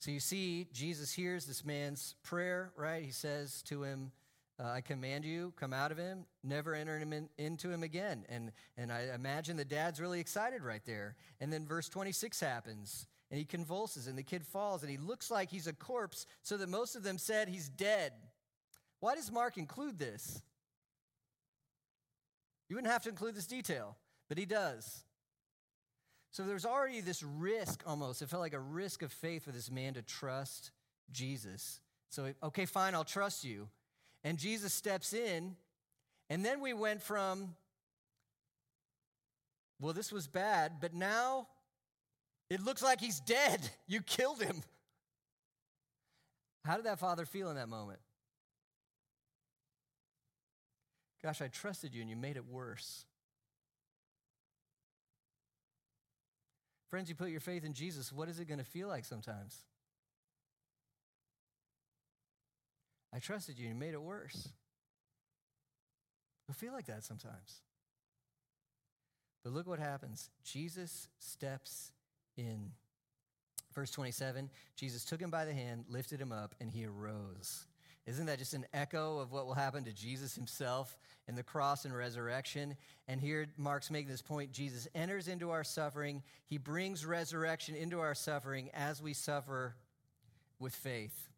So 0.00 0.10
you 0.10 0.18
see, 0.18 0.66
Jesus 0.72 1.12
hears 1.12 1.46
this 1.46 1.64
man's 1.64 2.16
prayer, 2.24 2.72
right? 2.76 3.04
He 3.04 3.12
says 3.12 3.62
to 3.66 3.84
him, 3.84 4.10
uh, 4.58 4.68
I 4.68 4.80
command 4.80 5.24
you, 5.24 5.52
come 5.56 5.72
out 5.72 5.92
of 5.92 5.98
him, 5.98 6.24
never 6.42 6.74
enter 6.74 6.98
him 6.98 7.12
in, 7.12 7.28
into 7.36 7.70
him 7.70 7.82
again. 7.82 8.24
And, 8.28 8.52
and 8.76 8.90
I 8.90 9.08
imagine 9.14 9.56
the 9.56 9.64
dad's 9.64 10.00
really 10.00 10.20
excited 10.20 10.62
right 10.62 10.84
there. 10.86 11.16
And 11.40 11.52
then 11.52 11.66
verse 11.66 11.88
26 11.88 12.40
happens, 12.40 13.06
and 13.30 13.38
he 13.38 13.44
convulses, 13.44 14.06
and 14.06 14.16
the 14.16 14.22
kid 14.22 14.46
falls, 14.46 14.82
and 14.82 14.90
he 14.90 14.96
looks 14.96 15.30
like 15.30 15.50
he's 15.50 15.66
a 15.66 15.74
corpse, 15.74 16.26
so 16.42 16.56
that 16.56 16.68
most 16.68 16.96
of 16.96 17.02
them 17.02 17.18
said 17.18 17.48
he's 17.48 17.68
dead. 17.68 18.12
Why 19.00 19.14
does 19.14 19.30
Mark 19.30 19.58
include 19.58 19.98
this? 19.98 20.40
You 22.68 22.76
wouldn't 22.76 22.92
have 22.92 23.02
to 23.02 23.10
include 23.10 23.34
this 23.34 23.46
detail, 23.46 23.96
but 24.28 24.38
he 24.38 24.46
does. 24.46 25.04
So 26.30 26.44
there's 26.44 26.66
already 26.66 27.00
this 27.00 27.22
risk 27.22 27.82
almost. 27.86 28.22
It 28.22 28.28
felt 28.28 28.42
like 28.42 28.54
a 28.54 28.58
risk 28.58 29.02
of 29.02 29.12
faith 29.12 29.44
for 29.44 29.52
this 29.52 29.70
man 29.70 29.94
to 29.94 30.02
trust 30.02 30.70
Jesus. 31.12 31.80
So, 32.08 32.32
okay, 32.42 32.66
fine, 32.66 32.94
I'll 32.94 33.04
trust 33.04 33.44
you. 33.44 33.68
And 34.26 34.38
Jesus 34.38 34.72
steps 34.72 35.12
in, 35.12 35.54
and 36.28 36.44
then 36.44 36.60
we 36.60 36.72
went 36.72 37.00
from, 37.00 37.54
well, 39.80 39.92
this 39.92 40.10
was 40.10 40.26
bad, 40.26 40.80
but 40.80 40.92
now 40.92 41.46
it 42.50 42.60
looks 42.60 42.82
like 42.82 43.00
he's 43.00 43.20
dead. 43.20 43.70
You 43.86 44.02
killed 44.02 44.42
him. 44.42 44.64
How 46.64 46.74
did 46.74 46.86
that 46.86 46.98
father 46.98 47.24
feel 47.24 47.50
in 47.50 47.54
that 47.54 47.68
moment? 47.68 48.00
Gosh, 51.22 51.40
I 51.40 51.46
trusted 51.46 51.94
you 51.94 52.00
and 52.00 52.10
you 52.10 52.16
made 52.16 52.36
it 52.36 52.48
worse. 52.48 53.04
Friends, 56.90 57.08
you 57.08 57.14
put 57.14 57.30
your 57.30 57.38
faith 57.38 57.64
in 57.64 57.74
Jesus, 57.74 58.12
what 58.12 58.28
is 58.28 58.40
it 58.40 58.48
going 58.48 58.58
to 58.58 58.64
feel 58.64 58.88
like 58.88 59.04
sometimes? 59.04 59.62
I 63.14 63.18
trusted 63.18 63.58
you 63.58 63.66
and 63.66 63.74
you 63.74 63.80
made 63.80 63.94
it 63.94 64.02
worse. 64.02 64.48
It'll 66.46 66.58
feel 66.58 66.72
like 66.72 66.86
that 66.86 67.04
sometimes. 67.04 67.62
But 69.42 69.52
look 69.52 69.66
what 69.66 69.78
happens. 69.78 70.30
Jesus 70.44 71.08
steps 71.18 71.92
in. 72.36 72.72
Verse 73.74 73.90
27 73.90 74.50
Jesus 74.74 75.04
took 75.04 75.20
him 75.20 75.30
by 75.30 75.44
the 75.44 75.52
hand, 75.52 75.84
lifted 75.88 76.20
him 76.20 76.32
up, 76.32 76.54
and 76.60 76.70
he 76.70 76.86
arose. 76.86 77.66
Isn't 78.06 78.26
that 78.26 78.38
just 78.38 78.54
an 78.54 78.66
echo 78.72 79.18
of 79.18 79.32
what 79.32 79.46
will 79.46 79.54
happen 79.54 79.84
to 79.84 79.92
Jesus 79.92 80.34
himself 80.34 80.96
in 81.26 81.34
the 81.34 81.42
cross 81.42 81.84
and 81.84 81.94
resurrection? 81.94 82.76
And 83.08 83.20
here 83.20 83.48
Mark's 83.56 83.90
making 83.90 84.10
this 84.10 84.22
point 84.22 84.52
Jesus 84.52 84.86
enters 84.94 85.26
into 85.26 85.50
our 85.50 85.64
suffering, 85.64 86.22
he 86.46 86.56
brings 86.56 87.04
resurrection 87.04 87.74
into 87.74 87.98
our 87.98 88.14
suffering 88.14 88.70
as 88.72 89.02
we 89.02 89.12
suffer 89.12 89.74
with 90.60 90.74
faith. 90.74 91.28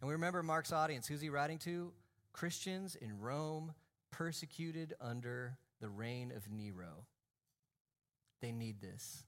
And 0.00 0.08
we 0.08 0.14
remember 0.14 0.42
Mark's 0.42 0.72
audience. 0.72 1.06
Who's 1.06 1.20
he 1.20 1.28
writing 1.28 1.58
to? 1.60 1.92
Christians 2.32 2.96
in 2.96 3.20
Rome, 3.20 3.74
persecuted 4.10 4.94
under 5.00 5.58
the 5.80 5.88
reign 5.88 6.32
of 6.34 6.50
Nero. 6.50 7.06
They 8.40 8.52
need 8.52 8.80
this. 8.80 9.24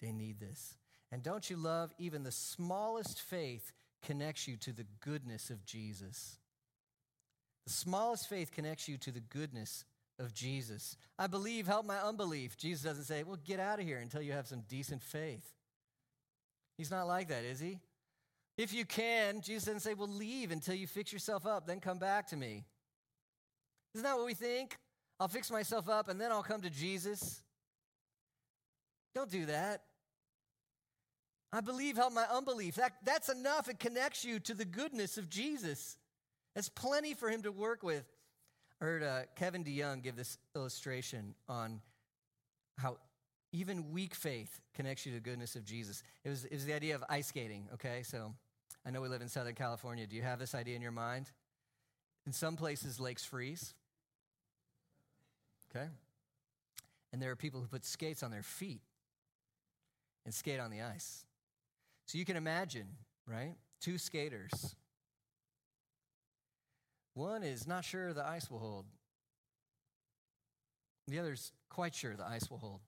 They 0.00 0.12
need 0.12 0.40
this. 0.40 0.76
And 1.12 1.22
don't 1.22 1.48
you 1.50 1.56
love 1.56 1.92
even 1.98 2.22
the 2.22 2.30
smallest 2.30 3.20
faith 3.20 3.72
connects 4.02 4.48
you 4.48 4.56
to 4.58 4.72
the 4.72 4.86
goodness 5.00 5.50
of 5.50 5.64
Jesus? 5.64 6.38
The 7.66 7.72
smallest 7.72 8.28
faith 8.28 8.52
connects 8.52 8.88
you 8.88 8.96
to 8.98 9.10
the 9.10 9.20
goodness 9.20 9.84
of 10.18 10.32
Jesus. 10.32 10.96
I 11.18 11.26
believe, 11.26 11.66
help 11.66 11.84
my 11.84 11.98
unbelief. 11.98 12.56
Jesus 12.56 12.82
doesn't 12.82 13.04
say, 13.04 13.22
well, 13.22 13.38
get 13.44 13.60
out 13.60 13.80
of 13.80 13.86
here 13.86 13.98
until 13.98 14.22
you 14.22 14.32
have 14.32 14.46
some 14.46 14.62
decent 14.68 15.02
faith. 15.02 15.44
He's 16.76 16.90
not 16.90 17.06
like 17.06 17.28
that, 17.28 17.44
is 17.44 17.60
he? 17.60 17.78
If 18.60 18.74
you 18.74 18.84
can, 18.84 19.40
Jesus 19.40 19.64
doesn't 19.64 19.80
say, 19.80 19.94
well, 19.94 20.06
leave 20.06 20.50
until 20.50 20.74
you 20.74 20.86
fix 20.86 21.14
yourself 21.14 21.46
up, 21.46 21.66
then 21.66 21.80
come 21.80 21.98
back 21.98 22.26
to 22.26 22.36
me. 22.36 22.66
Isn't 23.94 24.04
that 24.04 24.18
what 24.18 24.26
we 24.26 24.34
think? 24.34 24.76
I'll 25.18 25.28
fix 25.28 25.50
myself 25.50 25.88
up 25.88 26.10
and 26.10 26.20
then 26.20 26.30
I'll 26.30 26.42
come 26.42 26.60
to 26.60 26.68
Jesus. 26.68 27.40
Don't 29.14 29.30
do 29.30 29.46
that. 29.46 29.84
I 31.50 31.62
believe, 31.62 31.96
help 31.96 32.12
my 32.12 32.26
unbelief. 32.30 32.74
That, 32.74 32.92
that's 33.02 33.30
enough. 33.30 33.70
It 33.70 33.78
connects 33.78 34.26
you 34.26 34.38
to 34.40 34.52
the 34.52 34.66
goodness 34.66 35.16
of 35.16 35.30
Jesus. 35.30 35.96
That's 36.54 36.68
plenty 36.68 37.14
for 37.14 37.30
him 37.30 37.40
to 37.44 37.52
work 37.52 37.82
with. 37.82 38.04
I 38.78 38.84
heard 38.84 39.02
uh, 39.02 39.20
Kevin 39.36 39.64
DeYoung 39.64 40.02
give 40.02 40.16
this 40.16 40.36
illustration 40.54 41.34
on 41.48 41.80
how 42.76 42.98
even 43.52 43.90
weak 43.90 44.14
faith 44.14 44.60
connects 44.74 45.06
you 45.06 45.12
to 45.12 45.16
the 45.16 45.30
goodness 45.30 45.56
of 45.56 45.64
Jesus. 45.64 46.02
It 46.24 46.28
was, 46.28 46.44
it 46.44 46.52
was 46.52 46.66
the 46.66 46.74
idea 46.74 46.94
of 46.94 47.02
ice 47.08 47.28
skating, 47.28 47.66
okay? 47.72 48.02
So 48.02 48.34
I 48.86 48.90
know 48.90 49.00
we 49.00 49.08
live 49.08 49.22
in 49.22 49.28
Southern 49.28 49.54
California. 49.54 50.06
Do 50.06 50.16
you 50.16 50.22
have 50.22 50.38
this 50.38 50.54
idea 50.54 50.76
in 50.76 50.82
your 50.82 50.92
mind? 50.92 51.30
In 52.26 52.32
some 52.32 52.56
places, 52.56 53.00
lakes 53.00 53.24
freeze, 53.24 53.74
okay? 55.70 55.86
And 57.12 57.20
there 57.20 57.30
are 57.30 57.36
people 57.36 57.60
who 57.60 57.66
put 57.66 57.84
skates 57.84 58.22
on 58.22 58.30
their 58.30 58.42
feet 58.42 58.82
and 60.24 60.32
skate 60.32 60.60
on 60.60 60.70
the 60.70 60.82
ice. 60.82 61.24
So 62.06 62.18
you 62.18 62.24
can 62.24 62.36
imagine, 62.36 62.88
right? 63.26 63.54
Two 63.80 63.98
skaters. 63.98 64.76
One 67.14 67.42
is 67.42 67.66
not 67.66 67.84
sure 67.84 68.12
the 68.12 68.26
ice 68.26 68.50
will 68.50 68.58
hold. 68.58 68.86
The 71.08 71.18
other's 71.18 71.52
quite 71.68 71.94
sure 71.94 72.14
the 72.16 72.26
ice 72.26 72.50
will 72.50 72.58
hold. 72.58 72.80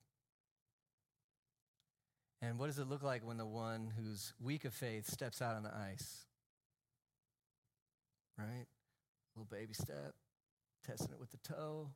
And 2.43 2.59
what 2.59 2.67
does 2.67 2.79
it 2.79 2.89
look 2.89 3.03
like 3.03 3.25
when 3.25 3.39
the 3.39 3.47
one 3.47 3.93
who's 3.97 4.35
weak 4.41 4.65
of 4.65 4.75
faith 4.75 5.09
steps 5.09 5.41
out 5.41 5.57
on 5.57 5.63
the 5.63 5.73
ice? 5.75 6.27
right? 8.39 8.67
Little 9.37 9.49
baby 9.51 9.75
step, 9.75 10.15
testing 10.87 11.13
it 11.13 11.21
with 11.21 11.31
the 11.31 11.39
toe, 11.39 11.91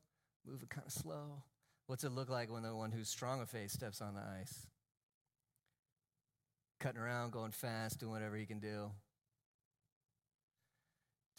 moving 0.47 0.69
kind 0.69 0.87
of 0.87 0.93
slow. 0.93 1.43
What's 1.87 2.05
it 2.05 2.13
look 2.13 2.29
like 2.29 2.51
when 2.51 2.63
the 2.63 2.75
one 2.75 2.93
who's 2.93 3.09
strong 3.09 3.41
of 3.41 3.51
faith 3.51 3.71
steps 3.71 4.01
on 4.01 4.15
the 4.15 4.23
ice? 4.41 4.67
Cutting 6.81 7.01
around, 7.01 7.33
going 7.33 7.53
fast, 7.53 8.01
doing 8.01 8.13
whatever 8.13 8.37
he 8.37 8.47
can 8.47 8.59
do. 8.59 8.91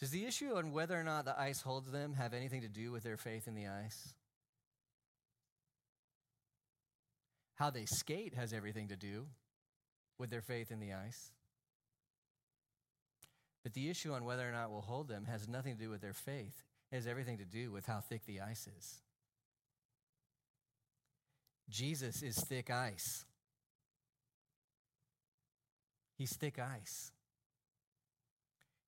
Does 0.00 0.10
the 0.10 0.24
issue 0.24 0.54
on 0.54 0.72
whether 0.72 0.98
or 0.98 1.02
not 1.02 1.24
the 1.24 1.38
ice 1.38 1.60
holds 1.60 1.90
them 1.90 2.14
have 2.14 2.32
anything 2.32 2.62
to 2.62 2.68
do 2.68 2.92
with 2.92 3.02
their 3.02 3.16
faith 3.16 3.48
in 3.48 3.54
the 3.54 3.66
ice? 3.66 4.14
How 7.58 7.70
they 7.70 7.86
skate 7.86 8.34
has 8.34 8.52
everything 8.52 8.86
to 8.86 8.96
do 8.96 9.26
with 10.16 10.30
their 10.30 10.40
faith 10.40 10.70
in 10.70 10.78
the 10.78 10.92
ice. 10.92 11.32
But 13.64 13.74
the 13.74 13.90
issue 13.90 14.12
on 14.12 14.24
whether 14.24 14.48
or 14.48 14.52
not 14.52 14.70
we'll 14.70 14.80
hold 14.80 15.08
them 15.08 15.24
has 15.24 15.48
nothing 15.48 15.74
to 15.74 15.82
do 15.82 15.90
with 15.90 16.00
their 16.00 16.12
faith. 16.12 16.62
It 16.92 16.94
has 16.94 17.08
everything 17.08 17.38
to 17.38 17.44
do 17.44 17.72
with 17.72 17.84
how 17.84 17.98
thick 17.98 18.24
the 18.26 18.40
ice 18.40 18.68
is. 18.78 19.02
Jesus 21.68 22.22
is 22.22 22.38
thick 22.38 22.70
ice. 22.70 23.24
He's 26.16 26.34
thick 26.34 26.60
ice. 26.60 27.10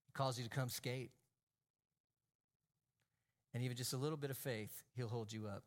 He 0.06 0.12
calls 0.12 0.38
you 0.38 0.44
to 0.44 0.50
come 0.50 0.68
skate. 0.68 1.10
And 3.52 3.64
even 3.64 3.76
just 3.76 3.94
a 3.94 3.96
little 3.96 4.16
bit 4.16 4.30
of 4.30 4.38
faith, 4.38 4.84
he'll 4.94 5.08
hold 5.08 5.32
you 5.32 5.48
up. 5.48 5.64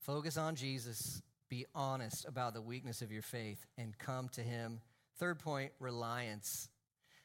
Focus 0.00 0.36
on 0.36 0.54
Jesus. 0.54 1.22
Be 1.48 1.66
honest 1.74 2.26
about 2.26 2.54
the 2.54 2.60
weakness 2.60 3.02
of 3.02 3.10
your 3.10 3.22
faith 3.22 3.64
and 3.76 3.96
come 3.98 4.28
to 4.30 4.42
him. 4.42 4.80
Third 5.18 5.38
point 5.38 5.72
reliance. 5.80 6.68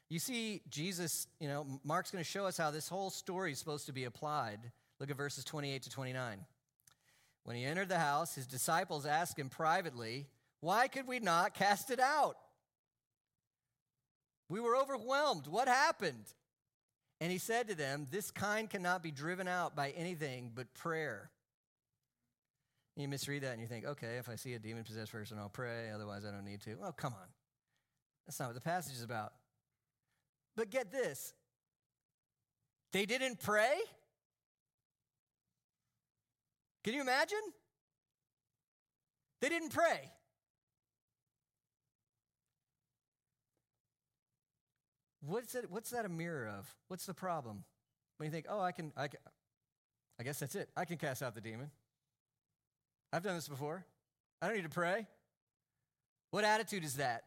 You 0.09 0.19
see, 0.19 0.61
Jesus, 0.69 1.27
you 1.39 1.47
know, 1.47 1.65
Mark's 1.83 2.11
going 2.11 2.23
to 2.23 2.29
show 2.29 2.45
us 2.45 2.57
how 2.57 2.71
this 2.71 2.87
whole 2.87 3.09
story 3.09 3.51
is 3.51 3.59
supposed 3.59 3.87
to 3.87 3.93
be 3.93 4.03
applied. 4.03 4.59
Look 4.99 5.09
at 5.09 5.17
verses 5.17 5.43
28 5.43 5.83
to 5.83 5.89
29. 5.89 6.39
When 7.43 7.55
he 7.55 7.65
entered 7.65 7.89
the 7.89 7.99
house, 7.99 8.35
his 8.35 8.47
disciples 8.47 9.05
asked 9.05 9.37
him 9.37 9.49
privately, 9.49 10.27
Why 10.61 10.87
could 10.87 11.07
we 11.07 11.19
not 11.19 11.53
cast 11.53 11.91
it 11.91 11.99
out? 11.99 12.37
We 14.49 14.59
were 14.59 14.77
overwhelmed. 14.77 15.47
What 15.47 15.67
happened? 15.67 16.25
And 17.19 17.31
he 17.31 17.37
said 17.37 17.67
to 17.69 17.75
them, 17.75 18.07
This 18.11 18.31
kind 18.31 18.69
cannot 18.69 19.03
be 19.03 19.11
driven 19.11 19.47
out 19.47 19.75
by 19.75 19.91
anything 19.91 20.51
but 20.53 20.73
prayer. 20.73 21.31
You 22.95 23.07
misread 23.07 23.41
that 23.43 23.53
and 23.53 23.61
you 23.61 23.67
think, 23.67 23.85
okay, 23.85 24.17
if 24.17 24.29
I 24.29 24.35
see 24.35 24.53
a 24.53 24.59
demon 24.59 24.83
possessed 24.83 25.11
person, 25.11 25.39
I'll 25.39 25.49
pray. 25.49 25.89
Otherwise, 25.93 26.25
I 26.25 26.31
don't 26.31 26.45
need 26.45 26.61
to. 26.61 26.77
Oh, 26.83 26.91
come 26.91 27.13
on. 27.13 27.27
That's 28.25 28.39
not 28.39 28.49
what 28.49 28.55
the 28.55 28.61
passage 28.61 28.93
is 28.93 29.03
about. 29.03 29.33
But 30.55 30.69
get 30.69 30.91
this 30.91 31.33
they 32.91 33.05
didn't 33.05 33.39
pray? 33.39 33.73
Can 36.83 36.93
you 36.93 37.01
imagine? 37.01 37.39
They 39.41 39.49
didn't 39.49 39.69
pray. 39.69 40.11
What's 45.25 45.53
that, 45.53 45.71
what's 45.71 45.89
that 45.91 46.05
a 46.05 46.09
mirror 46.09 46.47
of? 46.47 46.73
What's 46.89 47.05
the 47.05 47.13
problem? 47.13 47.63
When 48.17 48.27
you 48.27 48.31
think, 48.31 48.45
oh, 48.49 48.59
I 48.59 48.71
can, 48.71 48.91
I 48.95 49.07
can, 49.07 49.19
I 50.19 50.23
guess 50.23 50.39
that's 50.39 50.55
it. 50.55 50.69
I 50.75 50.85
can 50.85 50.97
cast 50.97 51.23
out 51.23 51.33
the 51.33 51.41
demon. 51.41 51.71
I've 53.13 53.21
done 53.21 53.35
this 53.35 53.47
before. 53.47 53.85
I 54.41 54.47
don't 54.47 54.55
need 54.55 54.63
to 54.63 54.69
pray. 54.69 55.05
What 56.31 56.43
attitude 56.43 56.83
is 56.83 56.95
that? 56.95 57.25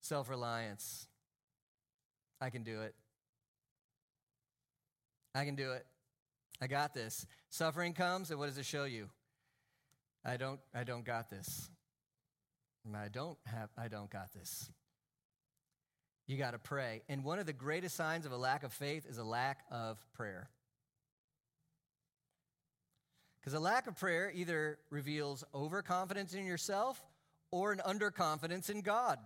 Self 0.00 0.30
reliance. 0.30 1.06
I 2.40 2.48
can 2.48 2.62
do 2.62 2.80
it. 2.80 2.94
I 5.34 5.44
can 5.44 5.54
do 5.54 5.72
it. 5.72 5.84
I 6.62 6.66
got 6.66 6.94
this. 6.94 7.26
Suffering 7.50 7.92
comes, 7.92 8.30
and 8.30 8.38
what 8.38 8.46
does 8.46 8.56
it 8.56 8.64
show 8.64 8.84
you? 8.84 9.10
I 10.24 10.38
don't, 10.38 10.60
I 10.74 10.84
don't 10.84 11.04
got 11.04 11.28
this. 11.28 11.68
I 12.94 13.08
don't 13.08 13.36
have, 13.44 13.68
I 13.76 13.88
don't 13.88 14.08
got 14.08 14.32
this. 14.32 14.70
You 16.26 16.38
got 16.38 16.52
to 16.52 16.58
pray. 16.58 17.02
And 17.08 17.22
one 17.22 17.38
of 17.38 17.44
the 17.44 17.52
greatest 17.52 17.96
signs 17.96 18.24
of 18.24 18.32
a 18.32 18.36
lack 18.36 18.62
of 18.62 18.72
faith 18.72 19.04
is 19.06 19.18
a 19.18 19.24
lack 19.24 19.64
of 19.70 19.98
prayer. 20.14 20.48
Because 23.46 23.60
a 23.60 23.62
lack 23.62 23.86
of 23.86 23.96
prayer 23.96 24.32
either 24.34 24.80
reveals 24.90 25.44
overconfidence 25.54 26.34
in 26.34 26.46
yourself 26.46 27.00
or 27.52 27.70
an 27.70 27.80
underconfidence 27.86 28.70
in 28.70 28.80
God. 28.80 29.20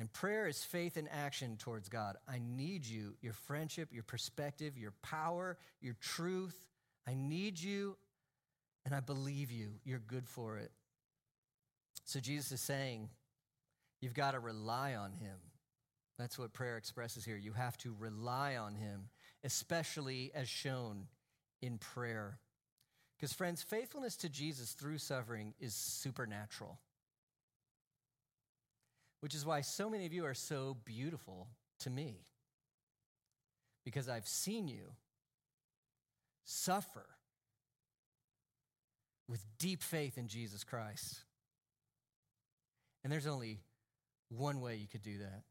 And 0.00 0.12
prayer 0.12 0.48
is 0.48 0.64
faith 0.64 0.96
in 0.96 1.06
action 1.06 1.56
towards 1.56 1.88
God. 1.88 2.16
I 2.26 2.40
need 2.44 2.84
you, 2.84 3.14
your 3.20 3.34
friendship, 3.34 3.90
your 3.92 4.02
perspective, 4.02 4.76
your 4.76 4.92
power, 5.02 5.56
your 5.80 5.94
truth. 6.00 6.66
I 7.06 7.14
need 7.14 7.60
you, 7.60 7.96
and 8.84 8.96
I 8.96 8.98
believe 8.98 9.52
you. 9.52 9.68
You're 9.84 10.00
good 10.00 10.28
for 10.28 10.58
it. 10.58 10.72
So 12.06 12.18
Jesus 12.18 12.50
is 12.50 12.60
saying, 12.60 13.08
you've 14.00 14.14
got 14.14 14.32
to 14.32 14.40
rely 14.40 14.96
on 14.96 15.12
him. 15.12 15.36
That's 16.18 16.36
what 16.38 16.52
prayer 16.52 16.76
expresses 16.76 17.24
here. 17.24 17.36
You 17.36 17.52
have 17.52 17.78
to 17.78 17.94
rely 17.98 18.56
on 18.56 18.74
him, 18.74 19.08
especially 19.44 20.30
as 20.34 20.48
shown 20.48 21.06
in 21.60 21.78
prayer. 21.78 22.38
Because, 23.16 23.32
friends, 23.32 23.62
faithfulness 23.62 24.16
to 24.18 24.28
Jesus 24.28 24.72
through 24.72 24.98
suffering 24.98 25.54
is 25.60 25.74
supernatural 25.74 26.78
which 29.22 29.36
is 29.36 29.46
why 29.46 29.60
so 29.60 29.88
many 29.88 30.04
of 30.04 30.12
you 30.12 30.26
are 30.26 30.34
so 30.34 30.76
beautiful 30.84 31.46
to 31.78 31.88
me. 31.88 32.16
Because 33.84 34.08
I've 34.08 34.26
seen 34.26 34.66
you 34.66 34.94
suffer 36.44 37.06
with 39.28 39.46
deep 39.58 39.80
faith 39.80 40.18
in 40.18 40.26
Jesus 40.26 40.64
Christ. 40.64 41.20
And 43.04 43.12
there's 43.12 43.28
only 43.28 43.60
one 44.28 44.60
way 44.60 44.74
you 44.74 44.88
could 44.88 45.02
do 45.02 45.18
that. 45.18 45.42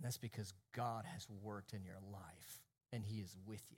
That's 0.00 0.18
because 0.18 0.52
God 0.74 1.04
has 1.12 1.26
worked 1.42 1.72
in 1.72 1.82
your 1.84 1.98
life 2.12 2.62
and 2.92 3.04
He 3.04 3.20
is 3.20 3.36
with 3.46 3.62
you. 3.70 3.76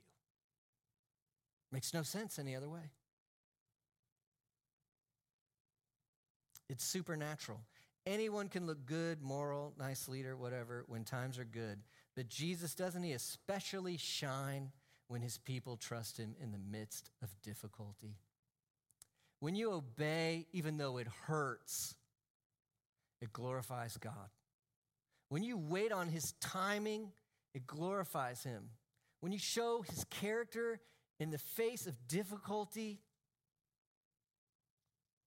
Makes 1.71 1.93
no 1.93 2.03
sense 2.03 2.37
any 2.37 2.55
other 2.55 2.69
way. 2.69 2.91
It's 6.69 6.85
supernatural. 6.85 7.59
Anyone 8.05 8.49
can 8.49 8.65
look 8.65 8.85
good, 8.85 9.21
moral, 9.21 9.73
nice 9.77 10.07
leader, 10.07 10.35
whatever, 10.35 10.85
when 10.87 11.03
times 11.03 11.37
are 11.37 11.45
good. 11.45 11.79
But 12.15 12.29
Jesus, 12.29 12.73
doesn't 12.73 13.03
he 13.03 13.13
especially 13.13 13.97
shine 13.97 14.71
when 15.07 15.21
his 15.21 15.37
people 15.37 15.77
trust 15.77 16.17
him 16.17 16.35
in 16.41 16.51
the 16.51 16.57
midst 16.57 17.11
of 17.21 17.29
difficulty? 17.43 18.15
When 19.39 19.55
you 19.55 19.71
obey, 19.71 20.47
even 20.51 20.77
though 20.77 20.97
it 20.97 21.07
hurts, 21.25 21.95
it 23.21 23.31
glorifies 23.33 23.97
God. 23.97 24.29
When 25.31 25.43
you 25.43 25.57
wait 25.57 25.93
on 25.93 26.09
his 26.09 26.33
timing, 26.41 27.13
it 27.53 27.65
glorifies 27.65 28.43
him. 28.43 28.71
When 29.21 29.31
you 29.31 29.39
show 29.39 29.81
his 29.81 30.03
character 30.09 30.81
in 31.21 31.29
the 31.29 31.37
face 31.37 31.87
of 31.87 31.95
difficulty 32.09 32.99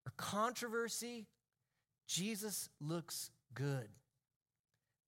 or 0.06 0.12
controversy, 0.18 1.26
Jesus 2.06 2.68
looks 2.82 3.30
good. 3.54 3.88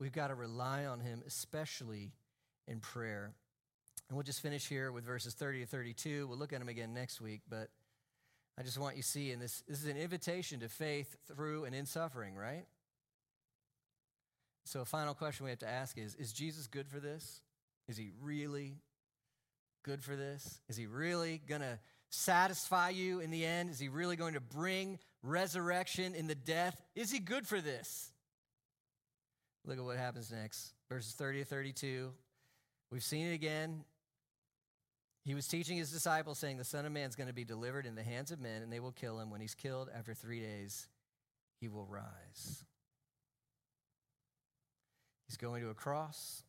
We've 0.01 0.13
got 0.13 0.29
to 0.29 0.35
rely 0.35 0.87
on 0.87 1.01
him, 1.01 1.23
especially 1.27 2.15
in 2.67 2.81
prayer. 2.81 3.35
And 4.09 4.17
we'll 4.17 4.25
just 4.25 4.41
finish 4.41 4.67
here 4.67 4.93
with 4.93 5.05
verses 5.05 5.35
30 5.35 5.61
to 5.61 5.67
32. 5.67 6.27
We'll 6.27 6.39
look 6.39 6.55
at 6.55 6.59
them 6.59 6.71
again 6.71 6.95
next 6.95 7.21
week, 7.21 7.43
but 7.51 7.69
I 8.59 8.63
just 8.63 8.79
want 8.79 8.97
you 8.97 9.03
to 9.03 9.09
see, 9.09 9.31
and 9.33 9.43
this, 9.43 9.63
this 9.69 9.83
is 9.83 9.89
an 9.89 9.99
invitation 9.99 10.61
to 10.61 10.71
faith 10.71 11.17
through 11.29 11.67
and 11.67 11.75
in 11.75 11.85
suffering, 11.85 12.35
right? 12.35 12.65
So, 14.67 14.81
a 14.81 14.85
final 14.85 15.15
question 15.15 15.45
we 15.45 15.51
have 15.51 15.61
to 15.61 15.69
ask 15.69 15.97
is 15.97 16.17
Is 16.17 16.33
Jesus 16.33 16.67
good 16.67 16.89
for 16.89 16.99
this? 16.99 17.41
Is 17.89 17.97
he 17.97 18.11
really 18.21 18.81
good 19.85 20.03
for 20.03 20.17
this? 20.17 20.61
Is 20.69 20.77
he 20.77 20.87
really 20.87 21.41
going 21.47 21.61
to 21.61 21.79
satisfy 22.11 22.91
you 22.91 23.21
in 23.21 23.31
the 23.31 23.47
end? 23.47 23.71
Is 23.71 23.79
he 23.79 23.89
really 23.89 24.17
going 24.17 24.35
to 24.35 24.41
bring 24.41 24.99
resurrection 25.23 26.17
in 26.17 26.27
the 26.27 26.35
death? 26.35 26.83
Is 26.97 27.13
he 27.13 27.21
good 27.21 27.47
for 27.47 27.61
this? 27.61 28.11
Look 29.65 29.79
at 29.79 29.85
what 29.85 29.99
happens 29.99 30.33
next. 30.33 30.73
Verses 30.89 31.13
30 31.13 31.41
to 31.41 31.45
32. 31.45 32.11
We've 32.91 33.05
seen 33.05 33.29
it 33.29 33.35
again. 33.35 33.85
He 35.25 35.35
was 35.35 35.47
teaching 35.47 35.77
his 35.77 35.93
disciples, 35.93 36.39
saying, 36.39 36.57
The 36.57 36.65
Son 36.65 36.87
of 36.87 36.93
Man 36.93 37.09
is 37.09 37.15
going 37.15 37.29
to 37.29 37.35
be 37.35 37.45
delivered 37.45 37.87
in 37.87 37.95
the 37.95 38.03
hands 38.03 38.33
of 38.33 38.41
men, 38.41 38.63
and 38.63 38.73
they 38.73 38.81
will 38.81 38.93
kill 38.93 39.21
him. 39.21 39.31
When 39.31 39.41
he's 39.41 39.55
killed, 39.55 39.91
after 39.97 40.13
three 40.13 40.41
days, 40.41 40.89
he 41.61 41.69
will 41.69 41.87
rise. 41.87 42.65
He's 45.27 45.37
going 45.37 45.63
to 45.63 45.71
a 45.71 45.75
cross. 45.75 46.43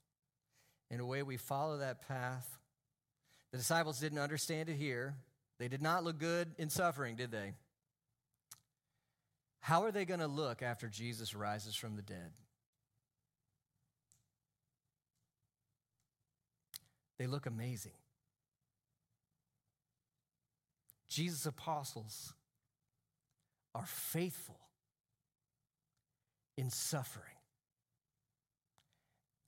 In 0.90 1.00
a 1.00 1.06
way, 1.06 1.24
we 1.24 1.38
follow 1.38 1.78
that 1.78 2.08
path. 2.08 2.48
The 3.52 3.58
disciples 3.58 4.00
didn't 4.00 4.20
understand 4.20 4.70
it 4.70 4.76
here. 4.76 5.16
They 5.60 5.68
did 5.68 5.82
not 5.82 6.04
look 6.04 6.20
good 6.20 6.54
in 6.58 6.70
suffering, 6.70 7.16
did 7.16 7.32
they? 7.32 7.54
How 9.60 9.84
are 9.84 9.92
they 9.92 10.06
going 10.06 10.20
to 10.20 10.28
look 10.28 10.62
after 10.62 10.88
Jesus 10.88 11.36
rises 11.36 11.76
from 11.76 11.96
the 11.96 12.02
dead? 12.02 12.32
They 17.18 17.26
look 17.26 17.48
amazing. 17.48 17.94
Jesus' 21.10 21.48
apostles 21.48 22.34
are 23.74 23.88
faithful 23.88 24.60
in 26.58 26.70
suffering 26.70 27.37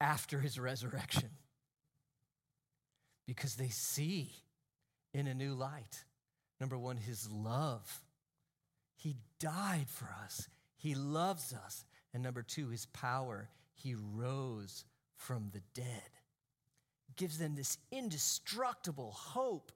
after 0.01 0.39
his 0.39 0.59
resurrection 0.59 1.29
because 3.27 3.55
they 3.55 3.69
see 3.69 4.31
in 5.13 5.27
a 5.27 5.33
new 5.33 5.53
light. 5.53 6.05
Number 6.59 6.77
one, 6.77 6.97
his 6.97 7.29
love. 7.31 8.01
He 8.95 9.15
died 9.39 9.87
for 9.87 10.09
us, 10.23 10.49
he 10.77 10.95
loves 10.95 11.53
us. 11.53 11.85
And 12.13 12.23
number 12.23 12.41
two, 12.41 12.69
his 12.69 12.87
power. 12.87 13.49
He 13.75 13.95
rose 13.95 14.83
from 15.15 15.51
the 15.53 15.61
dead. 15.73 16.09
Gives 17.15 17.37
them 17.37 17.55
this 17.55 17.77
indestructible 17.91 19.11
hope 19.11 19.71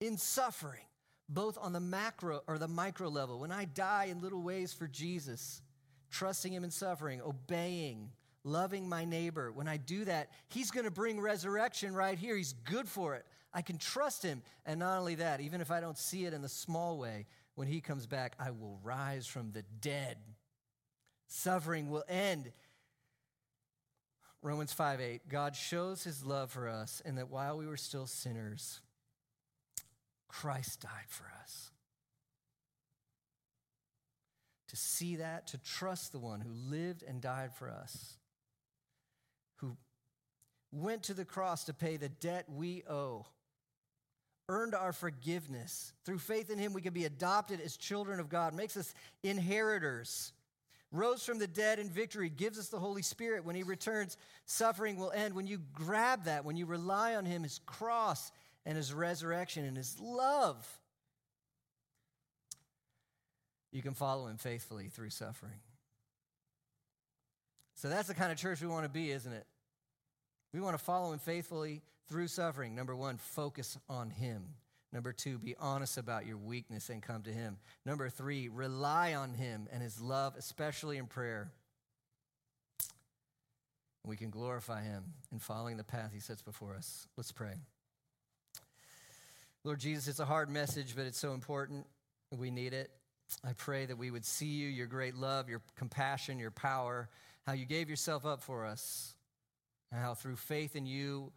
in 0.00 0.16
suffering, 0.16 0.86
both 1.28 1.58
on 1.60 1.72
the 1.72 1.80
macro 1.80 2.42
or 2.46 2.58
the 2.58 2.68
micro 2.68 3.08
level. 3.08 3.40
When 3.40 3.52
I 3.52 3.64
die 3.64 4.04
in 4.04 4.20
little 4.20 4.42
ways 4.42 4.72
for 4.72 4.86
Jesus, 4.86 5.62
trusting 6.10 6.52
him 6.52 6.64
in 6.64 6.70
suffering, 6.70 7.20
obeying, 7.20 8.10
loving 8.44 8.88
my 8.88 9.04
neighbor, 9.04 9.52
when 9.52 9.68
I 9.68 9.76
do 9.76 10.04
that, 10.04 10.30
he's 10.48 10.70
going 10.70 10.84
to 10.84 10.90
bring 10.90 11.20
resurrection 11.20 11.94
right 11.94 12.18
here. 12.18 12.36
He's 12.36 12.52
good 12.52 12.88
for 12.88 13.14
it. 13.14 13.24
I 13.54 13.62
can 13.62 13.78
trust 13.78 14.22
him. 14.22 14.42
And 14.66 14.80
not 14.80 14.98
only 14.98 15.16
that, 15.16 15.40
even 15.40 15.60
if 15.60 15.70
I 15.70 15.80
don't 15.80 15.98
see 15.98 16.24
it 16.24 16.32
in 16.32 16.42
the 16.42 16.48
small 16.48 16.98
way, 16.98 17.26
when 17.54 17.68
he 17.68 17.80
comes 17.80 18.06
back, 18.06 18.34
I 18.38 18.50
will 18.50 18.78
rise 18.82 19.26
from 19.26 19.52
the 19.52 19.62
dead. 19.80 20.16
Suffering 21.28 21.90
will 21.90 22.04
end. 22.08 22.52
Romans 24.42 24.72
5 24.72 25.00
8, 25.00 25.28
God 25.28 25.54
shows 25.54 26.02
his 26.02 26.24
love 26.24 26.50
for 26.50 26.68
us, 26.68 27.00
and 27.04 27.16
that 27.18 27.30
while 27.30 27.56
we 27.56 27.66
were 27.66 27.76
still 27.76 28.06
sinners, 28.06 28.80
Christ 30.26 30.80
died 30.80 31.08
for 31.08 31.24
us. 31.40 31.70
To 34.68 34.76
see 34.76 35.16
that, 35.16 35.46
to 35.48 35.58
trust 35.58 36.12
the 36.12 36.18
one 36.18 36.40
who 36.40 36.50
lived 36.50 37.04
and 37.06 37.20
died 37.20 37.54
for 37.54 37.70
us, 37.70 38.16
who 39.62 39.76
went 40.70 41.04
to 41.04 41.14
the 41.14 41.24
cross 41.24 41.64
to 41.64 41.72
pay 41.72 41.96
the 41.96 42.10
debt 42.10 42.44
we 42.54 42.82
owe, 42.90 43.24
earned 44.48 44.74
our 44.74 44.92
forgiveness. 44.92 45.94
Through 46.04 46.18
faith 46.18 46.50
in 46.50 46.58
him, 46.58 46.74
we 46.74 46.82
can 46.82 46.92
be 46.92 47.06
adopted 47.06 47.60
as 47.60 47.78
children 47.78 48.20
of 48.20 48.28
God, 48.28 48.52
makes 48.52 48.76
us 48.76 48.92
inheritors. 49.22 50.32
Rose 50.90 51.24
from 51.24 51.38
the 51.38 51.46
dead 51.46 51.78
in 51.78 51.88
victory, 51.88 52.28
gives 52.28 52.58
us 52.58 52.68
the 52.68 52.78
Holy 52.78 53.00
Spirit. 53.00 53.46
When 53.46 53.56
he 53.56 53.62
returns, 53.62 54.18
suffering 54.44 54.96
will 54.96 55.10
end. 55.12 55.34
When 55.34 55.46
you 55.46 55.58
grab 55.72 56.24
that, 56.24 56.44
when 56.44 56.56
you 56.56 56.66
rely 56.66 57.14
on 57.14 57.24
him, 57.24 57.44
his 57.44 57.60
cross 57.64 58.30
and 58.66 58.76
his 58.76 58.92
resurrection 58.92 59.64
and 59.64 59.74
his 59.74 59.98
love, 59.98 60.66
you 63.70 63.80
can 63.80 63.94
follow 63.94 64.26
him 64.26 64.36
faithfully 64.36 64.88
through 64.88 65.10
suffering. 65.10 65.60
So 67.74 67.88
that's 67.88 68.08
the 68.08 68.14
kind 68.14 68.30
of 68.30 68.36
church 68.36 68.60
we 68.60 68.68
want 68.68 68.84
to 68.84 68.90
be, 68.90 69.10
isn't 69.10 69.32
it? 69.32 69.46
We 70.52 70.60
want 70.60 70.76
to 70.76 70.84
follow 70.84 71.12
him 71.12 71.18
faithfully 71.18 71.82
through 72.08 72.28
suffering. 72.28 72.74
Number 72.74 72.94
one, 72.94 73.16
focus 73.16 73.78
on 73.88 74.10
him. 74.10 74.42
Number 74.92 75.12
two, 75.12 75.38
be 75.38 75.56
honest 75.58 75.96
about 75.96 76.26
your 76.26 76.36
weakness 76.36 76.90
and 76.90 77.02
come 77.02 77.22
to 77.22 77.30
him. 77.30 77.56
Number 77.86 78.10
three, 78.10 78.48
rely 78.48 79.14
on 79.14 79.32
him 79.32 79.66
and 79.72 79.82
his 79.82 80.00
love, 80.00 80.34
especially 80.36 80.98
in 80.98 81.06
prayer. 81.06 81.50
We 84.04 84.16
can 84.16 84.30
glorify 84.30 84.82
him 84.82 85.04
in 85.30 85.38
following 85.38 85.78
the 85.78 85.84
path 85.84 86.10
he 86.12 86.20
sets 86.20 86.42
before 86.42 86.74
us. 86.74 87.06
Let's 87.16 87.32
pray. 87.32 87.54
Lord 89.64 89.78
Jesus, 89.78 90.08
it's 90.08 90.20
a 90.20 90.24
hard 90.24 90.50
message, 90.50 90.94
but 90.96 91.06
it's 91.06 91.18
so 91.18 91.32
important. 91.32 91.86
We 92.36 92.50
need 92.50 92.74
it. 92.74 92.90
I 93.44 93.52
pray 93.54 93.86
that 93.86 93.96
we 93.96 94.10
would 94.10 94.24
see 94.24 94.46
you, 94.46 94.68
your 94.68 94.88
great 94.88 95.14
love, 95.14 95.48
your 95.48 95.62
compassion, 95.76 96.38
your 96.38 96.50
power, 96.50 97.08
how 97.46 97.52
you 97.52 97.64
gave 97.64 97.88
yourself 97.88 98.26
up 98.26 98.42
for 98.42 98.66
us, 98.66 99.14
and 99.92 100.00
how 100.00 100.14
through 100.14 100.36
faith 100.36 100.74
in 100.74 100.86
you, 100.86 101.30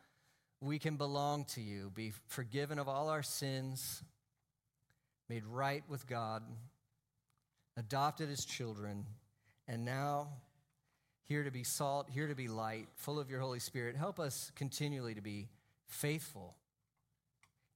we 0.61 0.79
can 0.79 0.95
belong 0.95 1.43
to 1.45 1.61
you, 1.61 1.91
be 1.93 2.13
forgiven 2.27 2.79
of 2.79 2.87
all 2.87 3.09
our 3.09 3.21
sins, 3.21 4.01
made 5.29 5.45
right 5.45 5.83
with 5.89 6.07
God, 6.07 6.41
adopted 7.77 8.31
as 8.31 8.45
children, 8.45 9.05
and 9.67 9.83
now 9.83 10.29
here 11.27 11.43
to 11.43 11.51
be 11.51 11.63
salt, 11.63 12.07
here 12.09 12.27
to 12.27 12.35
be 12.35 12.47
light, 12.47 12.87
full 12.95 13.19
of 13.19 13.29
your 13.29 13.41
Holy 13.41 13.59
Spirit. 13.59 13.95
Help 13.95 14.19
us 14.19 14.51
continually 14.55 15.15
to 15.15 15.21
be 15.21 15.49
faithful, 15.87 16.55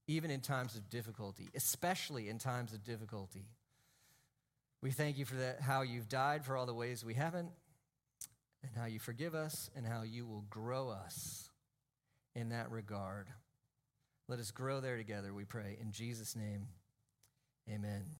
even 0.08 0.32
in 0.32 0.40
times 0.40 0.76
of 0.76 0.90
difficulty, 0.90 1.50
especially 1.56 2.30
in 2.30 2.38
times 2.38 2.74
of 2.74 2.84
difficulty. 2.84 3.46
We 4.82 4.92
thank 4.92 5.18
you 5.18 5.26
for 5.26 5.36
that, 5.36 5.60
how 5.62 5.82
you've 5.82 6.08
died 6.08 6.46
for 6.46 6.56
all 6.56 6.66
the 6.66 6.74
ways 6.74 7.04
we 7.04 7.16
haven't, 7.16 7.50
and 8.64 8.72
how 8.76 8.86
you 8.86 9.00
forgive 9.00 9.36
us, 9.36 9.70
and 9.76 9.86
how 9.86 10.02
you 10.02 10.26
will 10.26 10.46
grow 10.50 10.90
us 10.90 11.50
in 12.36 12.50
that 12.50 12.72
regard. 12.72 13.28
Let 14.28 14.40
us 14.40 14.52
grow 14.52 14.80
there 14.80 14.98
together, 14.98 15.34
we 15.34 15.46
pray. 15.46 15.78
In 15.82 15.92
Jesus' 15.92 16.36
name, 16.36 16.68
amen. 17.70 18.06